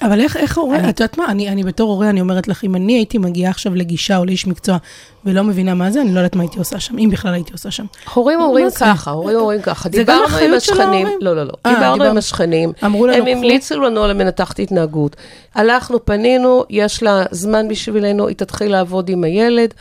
אבל 0.02 0.20
איך, 0.20 0.38
איך 0.38 0.58
הורה, 0.58 0.78
את 0.90 1.00
יודעת 1.00 1.18
מה, 1.18 1.26
אני, 1.26 1.50
אני 1.50 1.64
בתור 1.64 1.92
הורה, 1.92 2.10
אני 2.10 2.22
אומרת 2.22 2.48
לך, 2.48 2.64
אם 2.64 2.76
אני 2.76 2.94
הייתי 2.94 3.18
מגיעה 3.18 3.52
עכשיו 3.52 3.76
לגישה 3.76 4.18
או 4.18 4.26
לאיש 4.26 4.48
מקצוע 4.48 4.78
ולא 5.26 5.44
מבינה 5.44 5.74
מה 5.74 5.92
זה, 5.92 6.02
אני 6.02 6.14
לא 6.14 6.20
יודעת 6.20 6.36
מה 6.36 6.44
הייתי 6.44 6.60
עושה 6.60 6.80
שם, 6.80 6.98
אם 6.98 7.10
בכלל 7.12 7.34
הייתי 7.34 7.52
עושה 7.54 7.72
שם. 7.72 7.86
הורים 8.14 8.42
אומרים? 8.42 8.68
ככה, 8.80 9.12
הורים 9.12 9.38
אומרים 9.38 9.62
ככה. 9.62 9.90
זה 9.92 9.98
גם 9.98 10.04
דיברנו 10.06 10.22
עם 10.24 10.30
אחריות 10.30 10.62
של 10.62 10.72
השכנים, 10.74 11.06
ההורים? 11.06 11.20
לא, 11.22 11.36
לא, 11.36 11.44
לא. 11.44 11.52
אה, 11.66 11.74
דיברנו 11.74 11.94
דיבר- 11.98 12.10
עם 12.10 12.18
השכנים. 12.18 12.72
אמרו 12.86 13.08
לנו, 13.08 13.18
הם 13.18 13.38
המליצו 13.38 13.80
לנו 13.80 14.04
על 14.04 14.14
מנתחת 14.14 14.60
התנהגות. 14.60 15.16
הלכנו, 15.56 16.06
פנינו, 16.06 16.64
יש 16.70 17.04
לה 17.04 17.24
זמן 17.32 17.68
בשבילנו, 17.68 18.28
היא 18.28 18.36
תתחיל 18.36 18.72
לעבוד 18.72 19.10
עם 19.10 19.24
הילד. 19.24 19.74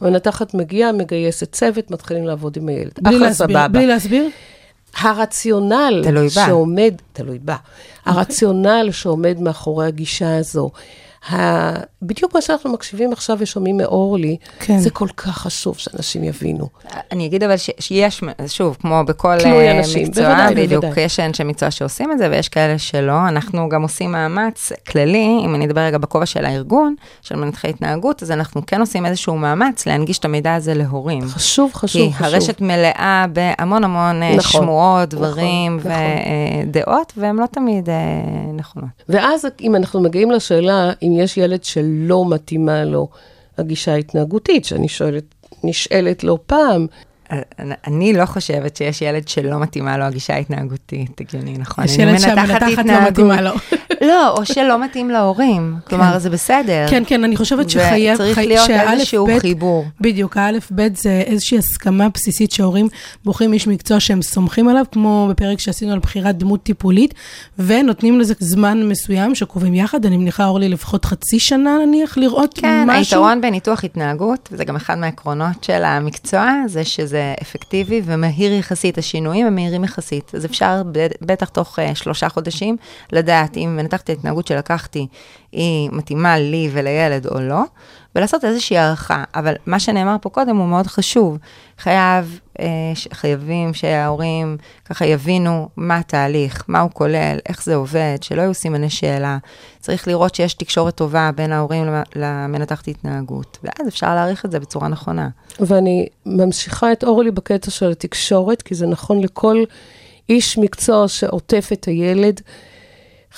המנתחת 0.00 0.54
מגיעה, 0.54 0.92
מגייסת 0.92 1.52
צוות, 1.52 1.90
מתחילים 1.90 2.26
לעבוד 2.26 2.56
עם 2.56 2.68
הילד. 2.68 2.90
בלי 3.00 3.16
אחלה, 3.16 3.26
להסביר. 3.28 3.58
בלי 3.70 3.86
להסביר? 3.86 4.24
הרציונל 4.96 6.00
תלוי 6.04 6.28
בה. 6.28 6.46
שעומד, 6.46 6.94
תלוי 7.12 7.38
בה, 7.38 7.56
הרציונל 8.04 8.88
שעומד 8.92 9.40
מאחורי 9.40 9.86
הגישה 9.86 10.36
הזו, 10.36 10.70
ה... 11.28 11.36
בדיוק 12.02 12.34
מה 12.34 12.40
שאנחנו 12.40 12.72
מקשיבים 12.72 13.12
עכשיו 13.12 13.36
ושומעים 13.40 13.76
מאורלי, 13.76 14.36
כן. 14.60 14.78
זה 14.78 14.90
כל 14.90 15.08
כך 15.16 15.38
חשוב 15.38 15.78
שאנשים 15.78 16.24
יבינו. 16.24 16.68
אני 17.12 17.26
אגיד 17.26 17.42
אבל 17.42 17.56
ש- 17.56 17.70
שיש, 17.78 18.20
שוב, 18.46 18.76
כמו 18.80 19.02
בכל 19.06 19.28
אה, 19.28 19.78
אנשים, 19.78 20.08
מקצוע, 20.08 20.24
בוודאי, 20.24 20.54
בדיוק, 20.54 20.84
בוודאי. 20.84 21.04
יש 21.04 21.20
אנשי 21.20 21.44
מקצוע 21.44 21.70
שעושים 21.70 22.12
את 22.12 22.18
זה 22.18 22.28
ויש 22.30 22.48
כאלה 22.48 22.78
שלא. 22.78 23.28
אנחנו 23.28 23.68
גם 23.68 23.82
עושים 23.82 24.12
מאמץ 24.12 24.72
כללי, 24.88 25.38
אם 25.44 25.54
אני 25.54 25.66
אדבר 25.66 25.80
רגע 25.80 25.98
בכובע 25.98 26.26
של 26.26 26.44
הארגון, 26.44 26.94
של 27.22 27.36
מנתחי 27.36 27.68
התנהגות, 27.68 28.22
אז 28.22 28.30
אנחנו 28.30 28.66
כן 28.66 28.80
עושים 28.80 29.06
איזשהו 29.06 29.36
מאמץ 29.36 29.86
להנגיש 29.86 30.18
את 30.18 30.24
המידע 30.24 30.54
הזה 30.54 30.74
להורים. 30.74 31.28
חשוב, 31.28 31.70
חשוב, 31.74 32.02
כי 32.02 32.12
חשוב. 32.12 32.26
הרשת 32.26 32.60
מלאה 32.60 33.26
בהמון 33.32 33.84
המון 33.84 34.22
אה, 34.22 34.36
נכון, 34.36 34.62
שמועות, 34.62 35.14
נכון, 35.14 35.28
דברים 35.28 35.76
נכון. 35.76 35.90
ודעות, 36.66 37.12
והן 37.16 37.36
לא 37.36 37.46
תמיד 37.46 37.88
אה, 37.90 37.94
נכונות. 38.54 38.90
ואז 39.08 39.46
אם 39.60 39.76
אנחנו 39.76 40.00
מגיעים 40.00 40.30
לשאלה 40.30 40.90
אם 41.02 41.09
יש 41.12 41.36
ילד 41.36 41.64
שלא 41.64 42.24
מתאימה 42.28 42.84
לו 42.84 43.08
הגישה 43.58 43.92
ההתנהגותית, 43.92 44.64
שאני 44.64 44.88
שואלת, 44.88 45.24
נשאלת 45.64 46.24
לא 46.24 46.38
פעם, 46.46 46.86
אני- 47.86 48.12
לא 48.12 48.26
חושבת 48.26 48.76
שיש 48.76 49.02
ילד 49.02 49.28
שלא 49.28 49.58
מתאימה 49.58 49.98
לו 49.98 50.04
הגישה 50.04 50.34
ההתנהגותית, 50.34 51.20
הגיוני, 51.20 51.58
נכון? 51.58 51.84
יש 51.84 51.98
ילד 51.98 52.12
מנתחת 52.12 52.26
שהמנתחת 52.26 52.86
לא. 52.86 53.00
מתאימה 53.08 53.40
לו. 53.40 53.50
לא, 54.08 54.30
או 54.36 54.46
שלא 54.46 54.84
מתאים 54.84 55.10
להורים. 55.10 55.76
כלומר, 55.88 56.18
זה 56.18 56.30
בסדר. 56.30 56.86
כן, 56.90 57.02
כן, 57.06 57.24
אני 57.24 57.36
חושבת 57.36 57.70
שחייב... 57.70 58.14
וצריך 58.14 58.38
להיות 58.38 58.70
איזשהו 58.70 59.26
חיבור. 59.38 59.84
בדיוק, 60.00 60.36
האלף 60.36 60.70
בית 60.70 60.96
זה 60.96 61.22
איזושהי 61.26 61.58
הסכמה 61.58 62.08
בסיסית 62.14 62.52
שהורים 62.52 62.88
בוחרים 63.24 63.52
איש 63.52 63.66
מקצוע 63.66 64.00
שהם 64.00 64.22
סומכים 64.22 64.68
עליו, 64.68 64.84
כמו 64.92 65.26
בפרק 65.30 65.60
שעשינו 65.60 65.92
על 65.92 65.98
בחירת 65.98 66.38
דמות 66.38 66.62
טיפולית, 66.62 67.14
ונותנים 67.58 68.20
לזה 68.20 68.34
זמן 68.38 68.88
מסוים 68.88 69.34
שקובעים 69.34 69.74
יחד, 69.74 70.06
אני 70.06 70.16
מניחה, 70.16 70.46
אורלי, 70.46 70.68
לפחות 70.68 71.04
חצי 71.04 71.38
שנה 71.40 71.78
נניח, 71.86 72.18
לראות 72.18 72.54
כן, 72.54 72.84
משהו. 72.86 73.16
היתרון 73.18 73.40
בניתוח 73.40 73.84
התנהגות, 73.84 74.48
וזה 74.52 74.64
גם 74.64 74.76
אחד 74.76 74.98
מהעקרונות 74.98 75.64
של 75.64 75.84
המקצוע, 75.84 76.52
זה 76.66 76.84
שזה 76.84 77.19
אפקטיבי 77.42 78.02
ומהיר 78.04 78.52
יחסית, 78.52 78.98
השינויים 78.98 79.46
הם 79.46 79.54
מהירים 79.54 79.84
יחסית. 79.84 80.34
אז 80.34 80.44
אפשר 80.44 80.82
בטח 81.22 81.48
תוך 81.48 81.78
uh, 81.78 81.94
שלושה 81.94 82.28
חודשים 82.28 82.76
לדעת 83.12 83.56
אם 83.56 83.76
מנתחת 83.76 84.08
ההתנהגות 84.08 84.46
שלקחתי 84.46 85.06
היא 85.52 85.90
מתאימה 85.92 86.38
לי 86.38 86.68
ולילד 86.72 87.26
או 87.26 87.40
לא, 87.40 87.62
ולעשות 88.16 88.44
איזושהי 88.44 88.78
הערכה. 88.78 89.24
אבל 89.34 89.54
מה 89.66 89.80
שנאמר 89.80 90.16
פה 90.20 90.28
קודם 90.30 90.56
הוא 90.56 90.66
מאוד 90.66 90.86
חשוב. 90.86 91.38
חייב, 91.78 92.40
אה, 92.60 92.66
חייבים 93.12 93.74
שההורים 93.74 94.56
ככה 94.84 95.06
יבינו 95.06 95.68
מה 95.76 95.96
התהליך, 95.96 96.64
מה 96.68 96.80
הוא 96.80 96.90
כולל, 96.90 97.38
איך 97.48 97.64
זה 97.64 97.74
עובד, 97.74 98.16
שלא 98.20 98.42
יהיו 98.42 98.54
סימני 98.54 98.90
שאלה. 98.90 99.38
צריך 99.80 100.08
לראות 100.08 100.34
שיש 100.34 100.54
תקשורת 100.54 100.94
טובה 100.94 101.30
בין 101.34 101.52
ההורים 101.52 101.86
למ- 101.86 102.02
למנתחת 102.16 102.88
התנהגות, 102.88 103.58
ואז 103.62 103.88
אפשר 103.88 104.14
להעריך 104.14 104.44
את 104.44 104.50
זה 104.50 104.60
בצורה 104.60 104.88
נכונה. 104.88 105.28
ואני 105.60 106.06
ממשיכה 106.26 106.92
את 106.92 107.04
אורלי 107.04 107.30
בקטע 107.30 107.70
של 107.70 107.90
התקשורת, 107.90 108.62
כי 108.62 108.74
זה 108.74 108.86
נכון 108.86 109.20
לכל 109.20 109.56
איש 110.28 110.58
מקצוע 110.58 111.08
שעוטף 111.08 111.68
את 111.72 111.84
הילד. 111.84 112.40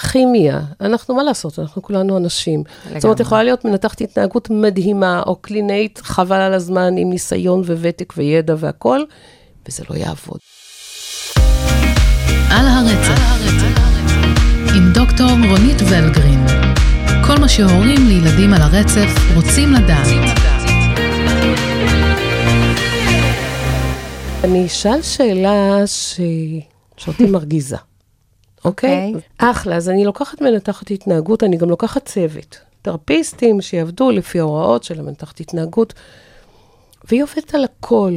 כימיה, 0.00 0.60
אנחנו, 0.80 1.14
מה 1.14 1.22
לעשות, 1.22 1.58
אנחנו 1.58 1.82
כולנו 1.82 2.16
אנשים. 2.16 2.62
זאת 2.94 3.04
אומרת, 3.04 3.20
יכולה 3.20 3.42
להיות 3.42 3.64
מנתחת 3.64 4.00
התנהגות 4.00 4.50
מדהימה, 4.50 5.22
או 5.26 5.36
קלינאית, 5.36 6.00
חבל 6.02 6.40
על 6.40 6.52
הזמן, 6.52 6.96
עם 6.96 7.10
ניסיון 7.10 7.60
וותק 7.60 8.14
וידע 8.16 8.54
והכול, 8.58 9.06
וזה 9.68 9.84
לא 9.90 9.96
יעבוד. 9.96 10.38
על 12.50 12.66
הרצף, 12.68 13.22
עם 14.76 14.92
דוקטור 14.92 15.30
רונית 15.50 15.82
ולגרין. 15.90 16.46
כל 17.26 17.40
מה 17.40 17.48
שהורים 17.48 18.06
לילדים 18.08 18.52
על 18.52 18.62
הרצף 18.62 19.34
רוצים 19.34 19.72
לדעת. 19.72 20.06
אני 24.44 24.66
אשאל 24.66 25.02
שאלה 25.02 25.86
ש... 25.86 26.20
שאותי 26.96 27.26
מרגיזה, 27.26 27.76
אוקיי? 28.64 29.14
אחלה, 29.38 29.76
אז 29.76 29.88
אני 29.88 30.04
לוקחת 30.04 30.40
מנתחת 30.40 30.90
התנהגות, 30.90 31.42
אני 31.42 31.56
גם 31.56 31.70
לוקחת 31.70 32.04
צוות. 32.04 32.58
תרפיסטים 32.82 33.60
שיעבדו 33.60 34.10
לפי 34.10 34.40
ההוראות 34.40 34.84
של 34.84 35.00
המנתחת 35.00 35.40
התנהגות, 35.40 35.94
והיא 37.04 37.22
עובדת 37.22 37.54
על 37.54 37.64
הכל. 37.64 38.12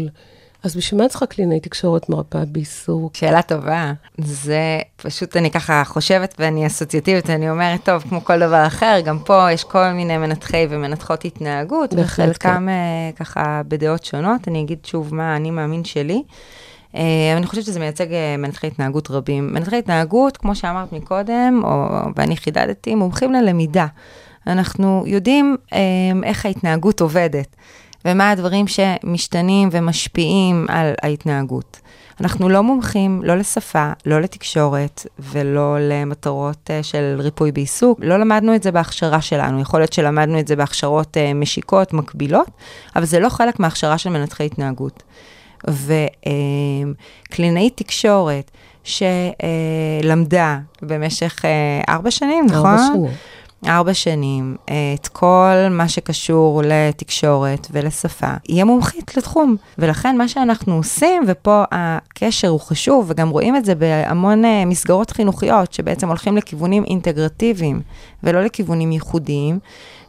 אז 0.64 0.76
בשביל 0.76 1.02
מה 1.02 1.10
צריכה 1.10 1.26
קלינאי 1.26 1.60
תקשורת 1.60 2.10
מרפאה 2.10 2.46
בעיסוק? 2.46 3.16
שאלה 3.16 3.42
טובה. 3.42 3.94
זה 4.18 4.80
פשוט, 4.96 5.38
אני 5.38 5.52
ככה 5.52 5.84
חושבת 5.86 6.36
ואני 6.40 6.68
אסוציאטיבית, 6.68 7.30
אני 7.30 7.50
אומרת, 7.50 7.84
טוב, 7.84 8.04
כמו 8.10 8.26
כל 8.26 8.40
דבר 8.40 8.68
אחר, 8.68 9.00
גם 9.06 9.20
פה 9.20 9.52
יש 9.52 9.64
כל 9.64 9.92
מיני 9.92 10.18
מנתחי 10.18 10.68
ומנתחות 10.70 11.26
התנהגות, 11.26 11.94
וחלקם 11.98 12.70
אה, 12.70 13.12
ככה 13.16 13.62
בדעות 13.68 14.06
שונות. 14.06 14.48
אני 14.48 14.62
אגיד 14.62 14.80
שוב 14.86 15.16
מה 15.16 15.36
אני 15.36 15.52
מאמין 15.52 15.84
שלי. 15.84 16.24
אה, 16.96 17.02
אבל 17.32 17.38
אני 17.38 17.48
חושבת 17.48 17.66
שזה 17.66 17.80
מייצג 17.80 18.14
אה, 18.14 18.38
מנתחי 18.38 18.68
התנהגות 18.68 19.12
רבים. 19.12 19.54
מנתחי 19.54 19.78
התנהגות, 19.78 20.38
כמו 20.38 20.56
שאמרת 20.56 20.94
מקודם, 20.94 21.62
או, 21.64 21.86
ואני 22.16 22.38
חידדתי, 22.38 22.96
מומחים 22.96 23.34
ללמידה. 23.34 23.88
אנחנו 24.48 25.04
יודעים 25.08 25.58
אה, 25.74 25.80
איך 26.24 26.46
ההתנהגות 26.46 27.02
עובדת, 27.02 27.56
ומה 28.06 28.30
הדברים 28.30 28.66
שמשתנים 28.68 29.70
ומשפיעים 29.72 30.66
על 30.70 30.94
ההתנהגות. 31.04 31.80
אנחנו 32.22 32.50
לא 32.50 32.64
מומחים, 32.64 33.22
לא 33.24 33.36
לשפה, 33.36 33.92
לא 34.06 34.22
לתקשורת 34.22 35.08
ולא 35.20 35.78
למטרות 35.80 36.70
של 36.82 37.16
ריפוי 37.20 37.52
בעיסוק. 37.52 38.00
לא 38.02 38.18
למדנו 38.18 38.56
את 38.56 38.64
זה 38.64 38.72
בהכשרה 38.72 39.22
שלנו, 39.22 39.62
יכול 39.62 39.80
להיות 39.80 39.94
שלמדנו 39.94 40.40
את 40.40 40.48
זה 40.48 40.56
בהכשרות 40.56 41.18
משיקות, 41.36 41.94
מקבילות, 41.94 42.48
אבל 42.96 43.06
זה 43.06 43.20
לא 43.20 43.30
חלק 43.30 43.60
מההכשרה 43.60 43.98
של 43.98 44.10
מנתחי 44.10 44.46
התנהגות. 44.46 45.04
וקלינאית 47.30 47.78
תקשורת 47.78 48.52
שלמדה 48.84 50.60
במשך 50.82 51.46
ארבע 51.90 52.12
שנים, 52.12 52.46
נכון? 52.46 52.66
ארבע 52.66 52.88
שנים. 52.94 53.12
ארבע 53.68 53.94
שנים, 53.94 54.56
אה, 54.70 54.76
את 54.94 55.08
כל 55.08 55.56
מה 55.70 55.88
שקשור 55.88 56.62
לתקשורת 56.66 57.68
ולשפה, 57.72 58.34
יהיה 58.50 58.66
מומחית 58.66 59.18
לתחום. 59.18 59.56
ולכן 59.78 60.18
מה 60.18 60.28
שאנחנו 60.28 60.76
עושים, 60.76 61.24
ופה 61.28 61.64
הקשר 61.72 62.48
הוא 62.48 62.60
חשוב, 62.60 63.06
וגם 63.08 63.30
רואים 63.30 63.56
את 63.56 63.66
זה 63.66 63.76
בהמון 63.76 64.46
אה, 64.46 64.66
מסגרות 64.66 65.12
חינוכיות, 65.12 65.74
שבעצם 65.74 66.08
הולכים 66.08 66.38
לכיוונים 66.38 66.84
אינטגרטיביים 66.84 67.82
ולא 68.24 68.42
לכיוונים 68.44 68.92
ייחודיים, 68.92 69.60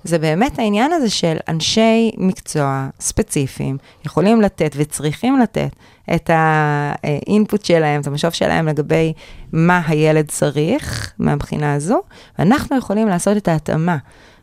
זה 0.06 0.18
באמת 0.18 0.58
העניין 0.58 0.92
הזה 0.92 1.10
של 1.10 1.36
אנשי 1.48 2.10
מקצוע 2.16 2.88
ספציפיים 3.00 3.78
יכולים 4.04 4.40
לתת 4.40 4.72
וצריכים 4.76 5.40
לתת 5.40 5.70
את 6.14 6.30
האינפוט 6.32 7.64
שלהם, 7.64 8.00
את 8.00 8.06
המשוב 8.06 8.30
שלהם 8.30 8.68
לגבי 8.68 9.12
מה 9.52 9.82
הילד 9.86 10.26
צריך 10.28 11.12
מהבחינה 11.18 11.74
הזו, 11.74 12.00
ואנחנו 12.38 12.78
יכולים 12.78 13.08
לעשות 13.08 13.36
את 13.36 13.48
ההתאמה. 13.48 13.96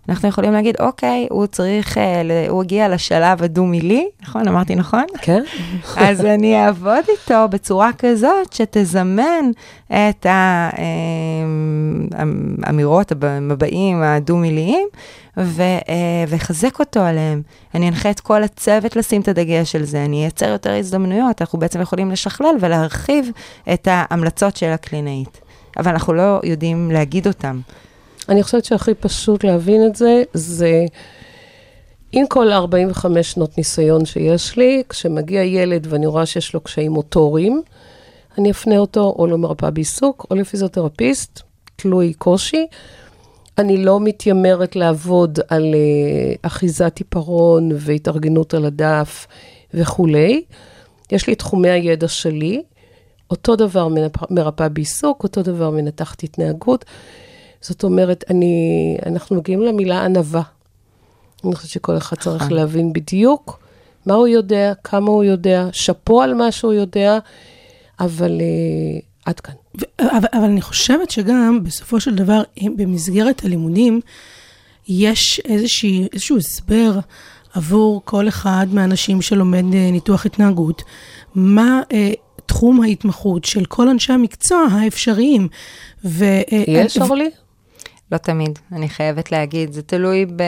אנחנו 0.10 0.30
יכולים 0.30 0.54
להגיד, 0.54 0.76
אוקיי, 0.80 1.28
הוא 1.30 1.46
צריך, 1.46 1.98
אה, 1.98 2.46
הוא 2.50 2.64
הגיע 2.64 2.90
לשלב 2.90 3.44
הדו-מילי, 3.44 4.08
נכון? 4.22 4.48
אמרתי 4.48 4.76
נכון? 4.76 5.04
כן? 5.22 5.44
אז 6.08 6.26
אני 6.26 6.66
אעבוד 6.66 7.06
איתו 7.10 7.46
בצורה 7.50 7.90
כזאת 7.98 8.54
שתזמן 8.54 9.46
את 9.88 10.26
האמירות, 12.64 13.12
המבעים 13.22 14.02
הדו-מיליים, 14.04 14.88
אה, 15.38 15.44
ויחזק 16.28 16.80
אותו 16.80 17.00
עליהם. 17.00 17.42
אני 17.76 17.90
אנחה 17.90 18.10
את 18.10 18.20
כל 18.20 18.44
הצוות 18.44 18.96
לשים 18.96 19.22
את 19.22 19.28
הדגש 19.28 19.76
על 19.76 19.84
זה, 19.84 20.06
אני 20.06 20.24
אייצר 20.24 20.50
יותר 20.50 20.74
הזדמנויות, 20.74 21.42
אנחנו 21.42 21.60
בעצם 21.60 21.82
יכולים 21.82 22.12
לשכלל 22.12 22.56
ולהרחיב 22.60 23.30
את 23.74 23.88
ההמלצות 23.92 24.56
של 24.56 24.70
הקלינאית. 24.70 25.42
אבל 25.78 25.92
אנחנו 25.92 26.14
לא 26.14 26.40
יודעים 26.44 26.92
להגיד 26.92 27.28
אותם. 27.28 27.60
אני 28.30 28.44
חושבת 28.44 28.66
שהכי 28.66 28.94
פשוט 28.94 29.44
להבין 29.44 29.86
את 29.86 29.96
זה, 29.96 30.24
זה 30.34 30.86
עם 32.12 32.28
כל 32.28 32.52
45 32.52 33.32
שנות 33.32 33.58
ניסיון 33.58 34.06
שיש 34.06 34.58
לי, 34.58 34.84
כשמגיע 34.90 35.44
ילד 35.44 35.88
ואני 35.90 36.06
רואה 36.06 36.26
שיש 36.26 36.54
לו 36.54 36.62
קשיים 36.62 36.92
מוטוריים, 36.92 37.62
אני 38.38 38.52
אפנה 38.52 38.78
אותו 38.78 39.16
או 39.20 39.28
למרפאה 39.28 39.72
בעיסוק 39.72 40.26
או 40.32 40.36
לפיזיותרפיסט, 40.36 41.42
תלוי 41.76 42.14
קושי. 42.14 42.68
אני 43.58 43.86
לא 43.86 44.00
מתיימרת 44.00 44.76
לעבוד 44.76 45.40
על 45.48 45.74
uh, 45.74 46.38
אחיזת 46.42 46.98
עיפרון 46.98 47.72
והתארגנות 47.76 48.54
על 48.54 48.66
הדף 48.66 49.28
וכולי. 49.74 50.44
יש 51.12 51.28
לי 51.28 51.36
תחומי 51.36 51.70
הידע 51.70 52.08
שלי, 52.08 52.64
אותו 53.30 53.56
דבר 53.56 53.88
מרפאה 54.30 54.70
בעיסוק, 54.70 55.24
אותו 55.24 55.44
דבר 55.44 55.70
מנתחת 55.70 56.24
התנהגות. 56.24 56.86
זאת 57.64 57.84
אומרת, 57.84 58.24
אני, 58.30 58.98
אנחנו 59.06 59.36
מגיעים 59.36 59.62
למילה 59.62 60.06
ענווה. 60.06 60.42
אני 61.46 61.56
חושבת 61.56 61.72
שכל 61.72 61.98
אחד 61.98 62.18
צריך 62.18 62.52
להבין 62.52 62.94
בדיוק 62.94 63.60
מה 64.06 64.14
הוא 64.14 64.28
יודע, 64.28 64.74
כמה 64.84 65.12
הוא 65.12 65.24
יודע, 65.24 65.68
שאפו 65.72 66.22
על 66.22 66.34
מה 66.34 66.52
שהוא 66.52 66.74
יודע, 66.74 67.20
אבל 68.00 68.42
uh, 68.42 69.06
עד 69.26 69.40
כאן. 69.40 69.54
ו- 69.82 70.02
אבל, 70.02 70.28
אבל 70.34 70.44
אני 70.44 70.62
חושבת 70.62 71.10
שגם, 71.10 71.64
בסופו 71.64 72.00
של 72.00 72.16
דבר, 72.16 72.42
במסגרת 72.76 73.44
הלימודים, 73.46 74.02
יש 74.88 75.42
איזושהי, 75.46 76.08
איזשהו 76.14 76.38
הסבר 76.38 77.00
עבור 77.54 78.02
כל 78.06 78.28
אחד 78.28 78.68
מהאנשים 78.72 79.22
שלומד 79.22 79.74
אה, 79.74 79.92
ניתוח 79.92 80.26
התנהגות, 80.26 80.84
מה 81.36 81.82
אה, 81.92 82.12
תחום 82.46 82.82
ההתמחות 82.82 83.46
של 83.46 83.66
כל 83.66 83.88
אנשי 83.88 84.14
המקצוע 84.14 84.66
האפשריים. 84.72 85.48
ו, 86.06 86.24
אה, 86.26 86.64
יש, 86.68 86.98
ו- 86.98 87.02
אורלי? 87.02 87.30
לא 88.14 88.18
תמיד, 88.18 88.60
אני 88.72 88.90
חייבת 88.90 89.32
להגיד, 89.32 89.74
זה 89.74 89.82
תלוי 89.82 90.26
ב... 90.26 90.44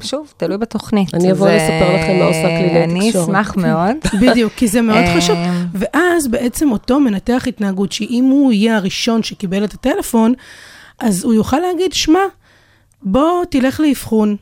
שוב, 0.00 0.32
תלוי 0.36 0.58
בתוכנית. 0.58 1.14
אני 1.14 1.32
אבוא 1.32 1.48
לספר 1.48 1.94
לכם 1.96 2.18
מה 2.18 2.24
עושה 2.24 2.42
קלינאית 2.42 2.90
אני 2.90 3.08
תקשורת. 3.08 3.28
אשמח 3.28 3.56
מאוד. 3.56 3.96
בדיוק, 4.22 4.52
כי 4.52 4.68
זה 4.68 4.80
מאוד 4.80 4.96
אה, 4.96 5.16
חשוב. 5.16 5.36
ואז 5.74 6.28
בעצם 6.28 6.72
אותו 6.72 7.00
מנתח 7.00 7.44
התנהגות, 7.48 7.92
שאם 7.92 8.24
הוא 8.24 8.52
יהיה 8.52 8.76
הראשון 8.76 9.22
שקיבל 9.22 9.64
את 9.64 9.74
הטלפון, 9.74 10.34
אז 10.98 11.24
הוא 11.24 11.34
יוכל 11.34 11.58
להגיד, 11.58 11.92
שמע, 11.92 12.20
בוא 13.02 13.44
תלך 13.50 13.80
לאבחון, 13.80 14.36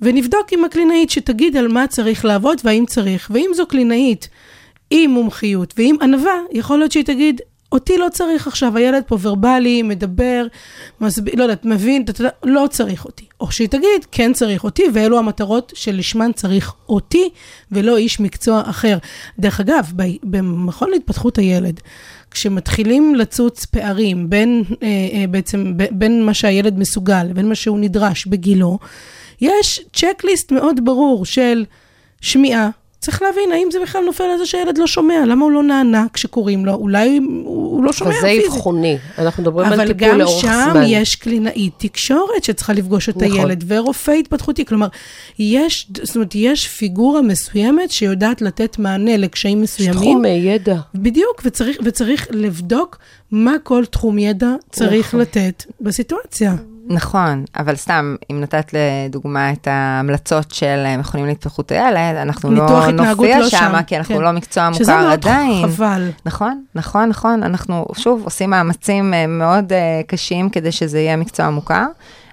ונבדוק 0.00 0.52
עם 0.52 0.64
הקלינאית 0.64 1.10
שתגיד 1.10 1.56
על 1.56 1.68
מה 1.68 1.86
צריך 1.86 2.24
לעבוד 2.24 2.58
והאם 2.64 2.84
צריך. 2.86 3.30
ואם 3.34 3.50
זו 3.54 3.66
קלינאית 3.66 4.28
עם 4.90 5.10
מומחיות 5.10 5.74
ועם 5.76 5.96
ענווה, 6.02 6.36
יכול 6.52 6.78
להיות 6.78 6.92
שהיא 6.92 7.04
תגיד, 7.04 7.40
אותי 7.72 7.98
לא 7.98 8.06
צריך 8.12 8.46
עכשיו, 8.46 8.76
הילד 8.76 9.02
פה 9.06 9.18
ורבלי, 9.20 9.82
מדבר, 9.82 10.46
מסביר, 11.00 11.34
לא 11.36 11.42
יודעת, 11.42 11.64
מבין, 11.64 12.04
יודע, 12.18 12.30
לא 12.44 12.66
צריך 12.70 13.04
אותי. 13.04 13.24
או 13.40 13.52
שהיא 13.52 13.68
תגיד, 13.68 14.06
כן 14.12 14.32
צריך 14.32 14.64
אותי, 14.64 14.82
ואלו 14.94 15.18
המטרות 15.18 15.72
שלשמן 15.76 16.30
צריך 16.32 16.74
אותי, 16.88 17.28
ולא 17.72 17.96
איש 17.96 18.20
מקצוע 18.20 18.62
אחר. 18.66 18.98
דרך 19.38 19.60
אגב, 19.60 19.92
במכון 20.22 20.90
להתפתחות 20.90 21.38
הילד, 21.38 21.80
כשמתחילים 22.30 23.14
לצוץ 23.14 23.64
פערים 23.64 24.30
בין, 24.30 24.62
אה, 24.82 24.88
אה, 24.88 25.24
בעצם, 25.26 25.72
ב- 25.76 25.88
בין 25.90 26.22
מה 26.22 26.34
שהילד 26.34 26.78
מסוגל 26.78 27.22
לבין 27.22 27.48
מה 27.48 27.54
שהוא 27.54 27.78
נדרש 27.78 28.26
בגילו, 28.26 28.78
יש 29.40 29.80
צ'קליסט 29.92 30.52
מאוד 30.52 30.84
ברור 30.84 31.24
של 31.24 31.64
שמיעה, 32.20 32.70
צריך 33.00 33.22
להבין, 33.22 33.52
האם 33.52 33.68
זה 33.70 33.78
בכלל 33.82 34.04
נופל 34.04 34.24
על 34.24 34.38
זה 34.38 34.46
שהילד 34.46 34.78
לא 34.78 34.86
שומע? 34.86 35.24
למה 35.26 35.44
הוא 35.44 35.52
לא 35.52 35.62
נענה 35.62 36.06
כשקוראים 36.12 36.66
לו? 36.66 36.74
אולי 36.74 37.20
הוא 37.44 37.84
לא 37.84 37.92
שומע 37.92 38.10
אבל 38.10 38.20
זה 38.20 38.26
פיזית. 38.26 38.46
אבחוני, 38.46 38.98
אנחנו 39.18 39.42
מדברים 39.42 39.66
על 39.66 39.72
אבל 39.72 39.92
טיפול 39.92 40.08
גם 40.08 40.18
לאורך 40.18 40.40
שם 40.40 40.68
זמן. 40.70 40.82
יש 40.86 41.14
קלינאית 41.14 41.72
תקשורת 41.76 42.44
שצריכה 42.44 42.72
לפגוש 42.72 43.08
את 43.08 43.16
נכון. 43.16 43.38
הילד, 43.38 43.64
ורופא 43.66 44.10
התפתחותי. 44.10 44.64
כלומר, 44.64 44.86
יש, 45.38 45.86
זאת 46.02 46.16
אומרת, 46.16 46.34
יש 46.34 46.68
פיגורה 46.68 47.22
מסוימת 47.22 47.90
שיודעת 47.90 48.42
לתת 48.42 48.78
מענה 48.78 49.16
לקשיים 49.16 49.58
יש 49.58 49.70
מסוימים. 49.80 49.94
תחומי 50.00 50.28
ידע. 50.28 50.76
בדיוק, 50.94 51.42
וצריך, 51.44 51.76
וצריך 51.84 52.26
לבדוק 52.30 52.98
מה 53.32 53.52
כל 53.62 53.84
תחום 53.84 54.18
ידע 54.18 54.50
צריך 54.70 55.06
נכון. 55.08 55.20
לתת 55.20 55.64
בסיטואציה. 55.80 56.54
נכון, 56.90 57.44
אבל 57.56 57.76
סתם, 57.76 58.16
אם 58.30 58.40
נתת 58.40 58.72
לדוגמה 58.72 59.52
את 59.52 59.66
ההמלצות 59.66 60.50
של 60.50 60.82
אה, 60.84 60.96
מכונים 60.96 61.26
להתפתחות 61.26 61.72
הילד, 61.72 62.16
אנחנו 62.16 62.50
לא 62.50 62.90
נופיע 62.90 63.38
לא 63.38 63.48
שם, 63.48 63.82
כי 63.86 63.96
אנחנו 63.96 64.16
כן. 64.16 64.22
לא 64.22 64.32
מקצוע 64.32 64.74
שזה 64.74 64.92
מוכר 64.92 65.02
מאוד 65.02 65.12
עדיין. 65.12 65.66
חבל. 65.68 66.10
נכון, 66.26 66.62
נכון, 66.74 67.08
נכון. 67.08 67.42
אנחנו 67.42 67.86
שוב 67.96 68.22
עושים 68.24 68.50
מאמצים 68.50 69.14
אה, 69.14 69.26
מאוד 69.26 69.72
אה, 69.72 70.00
קשים 70.06 70.50
כדי 70.50 70.72
שזה 70.72 70.98
יהיה 70.98 71.16
מקצוע 71.16 71.50
מוכר. 71.50 71.86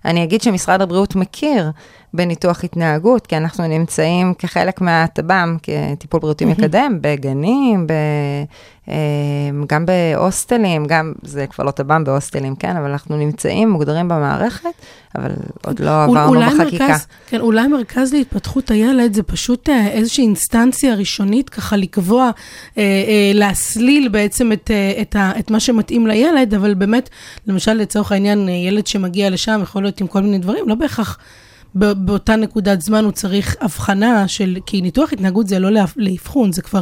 אני 0.06 0.24
אגיד 0.24 0.42
שמשרד 0.42 0.82
הבריאות 0.82 1.16
מכיר 1.16 1.72
בניתוח 2.14 2.64
התנהגות, 2.64 3.28
כי 3.28 3.38
אנחנו 3.38 3.68
נמצאים 3.68 4.34
כחלק 4.34 4.82
מהטב"ם, 4.82 5.58
כטיפול 5.64 6.20
בריאותי 6.20 6.46
מקדם, 6.46 6.98
בגנים, 7.02 7.88
ב, 7.88 7.94
אה, 8.90 8.96
גם 9.68 9.86
בהוסטלים, 9.86 10.86
גם, 10.86 11.14
זה 11.22 11.48
כבר 11.48 11.64
לא 11.64 11.72
טב"ם 11.72 12.04
בהוסטלים, 12.04 12.56
כן, 12.56 12.78
אבל 12.78 12.92
אנחנו 12.92 13.18
נמצאים, 13.18 13.70
מוגדרים 13.70 14.08
במערכת, 14.08 14.70
אבל 15.16 15.32
עוד 15.66 15.80
לא 15.80 16.04
עברנו 16.04 16.30
אולי 16.30 16.46
בחקיקה. 16.46 16.88
מרכז, 16.88 17.08
כן, 17.28 17.40
אולי 17.40 17.68
מרכז 17.68 18.14
להתפתחות 18.14 18.72
הילד 18.72 19.14
זה 19.14 19.24
פשוט 19.24 19.70
אה, 19.70 19.88
איזושהי 19.88 20.24
אינסטנציה 20.24 20.96
ראשונית, 20.96 21.50
ככה 21.50 21.78
לקבוע, 21.78 22.24
אה, 22.78 22.84
אה, 22.84 23.32
להסליל 23.34 24.10
בעצם 24.10 24.52
את, 24.52 24.72
אה, 24.72 25.02
את, 25.02 25.16
ה, 25.16 25.32
את 25.40 25.52
מה 25.52 25.60
שמתאים 25.60 26.08
לילד, 26.08 26.54
אבל 26.54 26.74
באמת, 26.74 27.10
למשל, 27.48 27.74
לצורך 27.74 28.12
העניין, 28.12 28.50
ילד 28.50 28.88
שמגיע 28.88 29.30
לשם 29.30 29.60
יכול 29.64 29.84
להיות 29.84 30.02
עם 30.02 30.08
כל 30.08 30.22
מיני 30.22 30.38
דברים, 30.38 30.70
לא 30.70 30.76
בהכרח 30.76 31.18
באותה 31.76 32.36
נקודת 32.36 32.82
זמן 32.82 33.04
הוא 33.04 33.12
צריך 33.12 33.56
הבחנה 33.62 34.28
של, 34.28 34.58
כי 34.66 34.82
ניתוח 34.82 35.14
התנהגות 35.14 35.48
זה 35.48 35.60
לא 35.60 35.72
לאב- 35.72 35.94
לאבחון, 35.98 36.52
זה 36.52 36.62
כבר 36.62 36.82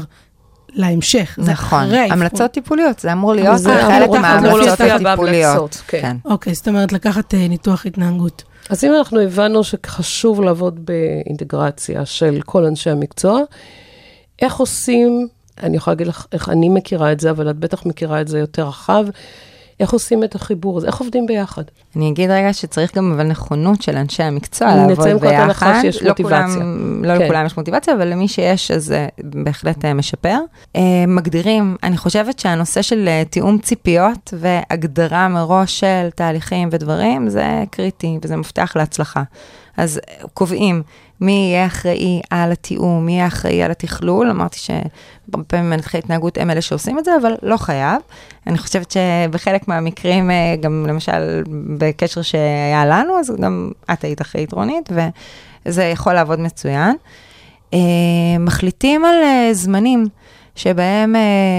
להמשך, 0.70 1.38
זה 1.42 1.52
נכון, 1.52 1.84
אחרי 1.84 1.98
האבחון. 2.00 2.18
המלצות 2.22 2.52
טיפוליות, 2.52 3.00
זה 3.00 3.12
אמור 3.14 3.34
להיות 3.34 3.58
זה 3.58 3.78
חלק 3.88 4.10
מההמלצות 4.10 4.80
הטיפוליות. 4.82 5.04
בהמלצות, 5.04 5.82
כן. 5.88 6.18
אוקיי, 6.26 6.54
זאת 6.54 6.68
אומרת, 6.68 6.94
לקחת 6.94 7.34
אה, 7.34 7.48
ניתוח 7.48 7.86
התנהגות. 7.86 8.44
אז 8.70 8.84
אם 8.84 8.94
אנחנו 8.98 9.20
הבנו 9.20 9.64
שחשוב 9.64 10.42
לעבוד 10.42 10.80
באינטגרציה 10.86 12.06
של 12.06 12.40
כל 12.46 12.66
אנשי 12.66 12.90
המקצוע, 12.90 13.40
איך 14.42 14.56
עושים, 14.56 15.28
אני 15.64 15.78
יכולה 15.78 15.94
להגיד 15.94 16.08
לך 16.08 16.26
איך 16.32 16.50
אני 16.50 16.70
מכירה 16.70 17.12
את 17.12 17.20
זה, 17.20 17.30
אבל 17.30 17.50
את 17.50 17.56
בטח 17.56 17.86
מכירה 17.86 18.22
את 18.22 18.28
זה 18.28 18.40
יותר 18.40 18.68
רחב, 18.68 19.06
איך 19.80 19.94
עושים 19.94 20.24
את 20.24 20.36
החיבור 20.36 20.78
הזה, 20.78 20.88
איך 20.88 20.98
עובדים 20.98 21.26
ביחד? 21.26 21.64
אני 21.96 22.10
אגיד 22.10 22.30
רגע 22.30 22.54
שצריך 22.54 22.96
גם 22.96 23.12
אבל 23.12 23.24
נכונות 23.24 23.82
של 23.82 23.96
אנשי 23.98 24.24
המקצוע 24.24 24.68
נצא 24.68 24.88
לעבוד 24.88 25.08
מנקודת 25.08 25.34
הנחה 25.34 25.66
ביחד. 25.66 25.82
שיש 25.82 26.04
לא 26.04 26.10
מוטיבציה. 26.10 26.48
כולם, 26.48 27.06
לא 27.06 27.18
כן. 27.18 27.26
לכולם 27.26 27.46
יש 27.46 27.58
מוטיבציה, 27.58 27.94
אבל 27.94 28.08
למי 28.08 28.28
שיש, 28.28 28.72
אז 28.72 28.86
זה 28.86 29.08
בהחלט 29.18 29.86
אה, 29.86 29.94
משפר. 29.94 30.38
אה, 30.76 30.82
מגדירים, 31.08 31.78
אני 31.84 31.98
חושבת 31.98 32.40
שהנושא 32.40 32.82
של 32.82 33.08
אה, 33.08 33.24
תיאום 33.30 33.58
ציפיות 33.58 34.34
והגדרה 34.40 35.28
מראש 35.28 35.80
של 35.80 36.10
תהליכים 36.16 36.70
ודברים, 36.72 37.30
זה 37.30 37.64
קריטי 37.72 38.20
וזה 38.22 38.36
מפתח 38.36 38.74
להצלחה. 38.76 39.24
אז 39.78 40.00
אה, 40.10 40.28
קובעים 40.34 40.84
מי 41.22 41.32
יהיה 41.32 41.66
אחראי 41.66 42.22
על 42.30 42.52
התיאום, 42.52 43.06
מי 43.06 43.12
יהיה 43.12 43.28
אחראי 43.28 43.64
על 43.64 43.72
התכלול. 43.72 44.30
אמרתי 44.30 44.60
שהרבה 44.60 45.44
פעמים 45.48 45.70
מנתחי 45.70 45.98
התנהגות 45.98 46.38
הם 46.38 46.52
אלה 46.52 46.62
שעושים 46.62 47.00
את 47.00 47.06
זה, 47.06 47.12
אבל 47.22 47.36
לא 47.42 47.58
חייב. 47.58 48.02
אני 48.48 48.58
חושבת 48.58 48.92
שבחלק 48.92 49.68
מהמקרים, 49.68 50.32
אה, 50.32 50.56
גם 50.62 50.86
למשל 50.88 51.44
בקשר 51.78 52.22
שהיה 52.22 52.86
לנו, 52.86 53.20
אז 53.20 53.34
גם 53.42 53.72
את 53.94 54.04
היית 54.04 54.22
אחראית 54.22 54.54
רונית, 54.54 54.90
וזה 55.66 55.84
יכול 55.84 56.14
לעבוד 56.14 56.40
מצוין. 56.40 56.96
אה, 57.74 57.80
מחליטים 58.40 59.06
על 59.06 59.16
אה, 59.24 59.50
זמנים 59.54 60.06
שבהם 60.56 61.16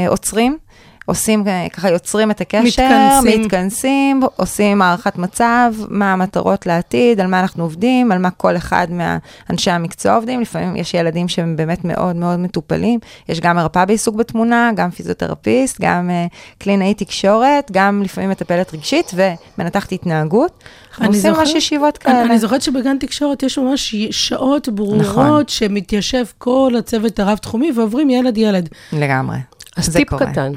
עוצרים. 0.08 0.58
עושים, 1.06 1.48
אה, 1.48 1.66
ככה 1.72 1.90
יוצרים 1.90 2.30
את 2.30 2.40
הקשר, 2.40 2.82
מתכנסים. 3.22 3.42
מתכנסים, 3.42 4.20
עושים 4.36 4.82
הערכת 4.82 5.18
מצב, 5.18 5.74
מה 5.88 6.12
המטרות 6.12 6.66
לעתיד, 6.66 7.20
על 7.20 7.26
מה 7.26 7.40
אנחנו 7.40 7.62
עובדים, 7.64 8.12
על 8.12 8.18
מה 8.18 8.30
כל 8.30 8.56
אחד 8.56 8.86
מאנשי 8.90 9.70
המקצוע 9.70 10.14
עובדים. 10.14 10.40
לפעמים 10.40 10.76
יש 10.76 10.94
ילדים 10.94 11.28
שהם 11.28 11.56
באמת 11.56 11.84
מאוד 11.84 12.16
מאוד 12.16 12.38
מטופלים. 12.38 13.00
יש 13.28 13.40
גם 13.40 13.56
מרפאה 13.56 13.84
בעיסוק 13.86 14.14
בתמונה, 14.14 14.70
גם 14.76 14.90
פיזיותרפיסט, 14.90 15.76
גם 15.80 16.10
uh, 16.10 16.34
קלינאי 16.58 16.94
תקשורת, 16.94 17.70
גם 17.72 18.02
לפעמים 18.02 18.30
מטפלת 18.30 18.74
רגשית 18.74 19.12
ומנתחת 19.14 19.92
התנהגות. 19.92 20.64
אנחנו 20.90 21.04
אני 21.04 21.16
עושים 21.16 21.32
ממש 21.32 21.54
ישיבות 21.54 21.98
אני, 22.06 22.14
כאלה. 22.14 22.24
אני 22.24 22.38
זוכרת 22.38 22.62
שבגן 22.62 22.98
תקשורת 22.98 23.42
יש 23.42 23.58
ממש 23.58 23.94
שעות 24.10 24.68
ברורות, 24.68 25.00
נכון. 25.00 25.42
שמתיישב 25.48 26.24
כל 26.38 26.72
הצוות 26.78 27.18
הרב-תחומי 27.18 27.72
ועוברים 27.76 28.10
ילד-ילד. 28.10 28.68
לגמרי. 28.92 29.36
אז 29.76 29.96
טיפ 29.96 30.08
קורה. 30.08 30.32
קטן, 30.32 30.52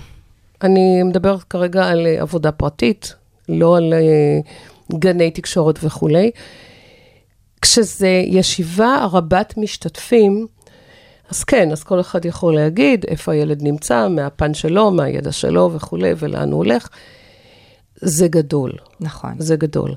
אני 0.64 1.04
מדברת 1.04 1.44
כרגע 1.44 1.88
על 1.88 2.08
אה, 2.08 2.22
עבודה 2.22 2.52
פרטית, 2.52 3.16
לא 3.50 3.78
על 3.78 3.94
אה, 3.94 4.40
גני 5.00 5.32
תקשורת 5.32 5.80
וכולי. 5.84 6.32
כשזה 7.62 8.24
ישיבה 8.26 9.08
רבת 9.12 9.54
משתתפים, 9.58 10.48
אז 11.30 11.44
כן, 11.44 11.72
אז 11.72 11.84
כל 11.84 12.00
אחד 12.00 12.26
יכול 12.26 12.56
להגיד 12.56 13.06
איפה 13.08 13.32
הילד 13.32 13.62
נמצא, 13.64 14.08
מהפן 14.08 14.54
שלו, 14.54 14.92
מהידע 14.92 15.32
שלו 15.32 15.72
וכולי, 15.74 16.12
ולאן 16.18 16.52
הוא 16.52 16.58
הולך. 16.58 16.90
זה 17.96 18.28
גדול, 18.28 18.72
נכון. 19.00 19.34
זה 19.38 19.56
גדול. 19.56 19.96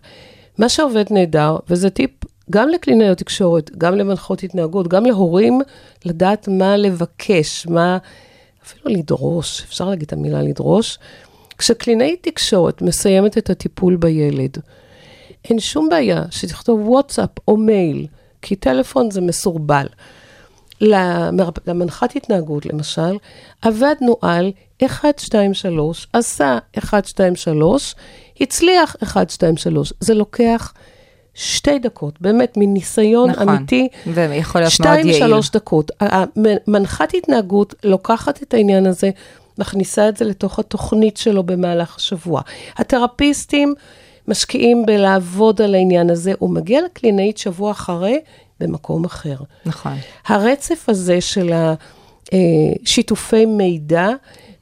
מה 0.59 0.69
שעובד 0.69 1.05
נהדר, 1.11 1.57
וזה 1.71 1.91
טיפ 1.91 2.11
גם 2.51 2.69
לקלינאיות 2.69 3.19
תקשורת, 3.19 3.71
גם 3.79 3.95
למנחות 3.95 4.43
התנהגות, 4.43 4.89
גם 4.89 5.07
להורים, 5.07 5.61
לדעת 6.05 6.49
מה 6.49 6.77
לבקש, 6.77 7.67
מה 7.67 7.99
אפילו 8.67 8.97
לדרוש, 8.97 9.63
אפשר 9.63 9.89
להגיד 9.89 10.07
את 10.07 10.13
המילה 10.13 10.43
לדרוש. 10.43 10.99
כשקלינאית 11.59 12.23
תקשורת 12.23 12.83
מסיימת 12.83 13.39
את 13.39 13.51
הטיפול 13.51 13.97
בילד, 13.97 14.59
אין 15.45 15.61
שום 15.61 15.89
בעיה 15.89 16.25
שתכתוב 16.31 16.89
וואטסאפ 16.89 17.31
או 17.49 17.57
מייל, 17.57 18.07
כי 18.43 18.57
טלפון 18.57 19.11
זה 19.11 19.21
מסורבל. 19.21 19.87
למנחת 21.67 22.17
התנהגות, 22.17 22.67
למשל, 22.67 23.17
עבדנו 23.63 24.17
על 24.21 24.53
1, 24.87 25.19
2, 25.19 25.55
3, 25.55 26.07
עשה 26.13 26.59
1, 26.79 27.07
2, 27.07 27.37
3, 27.37 27.95
הצליח 28.41 28.97
1, 29.03 29.31
2, 29.31 29.57
3. 29.57 29.93
זה 30.01 30.15
לוקח 30.15 30.73
שתי 31.35 31.79
דקות, 31.79 32.21
באמת, 32.21 32.57
מניסיון 32.57 33.31
נכון. 33.31 33.49
אמיתי. 33.49 33.89
ויכול 34.07 34.61
להיות 34.61 34.81
מאוד 34.81 34.95
שתיים, 34.95 35.07
יעיל. 35.07 35.19
שלוש 35.19 35.51
דקות. 35.51 35.91
מנחת 36.67 37.15
התנהגות 37.15 37.75
לוקחת 37.85 38.43
את 38.43 38.55
העניין 38.55 38.87
הזה, 38.87 39.11
מכניסה 39.59 40.09
את 40.09 40.17
זה 40.17 40.25
לתוך 40.25 40.59
התוכנית 40.59 41.17
שלו 41.17 41.43
במהלך 41.43 41.97
השבוע. 41.97 42.41
התרפיסטים 42.77 43.75
משקיעים 44.29 44.87
בלעבוד 44.87 45.63
על 45.63 45.75
העניין 45.75 46.11
הזה, 46.11 46.33
הוא 46.39 46.51
מגיע 46.51 46.81
לקלינאית 46.85 47.39
שבוע 47.39 47.71
אחרי 47.71 48.21
במקום 48.61 49.05
אחר. 49.05 49.37
נכון. 49.67 49.93
הרצף 50.27 50.89
הזה 50.89 51.21
של 51.21 51.53
השיתופי 52.33 53.47
מידע, 53.47 54.09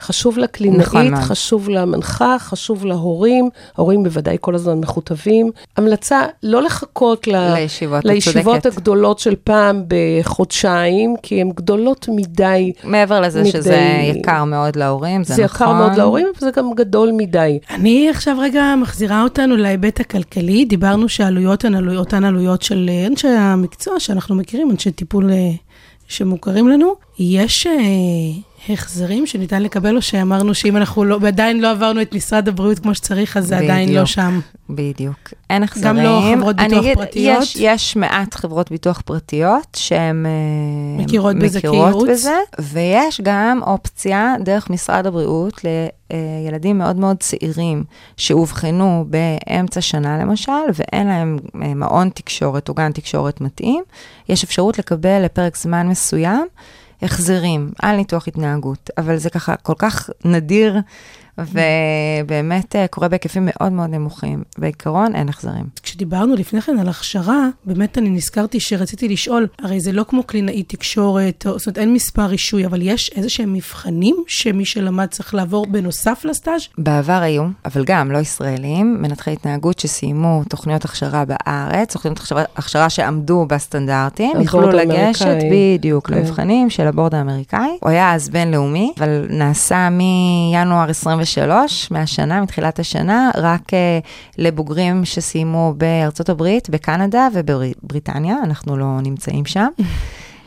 חשוב 0.01 0.39
לקלינאית, 0.39 0.81
נכון. 0.81 1.17
חשוב 1.21 1.69
למנחה, 1.69 2.37
חשוב 2.39 2.85
להורים, 2.87 3.49
ההורים 3.77 4.03
בוודאי 4.03 4.37
כל 4.41 4.55
הזמן 4.55 4.79
מכותבים. 4.79 5.51
המלצה, 5.77 6.23
לא 6.43 6.63
לחכות 6.63 7.27
ל... 7.27 7.55
לישיבות, 7.55 8.05
לישיבות. 8.05 8.67
הגדולות 8.67 9.19
של 9.19 9.35
פעם 9.45 9.85
בחודשיים, 9.89 11.15
כי 11.23 11.41
הן 11.41 11.51
גדולות 11.51 12.09
מדי. 12.09 12.73
מעבר 12.85 13.21
לזה 13.21 13.41
מדי- 13.41 13.51
שזה 13.51 13.77
יקר 14.17 14.45
מאוד 14.45 14.77
להורים, 14.77 15.25
זה, 15.25 15.35
זה 15.35 15.45
נכון. 15.45 15.67
יקר 15.67 15.77
מאוד 15.77 15.95
להורים, 15.97 16.27
וזה 16.37 16.51
גם 16.57 16.71
גדול 16.77 17.11
מדי. 17.13 17.59
אני 17.71 18.11
עכשיו 18.11 18.37
רגע 18.41 18.75
מחזירה 18.83 19.23
אותנו 19.23 19.57
להיבט 19.57 20.01
הכלכלי. 20.01 20.65
דיברנו 20.65 21.09
שהעלויות 21.09 21.65
הן 21.65 21.75
עלויות, 21.75 22.01
אותן 22.01 22.25
עלויות 22.25 22.63
של 22.63 22.91
אנשי 23.07 23.29
המקצוע 23.29 24.01
שאנחנו 24.01 24.35
מכירים, 24.35 24.71
אנשי 24.71 24.91
טיפול 24.91 25.31
אה, 25.31 25.51
שמוכרים 26.09 26.69
לנו. 26.69 26.95
יש 27.19 27.67
אה, 27.67 27.73
החזרים 28.69 29.27
שניתן 29.27 29.63
לקבל, 29.63 29.97
או 29.97 30.03
שאמרנו 30.03 30.55
שאם 30.55 30.77
אנחנו 30.77 31.05
לא, 31.05 31.19
עדיין 31.27 31.61
לא 31.61 31.71
עברנו 31.71 32.03
את 32.03 32.15
משרד 32.15 32.49
הבריאות 32.49 32.79
כמו 32.79 32.95
שצריך, 32.95 33.37
אז 33.37 33.47
זה 33.47 33.59
עדיין 33.59 33.89
לא 33.89 33.95
בדיוק. 33.95 34.07
שם. 34.07 34.41
בדיוק. 34.71 35.33
אין 35.51 35.63
החזרים. 35.63 35.97
גם 35.97 36.03
לא 36.03 36.35
חברות 36.35 36.57
ביטוח 36.57 36.73
אני 36.73 36.79
אגיד, 36.81 36.99
פרטיות? 36.99 37.43
יש, 37.43 37.57
יש 37.57 37.97
מעט 37.97 38.35
חברות 38.35 38.71
ביטוח 38.71 39.01
פרטיות 39.01 39.67
שהן 39.77 40.27
אה, 40.27 41.03
מכירות 41.05 41.37
בזה 41.37 41.59
מכירות? 41.59 42.09
בזה, 42.09 42.37
ויש 42.59 43.21
גם 43.21 43.61
אופציה 43.63 44.35
דרך 44.45 44.71
משרד 44.71 45.07
הבריאות 45.07 45.61
לילדים 45.65 46.79
מאוד 46.79 46.97
מאוד 46.97 47.17
צעירים 47.17 47.85
שאובחנו 48.17 49.05
באמצע 49.09 49.81
שנה 49.81 50.19
למשל, 50.19 50.53
ואין 50.75 51.07
להם 51.07 51.39
אה, 51.63 51.75
מעון 51.75 52.09
תקשורת 52.09 52.69
או 52.69 52.75
גן 52.75 52.93
תקשורת 52.93 53.41
מתאים, 53.41 53.83
יש 54.29 54.45
אפשרות 54.45 54.79
לקבל 54.79 55.25
לפרק 55.25 55.57
זמן 55.57 55.89
מסוים. 55.89 56.47
החזרים 57.03 57.71
על 57.79 57.97
ניתוח 57.97 58.29
התנהגות, 58.29 58.91
אבל 58.99 59.17
זה 59.17 59.31
ככה 59.31 59.57
כל 59.57 59.75
כך 59.79 60.11
נדיר, 60.25 60.77
ובאמת 61.49 62.77
אה, 62.77 62.87
קורה 62.87 63.09
בהיקפים 63.09 63.49
מאוד 63.51 63.73
מאוד 63.73 63.91
נמוכים. 63.91 64.43
בעיקרון 64.59 65.15
אין 65.15 65.29
החזרים. 65.29 65.65
כשדיברנו 65.83 66.35
לפני 66.35 66.61
כן 66.61 66.79
על 66.79 66.89
הכשרה, 66.89 67.49
באמת 67.65 67.99
אני 67.99 68.11
נזכרתי 68.11 68.61
שרציתי 68.61 69.09
לשאול, 69.09 69.47
הרי 69.63 69.81
זה 69.81 69.93
לא 69.93 70.05
כמו 70.09 70.23
קלינאי 70.23 70.63
תקשורת, 70.63 71.47
או, 71.47 71.59
זאת 71.59 71.67
אומרת, 71.67 71.79
אין 71.79 71.93
מספר 71.93 72.27
רישוי, 72.27 72.67
אבל 72.67 72.83
יש 72.83 73.11
איזה 73.17 73.29
שהם 73.29 73.53
מבחנים 73.53 74.17
שמי 74.27 74.65
שלמד 74.65 75.07
צריך 75.07 75.35
לעבור 75.35 75.67
בנוסף 75.67 76.25
לסטאז'? 76.25 76.63
בעבר 76.79 77.13
היו, 77.23 77.45
אבל 77.65 77.85
גם 77.85 78.13
לא 78.13 78.19
ישראלים, 78.19 79.03
מנתחי 79.03 79.33
התנהגות 79.33 79.79
שסיימו 79.79 80.43
תוכניות 80.49 80.85
הכשרה 80.85 81.25
בארץ, 81.25 81.93
תוכניות 81.93 82.19
הכשרה, 82.19 82.45
הכשרה 82.57 82.91
שעמדו 82.91 83.47
בסטנדרטים, 83.49 84.41
יכלו 84.41 84.71
לגשת 84.71 85.27
האמריקאי. 85.27 85.79
בדיוק 85.79 86.09
כן. 86.09 86.15
למבחנים 86.15 86.71
של 86.71 86.87
הבורד 86.87 87.15
האמריקאי. 87.15 87.79
הוא 87.81 87.91
היה 87.91 88.15
אז 88.15 88.29
בינלאומי, 88.29 88.93
אבל 88.99 89.27
נעשה 89.31 89.89
מינואר 89.91 90.91
23, 91.31 91.91
מהשנה, 91.91 92.41
מתחילת 92.41 92.79
השנה, 92.79 93.31
רק 93.37 93.75
אה, 93.75 93.99
לבוגרים 94.39 95.05
שסיימו 95.05 95.75
בארצות 95.77 96.29
הברית, 96.29 96.71
בקנדה 96.71 97.29
ובבריטניה, 97.35 98.37
אנחנו 98.45 98.77
לא 98.77 99.01
נמצאים 99.03 99.47
שם. 99.47 99.67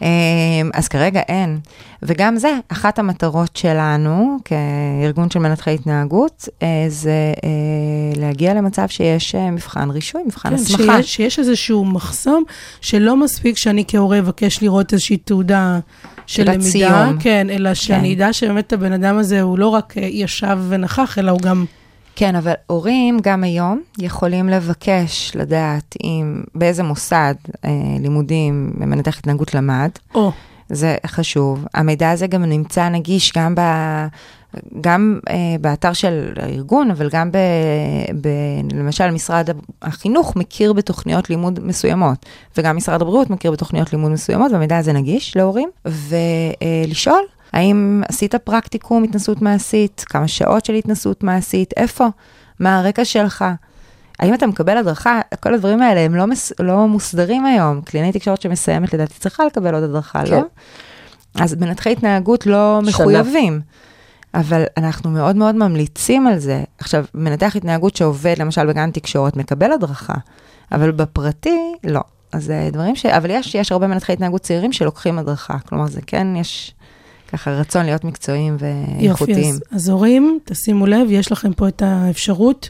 אמ, 0.04 0.70
אז 0.74 0.88
כרגע 0.88 1.20
אין. 1.20 1.60
וגם 2.04 2.38
זה, 2.38 2.52
אחת 2.70 3.00
המטרות 3.00 3.56
שלנו, 3.56 4.38
כארגון 4.46 5.30
של 5.30 5.40
מנתחי 5.40 5.74
התנהגות, 5.74 6.50
אה, 6.64 6.86
זה 6.88 7.34
אה, 7.44 8.22
להגיע 8.22 8.54
למצב 8.54 8.88
שיש 8.88 9.36
אה, 9.36 9.52
מבחן 9.52 9.90
רישוי, 9.90 10.22
מבחן 10.26 10.50
כן, 10.50 10.56
הסמכה. 10.56 11.04
שיש, 11.04 11.16
שיש 11.16 11.40
איזשהו 11.40 11.86
מחסום, 11.86 12.44
שלא 12.82 13.18
מספיק 13.18 13.58
שאני 13.58 13.84
כהורה 13.88 14.20
אבקש 14.20 14.62
לראות 14.62 14.94
איזושהי 14.94 15.18
תעודה 15.18 15.80
של 16.28 16.44
למידה, 16.44 16.60
הציון. 16.68 17.18
כן, 17.20 17.48
אלא 17.50 17.74
שאני 17.74 18.16
כן. 18.16 18.22
אדע 18.22 18.34
שבאמת 18.34 18.74
הבן 18.74 18.94
אדם 18.94 19.18
הזה 19.18 19.42
הוא 19.42 19.60
לא 19.60 19.68
רק 19.68 19.94
ישב 19.98 20.60
ונכח, 20.70 21.20
אלא 21.20 21.32
הוא 21.32 21.40
גם... 21.40 21.66
כן, 22.16 22.36
אבל 22.36 22.54
הורים 22.68 23.20
גם 23.22 23.44
היום 23.44 23.82
יכולים 23.98 24.50
לבקש 24.50 25.32
לדעת 25.36 25.96
אם, 26.04 26.44
באיזה 26.56 26.84
מוסד 26.84 27.36
אה, 27.66 27.70
לימודים 28.00 28.74
מנתח 28.78 29.20
התנהגות 29.20 29.54
למד. 29.54 29.90
או, 30.16 30.32
זה 30.70 30.96
חשוב. 31.08 31.66
המידע 31.74 32.12
הזה 32.12 32.28
גם 32.28 32.44
נמצא 32.44 32.90
נגיש 32.90 33.34
גם, 33.38 33.56
ב, 33.56 33.62
גם 34.82 35.20
אה, 35.30 35.56
באתר 35.62 35.94
של 35.94 36.34
הארגון, 36.36 36.92
אבל 36.92 37.10
גם 37.10 37.32
ב, 37.32 37.38
ב, 38.22 38.28
למשל 38.74 39.12
משרד 39.12 39.50
החינוך 39.82 40.36
מכיר 40.36 40.74
בתוכניות 40.74 41.30
לימוד 41.30 41.60
מסוימות, 41.64 42.26
וגם 42.58 42.78
משרד 42.78 43.02
הבריאות 43.02 43.30
מכיר 43.30 43.52
בתוכניות 43.52 43.94
לימוד 43.94 44.12
מסוימות, 44.12 44.52
והמידע 44.52 44.78
הזה 44.78 44.94
נגיש 44.94 45.38
להורים, 45.38 45.70
ולשאול. 45.86 47.24
האם 47.54 48.02
עשית 48.10 48.36
פרקטיקום 48.36 49.04
התנסות 49.04 49.42
מעשית? 49.42 50.06
כמה 50.10 50.28
שעות 50.28 50.66
של 50.66 50.74
התנסות 50.74 51.24
מעשית? 51.24 51.74
איפה? 51.78 52.08
מה 52.60 52.80
הרקע 52.80 53.06
שלך? 53.06 53.46
האם 54.20 54.34
אתה 54.34 54.48
מקבל 54.48 54.78
הדרכה? 54.78 55.22
כל 55.40 55.54
הדברים 55.54 55.82
האלה 55.82 56.00
הם 56.00 56.16
לא, 56.16 56.28
מס, 56.28 56.52
לא 56.60 56.88
מוסדרים 56.88 57.46
היום. 57.46 57.82
קלינאי 57.82 58.12
תקשורת 58.12 58.42
שמסיימת 58.42 58.94
לדעתי 58.94 59.14
צריכה 59.20 59.46
לקבל 59.46 59.74
עוד 59.74 59.84
הדרכה, 59.84 60.26
כן. 60.26 60.32
לא? 60.32 60.42
אז 61.36 61.56
מנתחי 61.56 61.92
התנהגות 61.92 62.46
לא 62.46 62.80
שנה. 62.82 62.90
מחויבים. 62.90 63.62
אבל 64.34 64.64
אנחנו 64.78 65.10
מאוד 65.10 65.36
מאוד 65.36 65.56
ממליצים 65.56 66.28
על 66.28 66.40
זה. 66.40 66.64
עכשיו, 66.78 67.06
מנתח 67.14 67.56
התנהגות 67.56 67.96
שעובד, 67.96 68.36
למשל 68.38 68.66
בגן 68.66 68.92
תקשורת, 68.92 69.38
מקבל 69.38 69.72
הדרכה, 69.72 70.14
אבל 70.72 70.92
בפרטי, 70.92 71.74
לא. 71.84 72.02
אז 72.32 72.44
זה 72.46 72.70
דברים 72.74 72.96
ש... 72.96 73.06
אבל 73.06 73.30
יש, 73.30 73.56
יש 73.56 73.72
הרבה 73.72 73.88
מנתחי 73.88 74.14
התנהגות 74.14 74.42
צעירים 74.42 74.72
שלוקחים 74.72 75.20
הדרכה. 75.20 75.60
כלומר, 75.60 75.88
זה 75.88 76.02
כן, 76.08 76.36
יש 76.36 76.74
ככה 77.28 77.52
רצון 77.52 77.86
להיות 77.86 78.04
מקצועיים 78.04 78.54
יופי, 78.54 78.66
ואיכותיים. 79.00 79.56
אז, 79.56 79.62
אז 79.72 79.90
הורים, 79.90 80.40
תשימו 80.44 80.86
לב, 80.86 81.08
יש 81.10 81.32
לכם 81.32 81.54
פה 81.54 81.68
את 81.68 81.82
האפשרות 81.82 82.70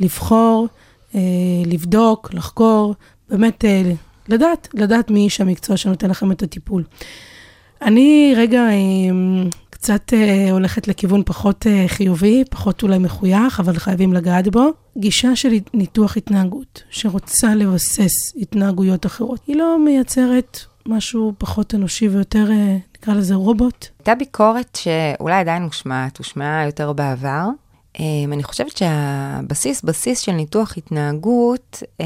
לבחור, 0.00 0.68
אה, 1.14 1.20
לבדוק, 1.66 2.34
לחקור, 2.34 2.94
באמת 3.30 3.64
אה, 3.64 3.92
לדעת, 4.28 4.68
לדעת 4.74 5.10
מי 5.10 5.20
איש 5.20 5.40
המקצוע 5.40 5.76
שנותן 5.76 6.10
לכם 6.10 6.32
את 6.32 6.42
הטיפול. 6.42 6.84
אני 7.82 8.32
רגע 8.36 8.60
אה, 8.60 8.74
קצת 9.70 10.12
אה, 10.12 10.50
הולכת 10.50 10.88
לכיוון 10.88 11.22
פחות 11.26 11.66
אה, 11.66 11.84
חיובי, 11.88 12.44
פחות 12.50 12.82
אולי 12.82 12.98
מחוייך, 12.98 13.60
אבל 13.60 13.78
חייבים 13.78 14.12
לגעת 14.12 14.48
בו. 14.48 14.70
גישה 14.98 15.36
של 15.36 15.48
ניתוח 15.74 16.16
התנהגות, 16.16 16.82
שרוצה 16.90 17.54
לבסס 17.54 18.36
התנהגויות 18.40 19.06
אחרות, 19.06 19.40
היא 19.46 19.56
לא 19.56 19.84
מייצרת 19.84 20.58
משהו 20.86 21.32
פחות 21.38 21.74
אנושי 21.74 22.08
ויותר, 22.08 22.50
אה, 22.50 22.76
נקרא 23.02 23.14
לזה 23.14 23.34
רובוט. 23.34 23.86
הייתה 23.98 24.14
ביקורת 24.14 24.78
שאולי 24.82 25.34
עדיין 25.34 25.62
מושמעת, 25.62 26.18
הושמעה 26.18 26.66
יותר 26.66 26.92
בעבר. 26.92 27.48
Um, 27.98 28.00
אני 28.32 28.42
חושבת 28.42 28.76
שהבסיס, 28.76 29.82
בסיס 29.82 30.20
של 30.20 30.32
ניתוח 30.32 30.74
התנהגות, 30.76 31.82
uh, 31.82 32.02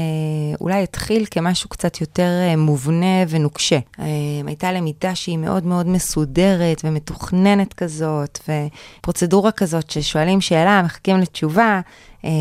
אולי 0.61 0.83
התחיל 0.83 1.25
כמשהו 1.31 1.69
קצת 1.69 2.01
יותר 2.01 2.29
uh, 2.53 2.57
מובנה 2.57 3.23
ונוקשה. 3.29 3.79
Um, 3.95 4.01
הייתה 4.47 4.71
למידה 4.71 5.15
שהיא 5.15 5.37
מאוד 5.37 5.65
מאוד 5.65 5.87
מסודרת 5.87 6.81
ומתוכננת 6.83 7.73
כזאת, 7.73 8.39
ופרוצדורה 8.99 9.51
כזאת 9.51 9.89
ששואלים 9.89 10.41
שאלה, 10.41 10.81
מחכים 10.85 11.17
לתשובה. 11.17 11.81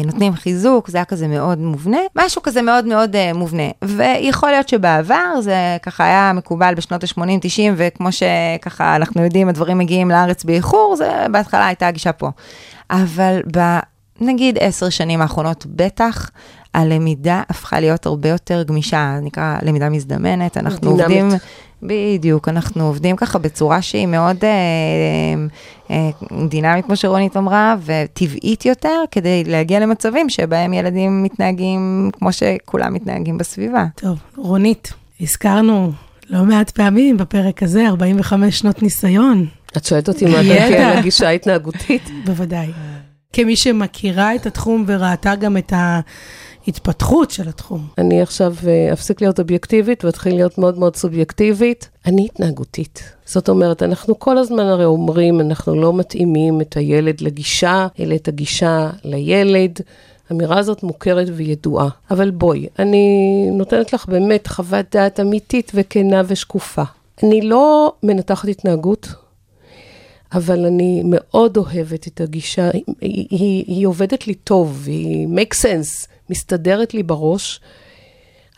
נותנים 0.05 0.35
חיזוק, 0.35 0.89
זה 0.89 0.99
היה 0.99 1.05
כזה 1.05 1.29
מאוד 1.29 1.59
מובנה, 1.59 1.99
משהו 2.17 2.43
כזה 2.43 2.63
מאוד 2.63 2.85
מאוד 2.85 3.17
מובנה. 3.35 3.63
ויכול 3.85 4.51
להיות 4.51 4.69
שבעבר 4.69 5.41
זה 5.41 5.77
ככה 5.83 6.05
היה 6.05 6.33
מקובל 6.35 6.75
בשנות 6.75 7.05
ה-80-90, 7.05 7.73
וכמו 7.77 8.09
שככה 8.13 8.97
אנחנו 8.97 9.25
יודעים, 9.25 9.49
הדברים 9.49 9.79
מגיעים 9.79 10.11
לארץ 10.11 10.45
באיחור, 10.45 10.97
זה 10.97 11.27
בהתחלה 11.31 11.67
הייתה 11.67 11.89
הגישה 11.89 12.13
פה. 12.13 12.31
אבל 12.93 13.41
בנגיד 14.21 14.59
עשר 14.61 14.89
שנים 14.89 15.21
האחרונות 15.21 15.67
בטח, 15.67 16.31
הלמידה 16.75 17.43
הפכה 17.49 17.81
להיות 17.81 18.07
הרבה 18.07 18.29
יותר 18.29 18.63
גמישה, 18.63 19.19
נקרא 19.23 19.57
למידה 19.63 19.89
מזדמנת, 19.89 20.57
אנחנו 20.57 20.97
דינמית. 20.97 21.23
עובדים, 21.23 21.39
בדיוק, 21.83 22.49
אנחנו 22.49 22.87
עובדים 22.87 23.17
ככה 23.17 23.39
בצורה 23.39 23.83
שהיא 23.83 24.07
מאוד 24.07 24.37
אה, 24.45 24.51
אה, 25.91 26.11
דינמית, 26.49 26.85
כמו 26.85 26.97
שרונית 26.97 27.37
אמרה, 27.37 27.77
וטבעית 27.85 28.67
יותר, 28.67 29.03
כדי 29.11 29.45
להגיע 29.45 29.81
למצבים 29.81 30.29
שבהם 30.29 30.73
ילדים 30.73 31.23
מתנהגים 31.23 32.11
כמו 32.19 32.33
שכולם 32.33 32.95
מתנהגים 32.95 33.39
בסביבה. 33.39 33.87
טוב, 33.95 34.19
רונית, 34.37 34.93
הזכרנו 35.21 35.93
לא 36.31 36.45
מעט 36.45 36.71
פעמים 36.71 37.17
בפרק 37.17 37.63
הזה, 37.63 37.87
45 37.89 38.59
שנות 38.59 38.83
ניסיון, 38.83 39.47
את 39.77 39.85
שואלת 39.85 40.09
אותי 40.09 40.25
מה. 40.25 40.43
דעתי 40.43 40.77
על 40.77 40.99
הגישה 40.99 41.29
ההתנהגותית? 41.29 42.03
בוודאי. 42.27 42.73
כמי 43.33 43.57
שמכירה 43.57 44.35
את 44.35 44.47
התחום 44.47 44.85
וראתה 44.87 45.35
גם 45.35 45.57
את 45.57 45.73
ההתפתחות 45.77 47.31
של 47.31 47.49
התחום. 47.49 47.87
אני 47.99 48.23
עכשיו 48.23 48.55
אה, 48.67 48.93
אפסיק 48.93 49.21
להיות 49.21 49.41
אובייקטיבית 49.41 50.05
ואתחיל 50.05 50.35
להיות 50.35 50.59
מאוד 50.59 50.79
מאוד 50.79 50.97
סובייקטיבית. 50.97 51.89
אני 52.07 52.25
התנהגותית. 52.25 53.03
זאת 53.25 53.49
אומרת, 53.49 53.83
אנחנו 53.83 54.19
כל 54.19 54.39
הזמן 54.39 54.67
הרי 54.67 54.85
אומרים, 54.85 55.41
אנחנו 55.41 55.75
לא 55.75 55.93
מתאימים 55.93 56.61
את 56.61 56.77
הילד 56.77 57.21
לגישה, 57.21 57.87
אלא 58.01 58.15
את 58.15 58.29
הגישה 58.29 58.91
לילד. 59.05 59.79
האמירה 60.31 60.59
הזאת 60.59 60.83
מוכרת 60.83 61.29
וידועה. 61.37 61.89
אבל 62.11 62.31
בואי, 62.31 62.67
אני 62.79 63.47
נותנת 63.53 63.93
לך 63.93 64.07
באמת 64.09 64.47
חוות 64.47 64.87
דעת 64.93 65.21
אמיתית 65.21 65.73
וכנה 65.75 66.23
ושקופה. 66.27 66.83
אני 67.23 67.41
לא 67.41 67.93
מנתחת 68.03 68.49
התנהגות, 68.49 69.09
אבל 70.35 70.67
אני 70.67 71.03
מאוד 71.05 71.57
אוהבת 71.57 72.07
את 72.07 72.21
הגישה, 72.21 72.71
היא, 72.71 72.85
היא, 73.01 73.65
היא 73.67 73.87
עובדת 73.87 74.27
לי 74.27 74.35
טוב, 74.35 74.85
היא 74.87 75.29
make 75.29 75.55
sense, 75.55 76.07
מסתדרת 76.31 76.95
לי 76.95 77.03
בראש. 77.03 77.61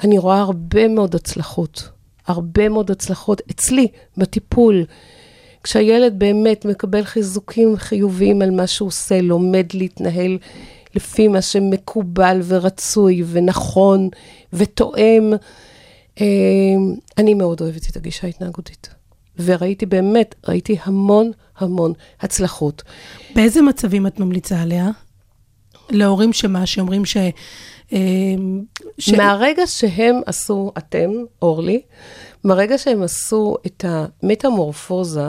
אני 0.05 0.19
רואה 0.19 0.41
הרבה 0.41 0.89
מאוד 0.89 1.15
הצלחות, 1.15 1.89
הרבה 2.27 2.69
מאוד 2.69 2.91
הצלחות 2.91 3.43
אצלי, 3.51 3.89
בטיפול. 4.17 4.85
כשהילד 5.63 6.19
באמת 6.19 6.65
מקבל 6.65 7.05
חיזוקים 7.05 7.77
חיוביים 7.77 8.43
על 8.43 8.51
מה 8.51 8.67
שהוא 8.67 8.87
עושה, 8.87 9.21
לומד 9.21 9.67
להתנהל 9.75 10.39
לפי 10.95 11.29
מה 11.29 11.43
שמקובל 11.43 12.41
ורצוי 12.45 13.23
ונכון 13.27 14.09
ותואם, 14.53 15.33
אה, 16.21 16.27
אני 17.19 17.35
מאוד 17.35 17.61
אוהבת 17.61 17.91
את 17.91 17.97
הגישה 17.97 18.27
ההתנהגותית. 18.27 18.89
וראיתי 19.39 19.87
באמת, 19.87 20.35
ראיתי 20.49 20.77
המון 20.85 21.31
המון 21.59 21.93
הצלחות. 22.21 22.83
באיזה 23.35 23.63
מצבים 23.63 24.07
את 24.07 24.21
ממליצה 24.21 24.63
עליה? 24.63 24.91
להורים 25.91 26.33
שמה, 26.33 26.67
שאומרים 26.67 27.05
ש... 27.05 27.17
אה, 27.93 27.99
ש... 28.99 29.09
מהרגע 29.09 29.67
שהם 29.67 30.21
עשו, 30.27 30.73
אתם, 30.79 31.11
אורלי, 31.43 31.83
מהרגע 32.45 32.79
שהם 32.79 33.03
עשו 33.03 33.57
את 33.67 33.85
המטמורפוזה 33.89 35.29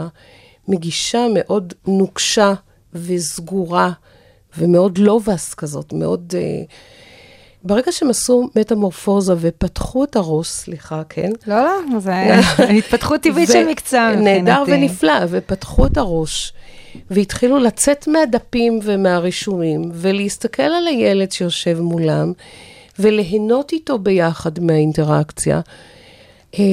מגישה 0.68 1.26
מאוד 1.34 1.74
נוקשה 1.86 2.54
וסגורה 2.92 3.92
ומאוד 4.58 4.98
לובס 4.98 5.54
כזאת, 5.54 5.92
מאוד, 5.92 6.34
אה, 6.36 6.62
ברגע 7.64 7.92
שהם 7.92 8.10
עשו 8.10 8.48
מטמורפוזה 8.56 9.34
ופתחו 9.40 10.04
את 10.04 10.16
הראש, 10.16 10.48
סליחה, 10.48 11.02
כן? 11.08 11.30
לא, 11.46 11.64
לא, 11.64 12.00
זה 12.00 12.14
התפתחות 12.78 13.20
טבעית 13.20 13.48
של 13.52 13.68
מקצוע 13.68 14.08
מבחינתי. 14.08 14.42
נהדר 14.42 14.62
ונפלא, 14.66 15.12
ופתחו 15.28 15.86
את 15.86 15.96
הראש, 15.96 16.52
והתחילו 17.10 17.58
לצאת 17.58 18.08
מהדפים 18.08 18.80
ומהרישומים, 18.82 19.90
ולהסתכל 19.94 20.62
על 20.62 20.86
הילד 20.86 21.32
שיושב 21.32 21.80
מולם, 21.80 22.32
וליהנות 22.98 23.72
איתו 23.72 23.98
ביחד 23.98 24.60
מהאינטראקציה. 24.60 25.60
אה, 26.58 26.64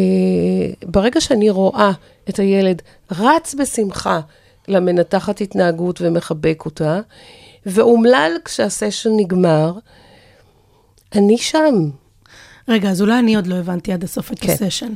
ברגע 0.85 1.21
שאני 1.21 1.49
רואה 1.49 1.91
את 2.29 2.39
הילד 2.39 2.81
רץ 3.11 3.55
בשמחה 3.55 4.19
למנתחת 4.67 5.41
התנהגות 5.41 6.01
ומחבק 6.01 6.61
אותה, 6.65 6.99
ואומלל 7.65 8.31
כשהסשן 8.45 9.09
נגמר, 9.17 9.73
אני 11.15 11.37
שם. 11.37 11.89
רגע, 12.67 12.89
אז 12.89 13.01
אולי 13.01 13.19
אני 13.19 13.35
עוד 13.35 13.47
לא 13.47 13.55
הבנתי 13.55 13.93
עד 13.93 14.03
הסוף 14.03 14.31
את 14.31 14.39
כן. 14.39 14.51
הסשן. 14.51 14.93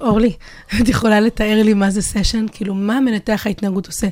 אורלי, 0.00 0.32
את 0.80 0.88
יכולה 0.88 1.20
לתאר 1.20 1.62
לי 1.62 1.74
מה 1.74 1.90
זה 1.90 2.02
סשן? 2.02 2.46
כאילו, 2.52 2.74
מה 2.74 3.00
מנתח 3.00 3.42
ההתנהגות 3.46 3.86
עושה 3.86 4.06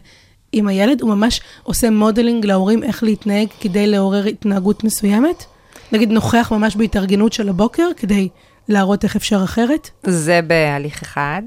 עם 0.52 0.68
הילד? 0.68 1.00
הוא 1.00 1.14
ממש 1.14 1.40
עושה 1.62 1.90
modeling 1.90 2.46
להורים 2.46 2.82
איך 2.82 3.02
להתנהג 3.02 3.48
כדי 3.60 3.86
לעורר 3.86 4.24
התנהגות 4.24 4.84
מסוימת? 4.84 5.44
נגיד, 5.92 6.10
נוכח 6.10 6.52
ממש 6.52 6.76
בהתארגנות 6.76 7.32
של 7.32 7.48
הבוקר 7.48 7.88
כדי 7.96 8.28
להראות 8.68 9.04
איך 9.04 9.16
אפשר 9.16 9.44
אחרת? 9.44 9.90
זה 10.06 10.40
בהליך 10.46 11.02
אחד. 11.02 11.42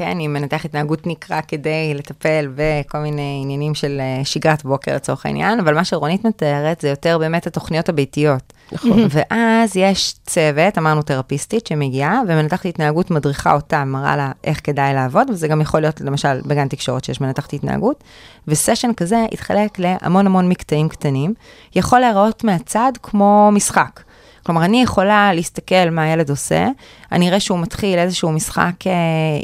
כן, 0.00 0.20
אם 0.20 0.32
מנתח 0.32 0.64
התנהגות 0.64 1.06
נקרא 1.06 1.40
כדי 1.48 1.94
לטפל 1.94 2.48
בכל 2.54 2.98
מיני 2.98 3.40
עניינים 3.42 3.74
של 3.74 4.00
אה, 4.00 4.24
שגרת 4.24 4.64
בוקר 4.64 4.94
לצורך 4.94 5.26
העניין, 5.26 5.60
אבל 5.60 5.74
מה 5.74 5.84
שרונית 5.84 6.24
מתארת 6.24 6.80
זה 6.80 6.88
יותר 6.88 7.18
באמת 7.18 7.46
התוכניות 7.46 7.88
הביתיות. 7.88 8.52
נכון. 8.72 9.06
ואז 9.10 9.76
יש 9.76 10.14
צוות, 10.26 10.78
אמרנו 10.78 11.02
תרפיסטית, 11.02 11.66
שמגיעה, 11.66 12.20
ומנתחת 12.28 12.66
התנהגות 12.66 13.10
מדריכה 13.10 13.54
אותה, 13.54 13.84
מראה 13.84 14.16
לה 14.16 14.32
איך 14.44 14.60
כדאי 14.64 14.94
לעבוד, 14.94 15.30
וזה 15.30 15.48
גם 15.48 15.60
יכול 15.60 15.80
להיות 15.80 16.00
למשל 16.00 16.40
בגן 16.46 16.68
תקשורת 16.68 17.04
שיש 17.04 17.20
מנתחת 17.20 17.52
התנהגות, 17.52 18.04
וסשן 18.48 18.92
כזה 18.96 19.24
יתחלק 19.32 19.78
להמון 19.78 20.26
המון 20.26 20.48
מקטעים 20.48 20.88
קטנים, 20.88 21.34
יכול 21.74 22.00
להיראות 22.00 22.44
מהצד 22.44 22.92
כמו 23.02 23.50
משחק. 23.52 24.00
כלומר, 24.46 24.64
אני 24.64 24.82
יכולה 24.82 25.34
להסתכל 25.34 25.90
מה 25.90 26.02
הילד 26.02 26.30
עושה, 26.30 26.66
אני 27.12 27.28
אראה 27.28 27.40
שהוא 27.40 27.58
מתחיל 27.58 27.98
איזשהו 27.98 28.32
משחק 28.32 28.86
אה, 28.86 28.92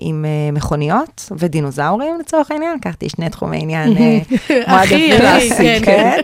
עם 0.00 0.24
אה, 0.24 0.52
מכוניות 0.52 1.32
ודינוזאורים 1.38 2.18
לצורך 2.20 2.50
העניין, 2.50 2.76
לקחתי 2.76 3.08
שני 3.08 3.30
תחומי 3.30 3.58
עניין 3.62 3.96
אה, 3.96 4.02
יפים, 4.30 4.62
הכי, 4.66 5.12
כן, 5.58 5.80
כן. 5.84 6.20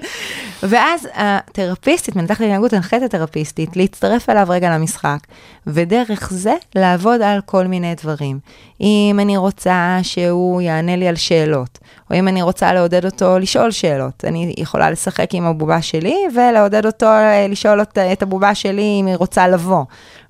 ואז 0.62 1.08
התרפיסטית, 1.14 2.16
מנתחת 2.16 2.40
התנהגות 2.40 2.70
תנחה 2.70 2.96
את 2.96 3.02
התרפיסטית 3.02 3.76
להצטרף 3.76 4.30
אליו 4.30 4.46
רגע 4.48 4.70
למשחק, 4.70 5.18
ודרך 5.66 6.30
זה 6.32 6.54
לעבוד 6.74 7.22
על 7.22 7.40
כל 7.46 7.66
מיני 7.66 7.94
דברים. 8.02 8.38
אם 8.80 9.18
אני 9.20 9.36
רוצה 9.36 9.98
שהוא 10.02 10.60
יענה 10.60 10.96
לי 10.96 11.08
על 11.08 11.16
שאלות, 11.16 11.78
או 12.10 12.16
אם 12.16 12.28
אני 12.28 12.42
רוצה 12.42 12.72
לעודד 12.72 13.04
אותו 13.04 13.38
לשאול 13.38 13.70
שאלות, 13.70 14.24
אני 14.24 14.54
יכולה 14.58 14.90
לשחק 14.90 15.28
עם 15.32 15.46
הבובה 15.46 15.82
שלי 15.82 16.16
ולעודד 16.34 16.86
אותו 16.86 17.06
אה, 17.06 17.46
לשאול 17.48 17.82
את 18.12 18.22
הבובה 18.22 18.54
שלי 18.54 18.98
אם 19.00 19.06
היא 19.06 19.16
רוצה 19.16 19.48
לבוא, 19.48 19.84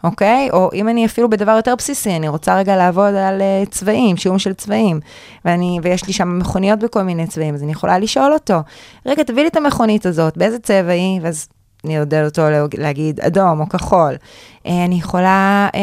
אוקיי? 0.04 0.50
או 0.52 0.70
אם 0.74 0.88
אני 0.88 1.06
אפילו 1.06 1.30
בדבר 1.30 1.52
יותר 1.52 1.74
בסיסי, 1.74 2.16
אני 2.16 2.28
רוצה 2.28 2.58
רגע 2.58 2.76
לעבוד 2.76 3.14
על 3.14 3.42
אה, 3.42 3.62
צבעים, 3.70 4.16
שיעור 4.16 4.38
של 4.38 4.52
צבעים, 4.52 5.00
ואני, 5.44 5.78
ויש 5.82 6.06
לי 6.06 6.12
שם 6.12 6.38
מכוניות 6.38 6.78
בכל 6.78 7.02
מיני 7.02 7.26
צבעים, 7.26 7.54
אז 7.54 7.62
אני 7.62 7.72
יכולה 7.72 7.98
לשאול 7.98 8.32
אותו, 8.32 8.58
רגע, 9.06 9.22
תביא 9.22 9.42
לי 9.42 9.48
את 9.48 9.56
המכונית 9.56 10.06
הזאת, 10.06 10.36
באיזה 10.36 10.58
צבע 10.58 10.92
היא? 10.92 11.20
ואז 11.22 11.48
אני 11.84 11.96
אעודד 11.98 12.24
אותו 12.24 12.50
להג- 12.50 12.80
להגיד 12.80 13.20
אדום 13.20 13.60
או 13.60 13.68
כחול. 13.68 14.14
אה, 14.66 14.84
אני 14.84 14.94
יכולה 14.94 15.68
אה, 15.74 15.80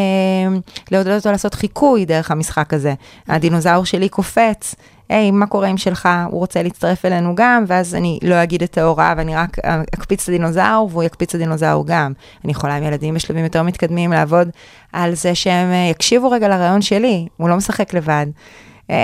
לעודד 0.91 1.11
אותו 1.15 1.31
לעשות 1.31 1.53
חיקוי 1.53 2.05
דרך 2.05 2.31
המשחק 2.31 2.73
הזה. 2.73 2.93
הדינוזאור 3.27 3.85
שלי 3.85 4.09
קופץ, 4.09 4.75
היי, 5.09 5.31
מה 5.31 5.45
קורה 5.47 5.67
עם 5.67 5.77
שלך? 5.77 6.09
הוא 6.29 6.39
רוצה 6.39 6.63
להצטרף 6.63 7.05
אלינו 7.05 7.35
גם, 7.35 7.63
ואז 7.67 7.95
אני 7.95 8.19
לא 8.23 8.43
אגיד 8.43 8.63
את 8.63 8.77
ההוראה 8.77 9.13
ואני 9.17 9.35
רק 9.35 9.57
אה, 9.65 9.81
אקפיץ 9.95 10.23
את 10.23 10.29
הדינוזאור 10.29 10.89
והוא 10.91 11.03
יקפיץ 11.03 11.29
את 11.29 11.35
הדינוזאור 11.35 11.85
גם. 11.87 12.13
אני 12.43 12.51
יכולה 12.51 12.75
עם 12.77 12.83
ילדים 12.83 13.13
בשלבים 13.13 13.43
יותר 13.43 13.63
מתקדמים 13.63 14.11
לעבוד 14.11 14.49
על 14.93 15.13
זה 15.15 15.35
שהם 15.35 15.71
אה, 15.71 15.87
יקשיבו 15.91 16.29
רגע 16.31 16.47
לרעיון 16.47 16.81
שלי, 16.81 17.27
הוא 17.37 17.49
לא 17.49 17.55
משחק 17.57 17.93
לבד. 17.93 18.25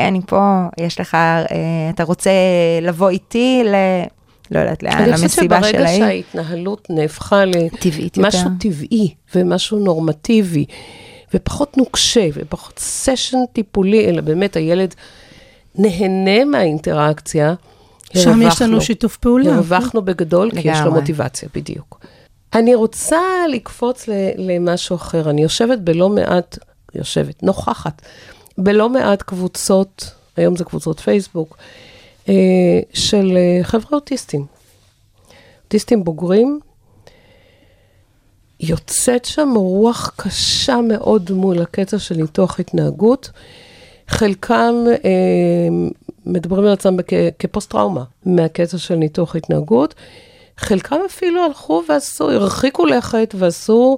אני 0.07 0.21
פה, 0.27 0.61
יש 0.79 0.99
לך, 0.99 1.17
אתה 1.89 2.03
רוצה 2.03 2.31
לבוא 2.81 3.09
איתי. 3.09 3.63
לא 4.51 4.59
יודעת 4.59 4.83
לאן, 4.83 4.93
אני 4.93 5.11
חושבת 5.13 5.21
למסיבה 5.21 5.63
של 5.63 5.69
שברגע 5.69 5.85
ההיא? 5.87 5.99
שההתנהלות 5.99 6.87
נהפכה 6.89 7.43
למשהו. 7.45 8.49
טבעי 8.59 9.13
ומשהו 9.35 9.79
נורמטיבי, 9.79 10.65
ופחות 11.33 11.77
נוקשה 11.77 12.27
ופחות 12.33 12.79
סשן 12.79 13.37
טיפולי, 13.53 14.09
אלא 14.09 14.21
באמת 14.21 14.55
הילד 14.55 14.95
נהנה 15.75 16.45
מהאינטראקציה, 16.45 17.53
שם 18.13 18.19
יש 18.19 18.27
הרווחנו. 18.27 18.67
לנו 18.67 18.81
שיתוף 18.81 19.17
פעולה. 19.17 19.55
הרווחנו 19.55 20.01
בגדול, 20.01 20.51
כי 20.51 20.59
יש 20.59 20.65
לו 20.65 20.85
לגמרי. 20.85 20.99
מוטיבציה, 20.99 21.49
בדיוק. 21.55 21.99
אני 22.53 22.75
רוצה 22.75 23.19
לקפוץ 23.53 24.07
ל- 24.07 24.11
למשהו 24.37 24.95
אחר. 24.95 25.29
אני 25.29 25.43
יושבת 25.43 25.79
בלא 25.79 26.09
מעט, 26.09 26.57
יושבת, 26.95 27.43
נוכחת, 27.43 28.01
בלא 28.57 28.89
מעט 28.89 29.21
קבוצות, 29.21 30.11
היום 30.37 30.55
זה 30.55 30.63
קבוצות 30.63 30.99
פייסבוק, 30.99 31.57
אה, 31.59 31.63
של 32.93 33.37
אה, 33.37 33.63
חבר'ה 33.63 33.89
אוטיסטים. 33.91 34.45
אוטיסטים 35.63 36.03
בוגרים, 36.03 36.59
יוצאת 38.59 39.25
שם 39.25 39.53
רוח 39.55 40.11
קשה 40.15 40.81
מאוד 40.81 41.31
מול 41.31 41.61
הקטע 41.61 41.99
של 41.99 42.15
ניתוח 42.15 42.59
התנהגות. 42.59 43.31
חלקם 44.07 44.73
אה, 45.03 45.67
מדברים 46.25 46.65
על 46.65 46.73
עצמם 46.73 46.97
כ- 47.07 47.13
כפוסט-טראומה 47.39 48.03
מהקטע 48.25 48.77
של 48.77 48.95
ניתוח 48.95 49.35
התנהגות. 49.35 49.95
חלקם 50.57 50.97
אפילו 51.05 51.45
הלכו 51.45 51.83
ועשו, 51.89 52.31
הרחיקו 52.31 52.85
לכת 52.85 53.35
ועשו 53.37 53.97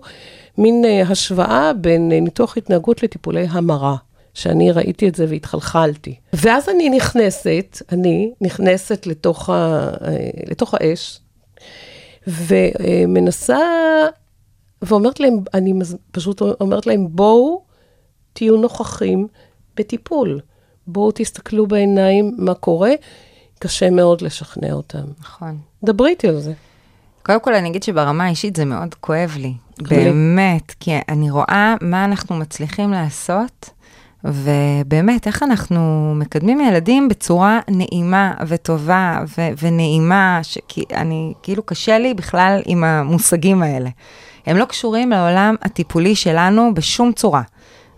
מין 0.58 0.86
אה, 0.86 1.02
השוואה 1.02 1.74
בין 1.74 2.12
אה, 2.12 2.20
ניתוח 2.20 2.58
התנהגות 2.58 3.04
לטיפולי 3.04 3.48
המרה. 3.50 3.96
שאני 4.38 4.72
ראיתי 4.72 5.08
את 5.08 5.16
זה 5.16 5.26
והתחלחלתי. 5.30 6.16
ואז 6.34 6.70
אני 6.70 6.90
נכנסת, 6.90 7.82
אני 7.92 8.32
נכנסת 8.42 9.08
לתוך, 9.08 9.50
ה, 9.50 9.54
אה, 9.54 10.30
לתוך 10.48 10.74
האש, 10.74 11.20
ומנסה, 12.28 13.58
ואומרת 14.82 15.20
להם, 15.20 15.40
אני 15.54 15.74
פשוט 16.12 16.42
אומרת 16.42 16.88
להם, 16.88 17.08
בואו 17.10 17.62
תהיו 18.34 18.58
נוכחים 18.58 19.28
בטיפול. 19.76 20.40
בואו 20.88 21.12
תסתכלו 21.16 21.68
בעיניים 21.68 22.36
מה 22.38 22.54
קורה, 22.54 22.92
קשה 23.60 23.90
מאוד 23.90 24.22
לשכנע 24.22 24.74
אותם. 24.74 25.06
נכון. 25.20 25.58
דברי 25.84 26.10
איתי 26.10 26.28
על 26.28 26.40
זה. 26.40 26.54
קודם 27.24 27.40
כל, 27.40 27.54
אני 27.54 27.70
אגיד 27.70 27.84
שברמה 27.84 28.26
האישית 28.26 28.56
זה 28.56 28.66
מאוד 28.66 28.94
כואב 28.94 29.36
לי. 29.38 29.54
באמת, 29.82 30.72
כי 30.80 30.92
אני 31.10 31.32
רואה 31.32 31.76
מה 31.82 32.06
אנחנו 32.06 32.36
מצליחים 32.36 32.92
לעשות, 32.92 33.70
ובאמת, 34.24 35.28
איך 35.28 35.44
אנחנו 35.44 36.14
מקדמים 36.16 36.62
ילדים 36.62 37.08
בצורה 37.08 37.60
נעימה 37.70 38.34
וטובה 38.48 39.20
ו- 39.38 39.50
ונעימה, 39.62 40.40
שאני, 40.44 41.34
כאילו 41.44 41.64
קשה 41.64 41.98
לי 41.98 42.14
בכלל 42.14 42.62
עם 42.66 42.84
המושגים 42.84 43.64
האלה. 43.64 43.90
הם 44.46 44.58
לא 44.58 44.66
קשורים 44.66 45.10
לעולם 45.10 45.56
הטיפולי 45.62 46.16
שלנו 46.16 46.74
בשום 46.74 47.12
צורה. 47.12 47.42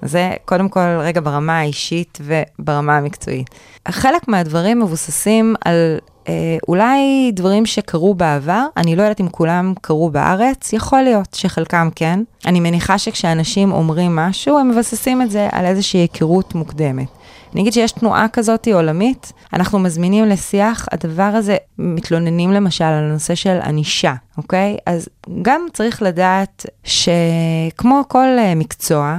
זה 0.01 0.31
קודם 0.45 0.69
כל 0.69 0.79
רגע 0.79 1.21
ברמה 1.21 1.59
האישית 1.59 2.17
וברמה 2.21 2.97
המקצועית. 2.97 3.49
חלק 3.87 4.27
מהדברים 4.27 4.79
מבוססים 4.79 5.55
על 5.65 5.97
אה, 6.27 6.57
אולי 6.67 7.31
דברים 7.33 7.65
שקרו 7.65 8.13
בעבר, 8.13 8.65
אני 8.77 8.95
לא 8.95 9.01
יודעת 9.01 9.21
אם 9.21 9.29
כולם 9.29 9.73
קרו 9.81 10.09
בארץ, 10.09 10.73
יכול 10.73 11.01
להיות 11.01 11.33
שחלקם 11.33 11.89
כן. 11.95 12.19
אני 12.45 12.59
מניחה 12.59 12.97
שכשאנשים 12.97 13.71
אומרים 13.71 14.15
משהו, 14.15 14.59
הם 14.59 14.69
מבססים 14.69 15.21
את 15.21 15.31
זה 15.31 15.47
על 15.51 15.65
איזושהי 15.65 15.99
היכרות 15.99 16.55
מוקדמת. 16.55 17.07
אני 17.53 17.61
אגיד 17.61 17.73
שיש 17.73 17.91
תנועה 17.91 18.27
כזאת 18.27 18.67
עולמית, 18.67 19.33
אנחנו 19.53 19.79
מזמינים 19.79 20.25
לשיח, 20.25 20.87
הדבר 20.91 21.23
הזה, 21.23 21.57
מתלוננים 21.77 22.51
למשל 22.51 22.83
על 22.83 23.03
הנושא 23.03 23.35
של 23.35 23.59
ענישה, 23.63 24.13
אוקיי? 24.37 24.77
אז 24.85 25.09
גם 25.41 25.61
צריך 25.73 26.01
לדעת 26.01 26.65
שכמו 26.83 28.03
כל 28.07 28.27
אה, 28.39 28.55
מקצוע, 28.55 29.17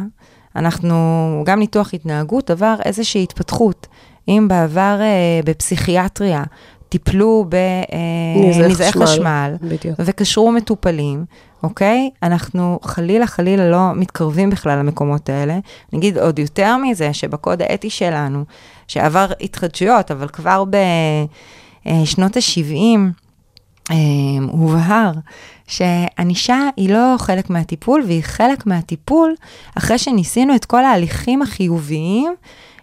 אנחנו, 0.57 1.43
גם 1.47 1.59
ניתוח 1.59 1.95
התנהגות 1.95 2.51
עבר 2.51 2.75
איזושהי 2.85 3.23
התפתחות. 3.23 3.87
אם 4.29 4.47
בעבר 4.49 4.99
אה, 5.01 5.41
בפסיכיאטריה 5.45 6.45
טיפלו 6.89 7.47
נזעי 8.37 8.63
בנזעי 8.63 8.93
חשמל. 8.93 9.07
חשמל, 9.07 9.55
בדיוק. 9.63 9.97
וקשרו 9.99 10.53
מטופלים, 10.53 11.25
אוקיי? 11.63 12.11
אנחנו 12.23 12.79
חלילה 12.83 13.27
חלילה 13.27 13.71
לא 13.71 13.95
מתקרבים 13.95 14.51
בכלל 14.51 14.79
למקומות 14.79 15.29
האלה. 15.29 15.59
נגיד 15.93 16.19
עוד 16.19 16.39
יותר 16.39 16.77
מזה, 16.77 17.13
שבקוד 17.13 17.63
האתי 17.63 17.91
שלנו, 17.91 18.45
שעבר 18.89 19.27
התחדשויות, 19.41 20.11
אבל 20.11 20.29
כבר 20.29 20.65
בשנות 21.85 22.37
ה-70, 22.37 22.99
אה, 23.91 23.97
הובהר 24.51 25.13
שענישה 25.71 26.69
היא 26.77 26.95
לא 26.95 27.15
חלק 27.19 27.51
מהטיפול, 27.51 28.03
והיא 28.07 28.23
חלק 28.23 28.67
מהטיפול 28.67 29.35
אחרי 29.79 29.99
שניסינו 29.99 30.55
את 30.55 30.65
כל 30.65 30.85
ההליכים 30.85 31.43
החיוביים 31.43 32.35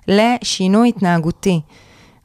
לשינוי 0.08 0.90
התנהגותי, 0.90 1.62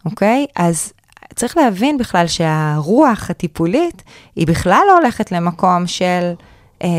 אוקיי? 0.04 0.46
אז 0.56 0.92
צריך 1.34 1.56
להבין 1.56 1.98
בכלל 1.98 2.26
שהרוח 2.26 3.30
הטיפולית 3.30 4.02
היא 4.36 4.46
בכלל 4.46 4.82
לא 4.86 4.98
הולכת 4.98 5.32
למקום 5.32 5.86
של 5.86 6.32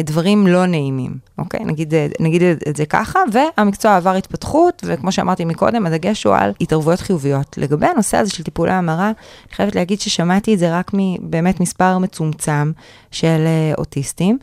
דברים 0.04 0.48
לא 0.48 0.66
נעימים, 0.66 1.18
אוקיי? 1.38 1.66
נגיד, 1.66 1.94
אה, 1.94 2.08
נגיד 2.20 2.42
את 2.70 2.76
זה 2.76 2.86
ככה, 2.86 3.20
והמקצוע 3.32 3.96
עבר 3.96 4.16
התפתחות, 4.16 4.84
וכמו 4.86 5.12
שאמרתי 5.12 5.46
מקודם, 5.46 5.86
הדגש 5.86 6.24
הוא 6.24 6.36
על 6.36 6.52
התערבויות 6.62 7.00
חיוביות. 7.00 7.58
לגבי 7.58 7.86
הנושא 7.86 8.18
הזה 8.18 8.32
של 8.32 8.44
טיפולי 8.44 8.72
המרה, 8.72 9.08
אני 9.08 9.56
חייבת 9.56 9.76
להגיד 9.76 10.00
ששמעתי 10.00 10.54
את 10.54 10.60
זה 10.60 10.78
רק 10.78 10.92
מבאמת 10.94 11.60
מספר 11.60 11.98
מצומצם 11.98 12.72
של 13.12 13.44
אה, 13.46 13.74
אוטיסטים. 13.78 14.38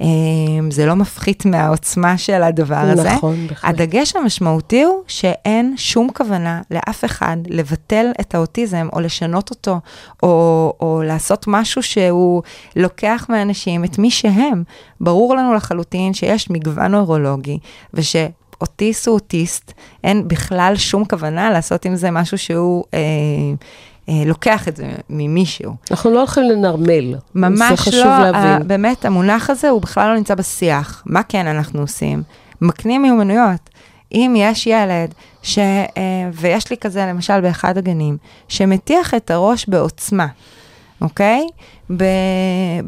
אמ, 0.00 0.70
זה 0.70 0.86
לא 0.86 0.94
מפחית 0.94 1.44
מהעוצמה 1.44 2.18
של 2.18 2.42
הדבר 2.42 2.76
הזה. 2.76 3.12
נכון, 3.12 3.46
בהחלט. 3.46 3.70
הדגש 3.70 4.16
המשמעותי 4.16 4.82
הוא 4.82 5.02
שאין 5.06 5.74
שום 5.76 6.08
כוונה 6.16 6.62
לאף 6.70 7.04
אחד 7.04 7.36
לבטל 7.46 8.06
את 8.20 8.34
האוטיזם 8.34 8.88
או 8.92 9.00
לשנות 9.00 9.50
אותו, 9.50 9.80
או, 10.22 10.72
או 10.80 11.02
לעשות 11.04 11.44
משהו 11.48 11.82
שהוא 11.82 12.42
לוקח 12.76 13.26
מאנשים 13.28 13.84
את 13.84 13.98
מי 13.98 14.10
שהם. 14.10 14.62
ברור 15.00 15.34
לנו 15.36 15.54
לחלוטין 15.54 16.14
שיש 16.14 16.50
מגוון 16.50 16.90
נוירולוגי, 16.90 17.58
וש... 17.94 18.16
אוטיסט 18.60 19.06
הוא 19.06 19.14
אוטיסט, 19.14 19.72
אין 20.04 20.28
בכלל 20.28 20.72
שום 20.76 21.04
כוונה 21.04 21.50
לעשות 21.50 21.84
עם 21.84 21.96
זה 21.96 22.10
משהו 22.10 22.38
שהוא 22.38 22.84
אה, 22.94 23.00
לוקח 24.08 24.68
את 24.68 24.76
זה 24.76 24.86
ממישהו. 25.10 25.74
אנחנו 25.90 26.10
לא 26.10 26.18
הולכים 26.18 26.42
לנרמל. 26.44 27.14
ממש 27.34 27.88
לא. 27.92 28.04
ה- 28.04 28.58
באמת, 28.66 29.04
המונח 29.04 29.50
הזה 29.50 29.68
הוא 29.68 29.82
בכלל 29.82 30.08
לא 30.08 30.16
נמצא 30.16 30.34
בשיח. 30.34 31.02
מה 31.06 31.22
כן 31.22 31.46
אנחנו 31.46 31.80
עושים? 31.80 32.22
מקנים 32.60 33.02
מיומנויות. 33.02 33.70
אם 34.12 34.34
יש 34.36 34.66
ילד, 34.66 35.14
ש, 35.42 35.58
אה, 35.58 35.82
ויש 36.32 36.70
לי 36.70 36.76
כזה 36.76 37.06
למשל 37.06 37.40
באחד 37.40 37.78
הגנים, 37.78 38.16
שמטיח 38.48 39.14
את 39.14 39.30
הראש 39.30 39.66
בעוצמה, 39.68 40.26
אוקיי? 41.00 41.46
ב, 41.90 42.04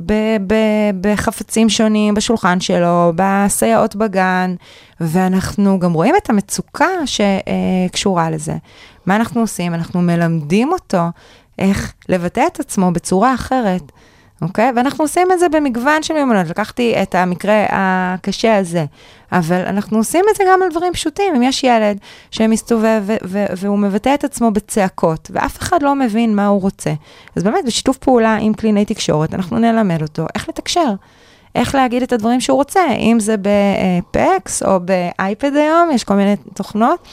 ב, 0.06 0.12
ב, 0.46 0.54
בחפצים 1.00 1.68
שונים 1.68 2.14
בשולחן 2.14 2.60
שלו, 2.60 3.12
בסייעות 3.16 3.96
בגן, 3.96 4.54
ואנחנו 5.00 5.78
גם 5.78 5.92
רואים 5.92 6.14
את 6.22 6.30
המצוקה 6.30 6.88
שקשורה 7.06 8.30
לזה. 8.30 8.54
מה 9.06 9.16
אנחנו 9.16 9.40
עושים? 9.40 9.74
אנחנו 9.74 10.02
מלמדים 10.02 10.72
אותו 10.72 11.02
איך 11.58 11.92
לבטא 12.08 12.42
את 12.52 12.60
עצמו 12.60 12.90
בצורה 12.90 13.34
אחרת, 13.34 13.82
אוקיי? 14.42 14.72
ואנחנו 14.76 15.04
עושים 15.04 15.28
את 15.32 15.38
זה 15.38 15.48
במגוון 15.48 16.02
של 16.02 16.14
מיומנויות. 16.14 16.48
לקחתי 16.48 16.94
את 17.02 17.14
המקרה 17.14 17.66
הקשה 17.70 18.56
הזה, 18.56 18.84
אבל 19.32 19.60
אנחנו 19.66 19.98
עושים 19.98 20.24
את 20.30 20.36
זה 20.36 20.44
גם 20.48 20.62
על 20.62 20.70
דברים 20.70 20.92
פשוטים. 20.92 21.34
אם 21.34 21.42
יש 21.42 21.64
ילד 21.64 21.98
שמסתובב 22.30 23.02
והוא 23.56 23.78
מבטא 23.78 24.14
את 24.14 24.24
עצמו 24.24 24.50
בצעקות, 24.50 25.30
ואף 25.32 25.58
אחד 25.58 25.82
לא 25.82 25.94
מבין 25.94 26.36
מה 26.36 26.46
הוא 26.46 26.60
רוצה, 26.60 26.92
אז 27.36 27.42
באמת, 27.42 27.64
בשיתוף 27.66 27.96
פעולה 27.96 28.36
עם 28.40 28.54
קלינאי 28.54 28.84
תקשורת, 28.84 29.34
אנחנו 29.34 29.58
נלמד 29.58 30.02
אותו 30.02 30.26
איך 30.34 30.48
לתקשר. 30.48 30.92
איך 31.54 31.74
להגיד 31.74 32.02
את 32.02 32.12
הדברים 32.12 32.40
שהוא 32.40 32.56
רוצה, 32.56 32.80
אם 32.98 33.20
זה 33.20 33.34
בפקס 33.38 34.62
או 34.62 34.80
באייפד 34.80 35.56
היום, 35.56 35.90
יש 35.90 36.04
כל 36.04 36.14
מיני 36.14 36.36
תוכנות. 36.54 37.08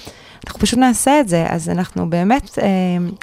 אנחנו 0.47 0.59
פשוט 0.59 0.79
נעשה 0.79 1.19
את 1.19 1.27
זה, 1.27 1.45
אז 1.49 1.69
אנחנו 1.69 2.09
באמת, 2.09 2.59
אה, 2.61 2.67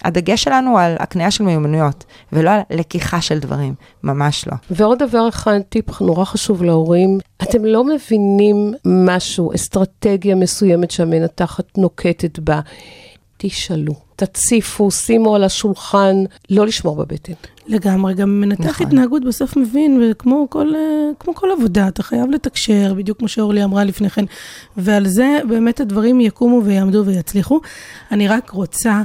הדגש 0.05 0.45
שלנו 0.45 0.79
על 0.79 0.97
הקנייה 0.99 1.31
של 1.31 1.45
מיומנויות, 1.45 2.05
ולא 2.33 2.51
על 2.51 2.61
לקיחה 2.71 3.21
של 3.21 3.39
דברים, 3.39 3.75
ממש 4.03 4.47
לא. 4.47 4.57
ועוד 4.71 4.99
דבר 4.99 5.29
אחד, 5.29 5.61
טיפ 5.69 6.01
נורא 6.01 6.25
חשוב 6.25 6.63
להורים, 6.63 7.19
אתם 7.43 7.65
לא 7.65 7.85
מבינים 7.85 8.75
משהו, 8.85 9.55
אסטרטגיה 9.55 10.35
מסוימת 10.35 10.91
שהמנתחת 10.91 11.79
נוקטת 11.79 12.39
בה. 12.39 12.61
תשאלו, 13.37 13.95
תציפו, 14.17 14.91
שימו 14.91 15.35
על 15.35 15.45
השולחן, 15.45 16.17
לא 16.51 16.67
לשמור 16.67 16.97
בבטן. 16.97 17.33
לגמרי, 17.67 18.15
גם 18.15 18.41
מנתח 18.41 18.65
נכון. 18.65 18.87
התנהגות 18.87 19.25
בסוף 19.25 19.57
מבין, 19.57 20.03
וכמו 20.11 20.47
כל, 20.51 20.75
אה, 20.75 20.81
כמו 21.19 21.35
כל 21.35 21.49
עבודה, 21.59 21.89
אתה 21.89 22.03
חייב 22.03 22.31
לתקשר, 22.31 22.95
בדיוק 22.97 23.19
כמו 23.19 23.29
שאורלי 23.29 23.65
אמרה 23.65 23.85
לפני 23.85 24.11
כן, 24.11 24.25
ועל 24.77 25.07
זה 25.07 25.39
באמת 25.49 25.81
הדברים 25.81 26.21
יקומו 26.21 26.63
ויעמדו 26.65 27.03
ויצליחו. 27.07 27.61
אני 28.11 28.29
רק 28.29 28.51
רוצה 28.51 29.03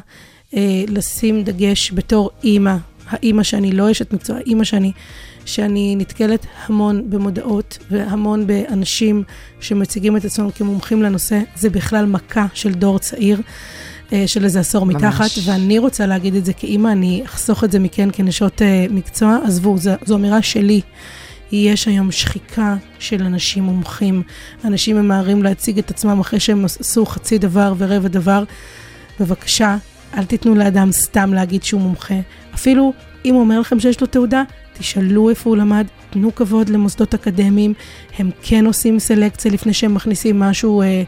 אה, 0.53 0.83
לשים 0.87 1.43
דגש 1.43 1.91
בתור 1.91 2.29
אימא, 2.43 2.75
האימא 3.09 3.43
שאני 3.43 3.71
לא 3.71 3.91
אשת 3.91 4.13
מקצוע, 4.13 4.37
האימא 4.37 4.63
שאני, 4.63 4.91
שאני 5.45 5.95
נתקלת 5.95 6.45
המון 6.65 7.09
במודעות 7.09 7.77
והמון 7.91 8.47
באנשים 8.47 9.23
שמציגים 9.59 10.17
את 10.17 10.25
עצמם 10.25 10.51
כמומחים 10.51 11.03
לנושא, 11.03 11.41
זה 11.55 11.69
בכלל 11.69 12.05
מכה 12.05 12.45
של 12.53 12.73
דור 12.73 12.99
צעיר. 12.99 13.41
אה, 14.13 14.27
של 14.27 14.43
איזה 14.43 14.59
עשור 14.59 14.85
ממש. 14.85 14.95
מתחת, 14.95 15.29
ואני 15.45 15.79
רוצה 15.79 16.05
להגיד 16.05 16.35
את 16.35 16.45
זה 16.45 16.53
כאימא, 16.53 16.89
אני 16.89 17.21
אחסוך 17.25 17.63
את 17.63 17.71
זה 17.71 17.79
מכן 17.79 18.09
כנשות 18.13 18.61
אה, 18.61 18.85
מקצוע. 18.89 19.37
עזבו, 19.45 19.77
זו, 19.77 19.91
זו 20.05 20.15
אמירה 20.15 20.41
שלי. 20.41 20.81
יש 21.51 21.87
היום 21.87 22.11
שחיקה 22.11 22.75
של 22.99 23.23
אנשים 23.23 23.63
מומחים. 23.63 24.23
אנשים 24.65 24.97
ממהרים 24.97 25.43
להציג 25.43 25.77
את 25.77 25.89
עצמם 25.89 26.19
אחרי 26.19 26.39
שהם 26.39 26.65
עשו 26.65 27.05
חצי 27.05 27.37
דבר 27.37 27.73
ורבע 27.77 28.07
דבר. 28.07 28.43
בבקשה, 29.19 29.77
אל 30.17 30.25
תיתנו 30.25 30.55
לאדם 30.55 30.91
סתם 30.91 31.33
להגיד 31.33 31.63
שהוא 31.63 31.81
מומחה. 31.81 32.15
אפילו 32.55 32.93
אם 33.25 33.33
הוא 33.33 33.41
אומר 33.41 33.59
לכם 33.59 33.79
שיש 33.79 34.01
לו 34.01 34.07
תעודה, 34.07 34.43
תשאלו 34.77 35.29
איפה 35.29 35.49
הוא 35.49 35.57
למד, 35.57 35.87
תנו 36.09 36.35
כבוד 36.35 36.69
למוסדות 36.69 37.13
אקדמיים. 37.13 37.73
הם 38.19 38.31
כן 38.41 38.65
עושים 38.65 38.99
סלקציה 38.99 39.51
לפני 39.51 39.73
שהם 39.73 39.93
מכניסים 39.93 40.39
משהו 40.39 40.81
אה, 40.81 40.85
אה, 40.85 41.03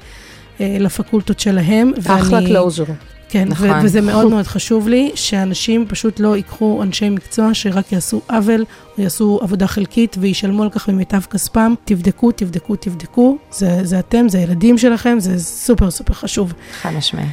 לפקולטות 0.60 1.40
שלהם. 1.40 1.92
אחלה 2.08 2.40
closure. 2.40 2.84
כן, 3.30 3.48
נכון. 3.48 3.70
ו- 3.70 3.84
וזה 3.84 4.02
מאוד 4.02 4.30
מאוד 4.34 4.48
חשוב 4.48 4.88
לי, 4.88 5.12
שאנשים 5.16 5.86
פשוט 5.88 6.20
לא 6.20 6.36
ייקחו 6.36 6.84
אנשי 6.84 7.10
מקצוע 7.10 7.54
שרק 7.54 7.92
יעשו 7.92 8.22
עוול, 8.30 8.66
או 8.98 9.04
יעשו 9.04 9.40
עבודה 9.42 9.68
חלקית 9.68 10.16
וישלמו 10.20 10.64
על 10.64 10.70
כך 10.70 10.90
במיטב 10.90 11.22
כספם. 11.22 11.74
תבדקו, 11.86 12.32
תבדקו, 12.32 12.76
תבדקו. 12.76 13.38
זה, 13.52 13.80
זה 13.84 14.00
אתם, 14.00 14.30
זה 14.30 14.38
הילדים 14.38 14.78
שלכם, 14.78 15.16
זה 15.20 15.40
סופר 15.44 15.92
סופר 15.92 16.14
חשוב. 16.14 16.54
חד 16.82 16.90
משמעית. 16.90 17.30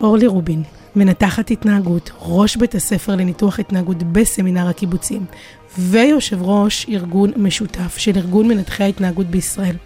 אורלי 0.00 0.26
רובין, 0.26 0.62
מנתחת 0.96 1.50
התנהגות, 1.50 2.10
ראש 2.20 2.56
בית 2.56 2.74
הספר 2.74 3.16
לניתוח 3.16 3.58
התנהגות 3.58 4.02
בסמינר 4.02 4.68
הקיבוצים, 4.68 5.24
ויושב 5.78 6.42
ראש 6.42 6.86
ארגון 6.88 7.32
משותף 7.36 7.94
של 7.96 8.12
ארגון 8.16 8.48
מנתחי 8.48 8.82
ההתנהגות 8.84 9.26
בישראל. 9.26 9.76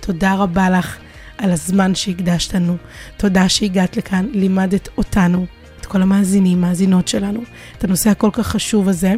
תודה 0.00 0.34
רבה 0.34 0.70
לך 0.70 0.98
על 1.42 1.52
הזמן 1.52 1.94
שהקדשת 1.94 2.54
לנו. 2.54 2.76
תודה 3.16 3.48
שהגעת 3.48 3.96
לכאן, 3.96 4.26
לימדת 4.32 4.88
אותנו, 4.96 5.46
את 5.80 5.86
כל 5.86 6.02
המאזינים, 6.02 6.60
מאזינות 6.60 7.08
שלנו, 7.08 7.40
את 7.78 7.84
הנושא 7.84 8.10
הכל 8.10 8.30
כך 8.32 8.46
חשוב 8.46 8.88
הזה. 8.88 9.14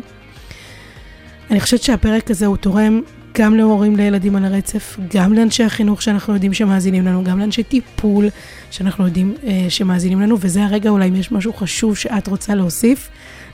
אני 1.50 1.60
חושבת 1.60 1.82
שהפרק 1.82 2.30
הזה 2.30 2.46
הוא 2.46 2.56
תורם 2.56 3.00
גם 3.38 3.54
להורים 3.54 3.96
לילדים 3.96 4.36
על 4.36 4.44
הרצף, 4.44 4.96
גם 5.14 5.32
לאנשי 5.32 5.64
החינוך 5.64 6.02
שאנחנו 6.02 6.34
יודעים 6.34 6.52
שמאזינים 6.52 7.06
לנו, 7.06 7.24
גם 7.24 7.38
לאנשי 7.38 7.62
טיפול 7.62 8.28
שאנחנו 8.70 9.06
יודעים 9.06 9.34
אה, 9.46 9.66
שמאזינים 9.68 10.20
לנו, 10.20 10.36
וזה 10.40 10.64
הרגע 10.64 10.90
אולי 10.90 11.08
אם 11.08 11.16
יש 11.16 11.32
משהו 11.32 11.52
חשוב 11.52 11.96
שאת 11.96 12.28
רוצה 12.28 12.54
להוסיף, 12.54 13.08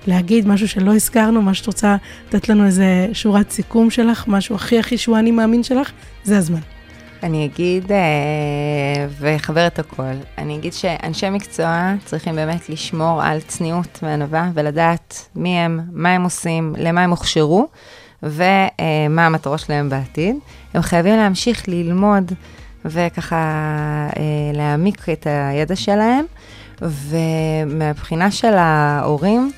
להגיד 0.07 0.49
משהו 0.49 0.69
שלא 0.69 0.95
הזכרנו, 0.95 1.43
מה 1.43 1.55
שאת 1.55 1.67
רוצה 1.67 1.97
לתת 2.29 2.49
לנו 2.49 2.67
איזה 2.67 3.09
שורת 3.13 3.51
סיכום 3.51 3.91
שלך, 3.91 4.25
משהו 4.29 4.55
הכי 4.55 4.79
הכי 4.79 4.99
שהוא 4.99 5.19
אני 5.19 5.31
מאמין 5.31 5.63
שלך, 5.63 5.91
זה 6.25 6.39
הזמן. 6.39 6.80
אני 7.23 7.45
אגיד, 7.45 7.93
אה, 7.93 9.07
ואחבר 9.19 9.67
את 9.67 9.79
הכל, 9.79 10.13
אני 10.39 10.57
אגיד 10.57 10.73
שאנשי 10.73 11.31
מקצוע 11.31 11.93
צריכים 12.05 12.37
באמת 12.37 12.69
לשמור 12.69 13.23
על 13.23 13.41
צניעות 13.41 13.99
וענווה 14.03 14.51
ולדעת 14.55 15.29
מי 15.37 15.59
הם, 15.59 15.81
מה 15.93 16.15
הם 16.15 16.23
עושים, 16.23 16.75
למה 16.79 17.05
הם 17.05 17.11
הוכשרו 17.11 17.69
ומה 18.23 19.27
המטרות 19.27 19.61
שלהם 19.61 19.89
בעתיד. 19.89 20.37
הם 20.75 20.83
חייבים 20.83 21.17
להמשיך 21.17 21.69
ללמוד 21.69 22.33
וככה 22.85 23.37
אה, 24.17 24.23
להעמיק 24.55 25.09
את 25.09 25.27
הידע 25.31 25.77
שלהם, 25.77 26.25
ומהבחינה 26.83 28.31
של 28.31 28.55
ההורים, 28.55 29.51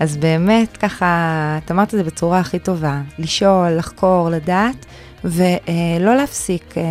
אז 0.00 0.16
באמת 0.16 0.76
ככה, 0.76 1.58
את 1.64 1.70
אמרת 1.70 1.94
את 1.94 1.98
זה 1.98 2.04
בצורה 2.04 2.38
הכי 2.38 2.58
טובה, 2.58 3.00
לשאול, 3.18 3.70
לחקור, 3.70 4.30
לדעת. 4.30 4.86
ולא 5.24 6.16
להפסיק 6.16 6.74
אה, 6.76 6.82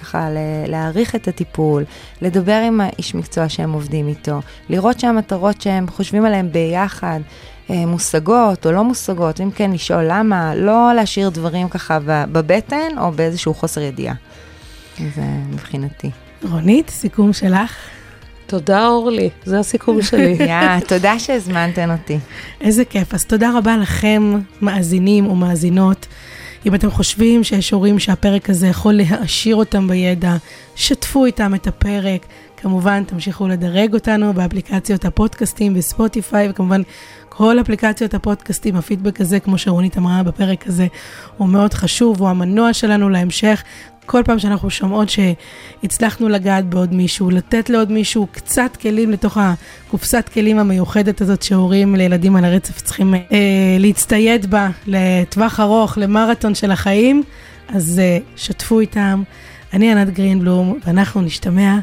ככה 0.00 0.28
להעריך 0.68 1.14
את 1.14 1.28
הטיפול, 1.28 1.84
לדבר 2.22 2.62
עם 2.66 2.80
האיש 2.80 3.14
מקצוע 3.14 3.48
שהם 3.48 3.72
עובדים 3.72 4.08
איתו, 4.08 4.40
לראות 4.68 5.00
שהמטרות 5.00 5.62
שהם 5.62 5.86
חושבים 5.88 6.24
עליהן 6.24 6.52
ביחד 6.52 7.20
אה, 7.70 7.86
מושגות 7.86 8.66
או 8.66 8.72
לא 8.72 8.84
מושגות, 8.84 9.40
ואם 9.40 9.50
כן 9.50 9.72
לשאול 9.72 10.04
למה, 10.08 10.54
לא 10.54 10.92
להשאיר 10.96 11.28
דברים 11.28 11.68
ככה 11.68 11.98
ב- 12.06 12.24
בבטן 12.32 12.98
או 13.00 13.12
באיזשהו 13.12 13.54
חוסר 13.54 13.80
ידיעה. 13.80 14.14
זה 14.98 15.22
מבחינתי. 15.50 16.10
רונית, 16.50 16.90
סיכום 16.90 17.32
שלך. 17.32 17.76
תודה, 18.46 18.86
אורלי, 18.86 19.30
זה 19.44 19.58
הסיכום 19.58 20.02
שלי. 20.02 20.36
יא, 20.48 20.80
תודה 20.88 21.18
שהזמנתן 21.18 21.90
אותי. 21.90 22.18
איזה 22.60 22.84
כיף. 22.84 23.14
אז 23.14 23.24
תודה 23.24 23.58
רבה 23.58 23.76
לכם, 23.76 24.38
מאזינים 24.62 25.26
ומאזינות. 25.26 26.06
אם 26.66 26.74
אתם 26.74 26.90
חושבים 26.90 27.44
שיש 27.44 27.70
הורים 27.70 27.98
שהפרק 27.98 28.50
הזה 28.50 28.66
יכול 28.66 28.92
להעשיר 28.92 29.56
אותם 29.56 29.88
בידע, 29.88 30.36
שתפו 30.76 31.26
איתם 31.26 31.54
את 31.54 31.66
הפרק. 31.66 32.26
כמובן, 32.56 33.04
תמשיכו 33.04 33.48
לדרג 33.48 33.94
אותנו 33.94 34.32
באפליקציות 34.32 35.04
הפודקאסטים 35.04 35.74
בספוטיפיי, 35.74 36.50
וכמובן, 36.50 36.82
כל 37.28 37.60
אפליקציות 37.60 38.14
הפודקאסטים, 38.14 38.76
הפידבק 38.76 39.20
הזה, 39.20 39.40
כמו 39.40 39.58
שרונית 39.58 39.98
אמרה 39.98 40.22
בפרק 40.22 40.66
הזה, 40.66 40.86
הוא 41.36 41.48
מאוד 41.48 41.74
חשוב, 41.74 42.20
הוא 42.20 42.28
המנוע 42.28 42.72
שלנו 42.72 43.08
להמשך. 43.08 43.62
כל 44.06 44.22
פעם 44.24 44.38
שאנחנו 44.38 44.70
שומעות 44.70 45.08
שהצלחנו 45.08 46.28
לגעת 46.28 46.64
בעוד 46.64 46.94
מישהו, 46.94 47.30
לתת 47.30 47.70
לעוד 47.70 47.92
מישהו 47.92 48.26
קצת 48.32 48.76
כלים 48.80 49.10
לתוך 49.10 49.38
הקופסת 49.40 50.30
כלים 50.32 50.58
המיוחדת 50.58 51.20
הזאת 51.20 51.42
שהורים 51.42 51.94
לילדים 51.94 52.36
על 52.36 52.44
הרצף 52.44 52.80
צריכים 52.80 53.14
אה, 53.14 53.20
להצטייד 53.78 54.50
בה 54.50 54.70
לטווח 54.86 55.60
ארוך, 55.60 55.98
למרתון 55.98 56.54
של 56.54 56.70
החיים, 56.70 57.22
אז 57.68 57.98
אה, 57.98 58.18
שתפו 58.36 58.80
איתם. 58.80 59.22
אני 59.72 59.92
ענת 59.92 60.14
גרינבלום, 60.14 60.78
ואנחנו 60.86 61.20
נשתמע 61.20 61.78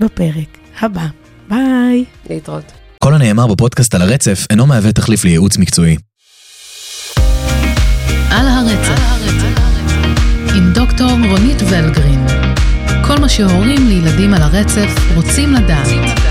בפרק 0.00 0.58
הבא. 0.80 1.06
ביי. 1.48 2.04
להתראות. 2.30 2.72
כל 3.04 3.14
הנאמר 3.14 3.46
בפודקאסט 3.46 3.94
על 3.94 4.02
הרצף 4.02 4.46
אינו 4.50 4.66
מהווה 4.66 4.92
תחליף 4.92 5.24
לייעוץ 5.24 5.58
מקצועי. 5.58 5.96
על 8.30 8.48
הרצף, 8.48 9.00
עם 9.00 9.15
דוקטור 10.98 11.18
רונית 11.30 11.62
ולגרין. 11.62 12.26
כל 13.06 13.20
מה 13.20 13.28
שהורים 13.28 13.86
לילדים 13.86 14.34
על 14.34 14.42
הרצף 14.42 15.14
רוצים 15.14 15.52
לדעת. 15.52 16.25